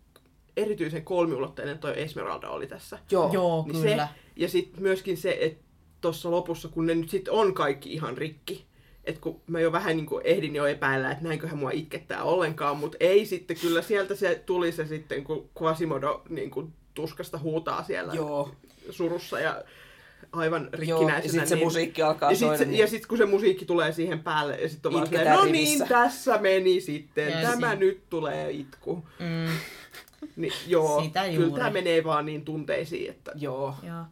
erityisen 0.58 1.04
kolmiulotteinen 1.04 1.80
toi 1.80 2.01
Esmeralda 2.01 2.49
oli 2.49 2.67
tässä. 2.67 2.99
Joo. 3.12 3.30
Joo, 3.34 3.63
Niin 3.67 3.82
kyllä. 3.82 4.08
Se, 4.08 4.13
ja 4.41 4.49
sitten 4.49 4.82
myöskin 4.84 5.17
se, 5.17 5.38
että 5.41 5.63
tuossa 6.01 6.32
lopussa, 6.32 6.67
kun 6.67 6.86
ne 6.86 6.95
nyt 6.95 7.10
sitten 7.10 7.34
on 7.34 7.54
kaikki 7.54 7.93
ihan 7.93 8.17
rikki, 8.17 8.65
että 9.04 9.21
kun 9.21 9.41
mä 9.47 9.60
jo 9.60 9.71
vähän 9.71 9.95
niin 9.95 10.06
kuin 10.06 10.21
ehdin 10.25 10.56
jo 10.56 10.65
epäillä, 10.65 11.12
että 11.12 11.23
näinköhän 11.23 11.58
mua 11.58 11.71
itkettää 11.71 12.23
ollenkaan, 12.23 12.77
mutta 12.77 12.97
ei 12.99 13.25
sitten 13.25 13.58
kyllä 13.62 13.82
sieltä 13.82 14.15
se 14.15 14.43
tuli 14.45 14.71
se 14.71 14.86
sitten, 14.88 15.23
kun 15.23 15.49
Quasimodo 15.62 16.21
niin 16.30 16.51
kuin 16.51 16.73
tuskasta 16.93 17.38
huutaa 17.38 17.84
siellä 17.84 18.13
Joo. 18.13 18.51
surussa 18.89 19.39
ja 19.39 19.62
aivan 20.32 20.62
Joo, 20.63 20.69
rikkinäisenä. 20.99 21.17
ja 21.17 21.21
sitten 21.32 21.47
se 21.47 21.56
niin- 21.56 21.65
musiikki 21.67 22.01
alkaa 22.01 22.32
ja 22.32 22.36
sitten 22.38 22.49
soida. 22.58 22.63
se, 22.63 22.69
niin- 22.69 22.80
ja 22.80 22.88
sit, 22.88 23.06
kun 23.06 23.17
se 23.17 23.25
musiikki 23.25 23.65
tulee 23.65 23.91
siihen 23.91 24.19
päälle, 24.19 24.56
ja 24.56 24.69
sitten 24.69 24.89
on 24.89 24.93
vaan 24.93 25.08
silleen, 25.08 25.36
no 25.36 25.43
rivissä." 25.45 25.84
niin, 25.84 25.89
tässä 25.89 26.38
meni 26.38 26.82
sitten, 26.82 27.32
Ja 27.32 27.49
tämä 27.49 27.71
si- 27.71 27.77
nyt 27.80 28.01
tulee 28.10 28.51
itku. 28.51 28.95
Mm, 29.19 29.47
Niin, 30.36 30.53
joo, 30.67 31.03
Sitä 31.03 31.21
kyllä 31.25 31.34
juuri. 31.45 31.60
tämä 31.60 31.69
menee 31.73 32.03
vaan 32.03 32.25
niin 32.25 32.45
tunteisiin, 32.45 33.10
että 33.10 33.31
Joo. 33.36 33.75
joo. 33.84 34.05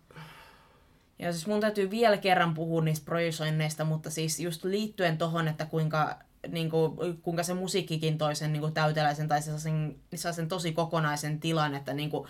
Ja 1.19 1.31
siis 1.33 1.47
mun 1.47 1.59
täytyy 1.59 1.91
vielä 1.91 2.17
kerran 2.17 2.53
puhua 2.53 2.81
niistä 2.81 3.05
projisoinneista, 3.05 3.85
mutta 3.85 4.09
siis 4.09 4.39
just 4.39 4.63
liittyen 4.63 5.17
tohon, 5.17 5.47
että 5.47 5.65
kuinka, 5.65 6.15
niin 6.47 6.69
kuin, 6.69 7.17
kuinka 7.21 7.43
se 7.43 7.54
musiikkikin 7.54 8.17
toi 8.17 8.36
sen 8.36 8.54
niin 8.54 8.62
kuin 8.62 8.73
täyteläisen 8.73 9.28
tai 9.28 9.41
sellaisen, 9.41 9.95
sellaisen 10.15 10.47
tosi 10.47 10.71
kokonaisen 10.71 11.39
tilan, 11.39 11.75
että 11.75 11.93
niin 11.93 12.10
kuin, 12.10 12.28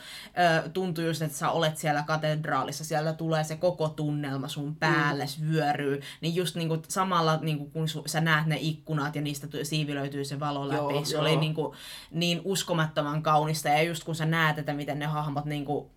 ö, 0.66 0.70
tuntuu 0.70 1.04
just, 1.04 1.22
että 1.22 1.38
sä 1.38 1.52
olet 1.52 1.78
siellä 1.78 2.04
katedraalissa, 2.08 2.84
siellä 2.84 3.14
tulee 3.14 3.44
se 3.44 3.56
koko 3.56 3.90
tunnelma 3.90 4.48
sun 4.48 4.76
päälle, 4.76 5.26
mm. 5.40 5.52
vyöryy, 5.52 6.02
niin 6.22 6.36
just 6.36 6.56
niin 6.56 6.68
kuin, 6.68 6.82
samalla 6.88 7.38
niin 7.38 7.58
kuin, 7.58 7.72
kun 7.72 7.90
su, 7.90 8.04
sä 8.06 8.22
näet 8.22 8.46
ne 8.46 8.58
ikkunat 8.60 9.16
ja 9.16 9.22
niistä 9.22 9.48
siivilöityy 9.64 10.26
se 10.26 10.40
valo 10.40 10.68
läpi, 10.68 10.78
Joo, 10.78 11.06
se 11.06 11.14
joo. 11.14 11.22
oli 11.22 11.36
niin, 11.36 11.54
kuin, 11.54 11.78
niin 12.12 12.42
uskomattoman 12.44 13.24
kaunista 13.24 13.70
ja 13.70 13.84
just 13.84 14.04
kun 14.04 14.16
sä 14.16 14.26
näet, 14.26 14.58
että 14.58 14.74
miten 14.74 15.00
ne 15.00 15.06
hahmot 15.06 15.46
niin 15.46 15.66
kuin, 15.66 15.90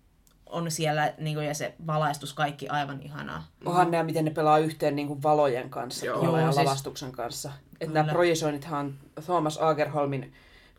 on 0.53 0.71
siellä 0.71 1.13
niin 1.17 1.35
kuin, 1.35 1.47
ja 1.47 1.53
se 1.53 1.73
valaistus 1.87 2.33
kaikki 2.33 2.67
aivan 2.69 3.01
ihanaa. 3.01 3.43
Onhan 3.65 3.91
nämä, 3.91 4.03
miten 4.03 4.25
ne 4.25 4.31
pelaa 4.31 4.57
yhteen 4.59 4.95
niin 4.95 5.07
kuin 5.07 5.23
valojen 5.23 5.69
kanssa 5.69 6.05
Joo. 6.05 6.37
ja 6.37 6.51
siis- 6.51 6.65
lavastuksen 6.65 7.11
kanssa. 7.11 7.51
Että 7.81 7.93
nämä 7.93 8.11
projisoinnithan 8.11 8.85
on 8.85 9.23
Thomas 9.23 9.57
Agerholmin, 9.57 10.33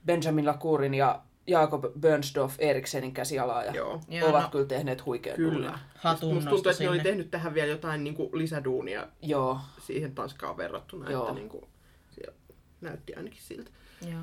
Benjamin 0.07 0.47
Lacourin 0.47 0.95
ja 0.95 1.21
Jakob 1.47 1.85
Bernsdorf 2.01 2.55
Eriksenin 2.59 3.13
käsialaa 3.13 3.65
ja 3.65 3.73
joo. 3.73 4.01
Ovat 4.29 4.43
no- 4.43 4.49
kyllä 4.51 4.67
tehneet 4.67 5.07
huikeaa 5.07 5.37
Kyllä. 5.37 5.79
Hatun 5.97 6.35
Musta 6.35 6.51
tuntuu, 6.51 6.71
että 6.71 6.83
ne 6.85 6.91
oli 6.91 7.01
tehnyt 7.01 7.31
tähän 7.31 7.55
vielä 7.55 7.71
jotain 7.71 8.05
niin 8.05 8.15
kuin 8.15 8.31
lisäduunia 8.33 9.07
Joo. 9.23 9.59
siihen 9.81 10.15
Tanskaan 10.15 10.57
verrattuna, 10.57 11.11
Joo. 11.11 11.23
että 11.23 11.35
niin 11.35 11.49
kuin, 11.49 11.65
siellä 12.11 12.35
näytti 12.81 13.15
ainakin 13.15 13.43
siltä. 13.43 13.71
Joo. 14.11 14.21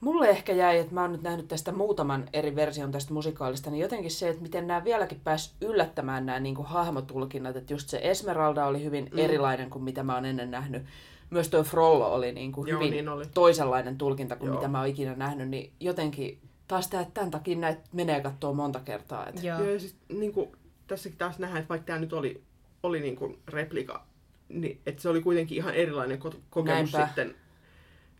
Mulle 0.00 0.28
ehkä 0.28 0.52
jäi, 0.52 0.78
että 0.78 0.94
mä 0.94 1.02
oon 1.02 1.12
nyt 1.12 1.22
nähnyt 1.22 1.48
tästä 1.48 1.72
muutaman 1.72 2.28
eri 2.32 2.56
version 2.56 2.92
tästä 2.92 3.12
musikaalista, 3.12 3.70
niin 3.70 3.80
jotenkin 3.80 4.10
se, 4.10 4.28
että 4.28 4.42
miten 4.42 4.66
nämä 4.66 4.84
vieläkin 4.84 5.20
pääs 5.24 5.54
yllättämään 5.60 6.26
nämä 6.26 6.40
niin 6.40 6.54
kuin 6.54 6.66
hahmotulkinnat, 6.66 7.56
että 7.56 7.72
just 7.72 7.88
se 7.88 8.00
Esmeralda 8.02 8.66
oli 8.66 8.84
hyvin 8.84 9.08
mm. 9.12 9.18
erilainen 9.18 9.70
kuin 9.70 9.84
mitä 9.84 10.02
mä 10.02 10.14
oon 10.14 10.24
ennen 10.24 10.50
nähnyt. 10.50 10.82
Myös 11.30 11.48
tuo 11.48 11.62
Frollo 11.62 12.14
oli 12.14 12.32
niin 12.32 12.52
kuin 12.52 12.68
Joo, 12.68 12.80
hyvin 12.80 12.90
niin 12.90 13.08
oli. 13.08 13.24
toisenlainen 13.34 13.98
tulkinta 13.98 14.36
kuin 14.36 14.46
Joo. 14.46 14.56
mitä 14.56 14.68
mä 14.68 14.78
oon 14.78 14.88
ikinä 14.88 15.14
nähnyt, 15.14 15.48
niin 15.48 15.72
jotenkin 15.80 16.38
taas 16.68 16.88
tää, 16.88 17.00
että 17.00 17.14
tämän 17.14 17.30
takia 17.30 17.56
näitä 17.56 17.82
menee 17.92 18.20
katsoa 18.20 18.52
monta 18.52 18.80
kertaa. 18.80 19.26
Että 19.26 19.46
Joo. 19.46 19.58
Joo. 19.58 19.70
Ja 19.70 19.80
siis, 19.80 19.96
niin 20.08 20.32
kuin, 20.32 20.52
tässäkin 20.86 21.18
taas 21.18 21.38
nähdään, 21.38 21.60
että 21.60 21.68
vaikka 21.68 21.86
tämä 21.86 21.98
nyt 21.98 22.12
oli, 22.12 22.42
oli 22.82 23.00
niin 23.00 23.16
kuin 23.16 23.38
replika, 23.48 24.06
niin 24.48 24.80
että 24.86 25.02
se 25.02 25.08
oli 25.08 25.22
kuitenkin 25.22 25.56
ihan 25.56 25.74
erilainen 25.74 26.18
ko- 26.18 26.36
kokemus 26.50 26.92
Näinpä. 26.92 27.06
sitten. 27.06 27.34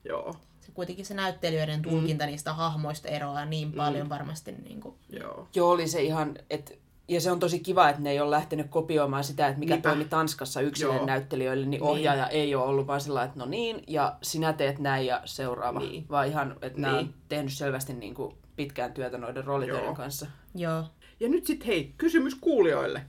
Joo, 0.05 0.35
kuitenkin 0.75 1.07
se 1.07 1.15
näyttelijöiden 1.15 1.83
tulkinta 1.83 2.25
mm. 2.25 2.31
niistä 2.31 2.53
hahmoista 2.53 3.09
eroaa 3.09 3.45
niin 3.45 3.73
paljon 3.73 4.07
mm. 4.07 4.11
varmasti. 4.11 4.53
Niin 4.53 4.81
kuin, 4.81 4.95
joo. 5.09 5.49
Joo, 5.55 5.71
oli 5.71 5.89
se 5.89 6.03
ihan, 6.03 6.39
että 6.51 6.75
ja 7.09 7.21
se 7.21 7.31
on 7.31 7.41
tosi 7.41 7.61
kiva, 7.61 7.89
että 7.89 8.03
ne 8.03 8.11
ei 8.11 8.21
ole 8.21 8.31
lähtenyt 8.31 8.67
kopioimaan 8.71 9.25
sitä, 9.25 9.47
että 9.49 9.59
mikä 9.59 9.75
Niinpä. 9.75 9.89
toimi 9.89 10.05
Tanskassa 10.05 10.61
yksilön 10.61 10.97
Joo. 10.97 11.07
näyttelijöille, 11.07 11.67
niin 11.67 11.83
ohjaaja 11.83 12.29
ei 12.29 12.55
ole 12.55 12.65
ollut 12.65 12.87
vaan 12.87 13.01
sillä 13.01 13.25
että 13.25 13.39
no 13.39 13.47
niin, 13.47 13.83
ja 13.87 14.17
sinä 14.23 14.53
teet 14.53 14.79
näin 14.79 15.07
ja 15.07 15.23
seuraava. 15.25 15.81
Niin. 15.81 16.07
Vaan 16.11 16.27
ihan, 16.27 16.53
että 16.53 16.67
niin. 16.69 16.83
nämä 16.83 16.99
on 16.99 17.05
Niin. 17.05 17.15
tehnyt 17.29 17.53
selvästi 17.53 17.93
niin 17.93 18.15
kuin 18.15 18.35
pitkään 18.57 18.93
työtä 18.93 19.19
noiden 19.19 19.45
roolitöiden 19.45 19.85
Joo. 19.85 19.95
kanssa. 19.95 20.27
joo. 20.55 20.85
Ja 21.21 21.29
nyt 21.29 21.47
sitten 21.47 21.67
hei, 21.67 21.95
kysymys 21.99 22.35
kuulijoille. 22.35 23.03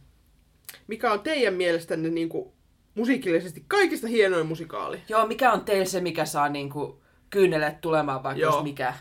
Mikä 0.88 1.12
on 1.12 1.20
teidän 1.20 1.54
mielestänne 1.54 2.10
niin 2.10 2.30
kuin, 2.30 2.52
musiikillisesti 2.96 3.66
kaikista 3.68 4.08
hienoin 4.08 4.48
musikaali? 4.48 5.02
Joo, 5.10 5.28
mikä 5.28 5.52
on 5.54 5.62
teillä 5.62 5.86
se, 5.86 6.02
mikä 6.02 6.26
saa 6.26 6.50
niin 6.50 6.70
kuin 6.70 6.94
kyyneleet 7.32 7.82
tulemaan, 7.82 8.24
vaikka 8.24 8.42
Joo. 8.42 8.52
olisi 8.52 8.64
mikä? 8.64 8.94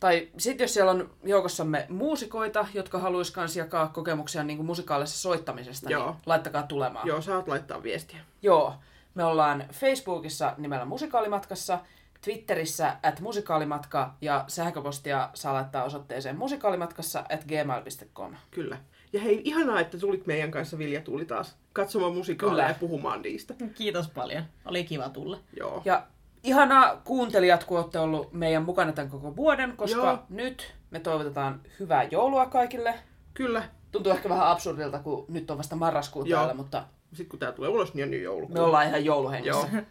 Tai 0.00 0.28
sitten 0.38 0.64
jos 0.64 0.74
siellä 0.74 0.90
on 0.90 1.10
joukossamme 1.24 1.86
muusikoita, 1.88 2.66
jotka 2.74 2.98
haluaisi 2.98 3.32
kans 3.32 3.56
jakaa 3.56 3.88
kokemuksia 3.88 4.42
niin 4.42 4.56
kuin 4.56 4.66
musikaalisessa 4.66 5.20
soittamisesta, 5.20 5.90
Joo. 5.90 6.10
niin 6.10 6.16
laittakaa 6.26 6.62
tulemaan. 6.62 7.06
Joo, 7.06 7.20
saat 7.20 7.48
laittaa 7.48 7.82
viestiä. 7.82 8.18
Joo. 8.42 8.74
Me 9.14 9.24
ollaan 9.24 9.64
Facebookissa 9.72 10.54
nimellä 10.58 10.84
Musikaalimatkassa, 10.84 11.78
Twitterissä 12.20 12.96
at 13.02 13.20
musikaalimatka 13.20 14.14
ja 14.20 14.44
sähköpostia 14.48 15.30
saa 15.34 15.54
laittaa 15.54 15.84
osoitteeseen 15.84 16.38
musikaalimatkassa 16.38 17.18
at 17.18 17.44
gmail.com. 17.44 18.34
Kyllä. 18.50 18.78
Ja 19.12 19.20
hei, 19.20 19.40
ihanaa, 19.44 19.80
että 19.80 19.98
tulit 19.98 20.26
meidän 20.26 20.50
kanssa 20.50 20.78
Vilja 20.78 21.00
Tuuli 21.00 21.24
taas 21.24 21.56
katsomaan 21.72 22.14
musikaaleja 22.14 22.56
Kyllä. 22.56 22.68
ja 22.68 22.74
puhumaan 22.80 23.22
niistä. 23.22 23.54
Kiitos 23.74 24.08
paljon. 24.08 24.44
Oli 24.64 24.84
kiva 24.84 25.08
tulla. 25.08 25.38
Joo. 25.56 25.82
Ja 25.84 26.06
ihanaa 26.46 27.00
kuuntelijat, 27.04 27.64
kun 27.64 27.78
olette 27.78 27.98
ollut 27.98 28.32
meidän 28.32 28.62
mukana 28.62 28.92
tämän 28.92 29.10
koko 29.10 29.36
vuoden, 29.36 29.76
koska 29.76 30.00
Joo. 30.00 30.18
Nyt 30.28 30.74
me 30.90 31.00
toivotetaan 31.00 31.60
hyvää 31.80 32.02
joulua 32.02 32.46
kaikille. 32.46 32.94
Kyllä. 33.34 33.62
Tuntuu 33.92 34.12
ehkä 34.12 34.28
vähän 34.28 34.46
absurdilta, 34.48 34.98
kun 34.98 35.24
nyt 35.28 35.50
on 35.50 35.58
vasta 35.58 35.76
marraskuu 35.76 36.24
Joo. 36.24 36.38
täällä, 36.38 36.54
mutta 36.54 36.84
Sitten 37.08 37.28
kun 37.28 37.38
tää 37.38 37.52
tulee 37.52 37.70
ulos, 37.70 37.94
niin 37.94 38.08
on 38.08 38.14
jo 38.14 38.20
joulukuu. 38.20 38.54
me 38.54 38.60
ollaan 38.60 38.86
ihan 38.86 39.04
jouluhengessä. 39.04 39.68
Joo. 39.72 39.82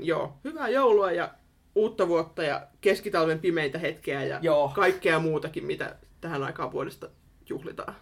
Joo. 0.00 0.32
Hyvää 0.44 0.68
joulua 0.68 1.12
ja 1.12 1.30
uutta 1.74 2.08
vuotta 2.08 2.42
ja 2.42 2.66
keskitalven 2.80 3.38
pimeitä 3.38 3.78
hetkeä 3.78 4.24
ja 4.24 4.38
Joo. 4.42 4.72
kaikkea 4.74 5.18
muutakin, 5.18 5.64
mitä 5.64 5.96
tähän 6.20 6.42
aikaan 6.42 6.72
vuodesta 6.72 7.08
juhlitaan. 7.48 7.94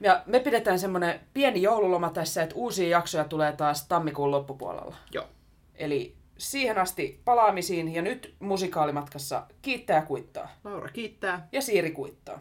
Ja 0.00 0.22
me 0.26 0.40
pidetään 0.40 0.78
semmonen 0.78 1.20
pieni 1.34 1.62
joululoma 1.62 2.10
tässä, 2.10 2.42
että 2.42 2.54
uusia 2.54 2.88
jaksoja 2.88 3.24
tulee 3.24 3.52
taas 3.52 3.88
tammikuun 3.88 4.30
loppupuolella. 4.30 4.96
Joo. 5.12 5.24
Eli 5.74 6.16
siihen 6.38 6.78
asti 6.78 7.20
palaamisiin 7.24 7.94
ja 7.94 8.02
nyt 8.02 8.34
musikaalimatkassa 8.40 9.46
kiittää 9.62 9.96
ja 9.96 10.02
kuittaa. 10.02 10.48
Laura 10.64 10.88
kiittää. 10.88 11.48
Ja 11.52 11.62
Siiri 11.62 11.90
kuittaa. 11.90 12.40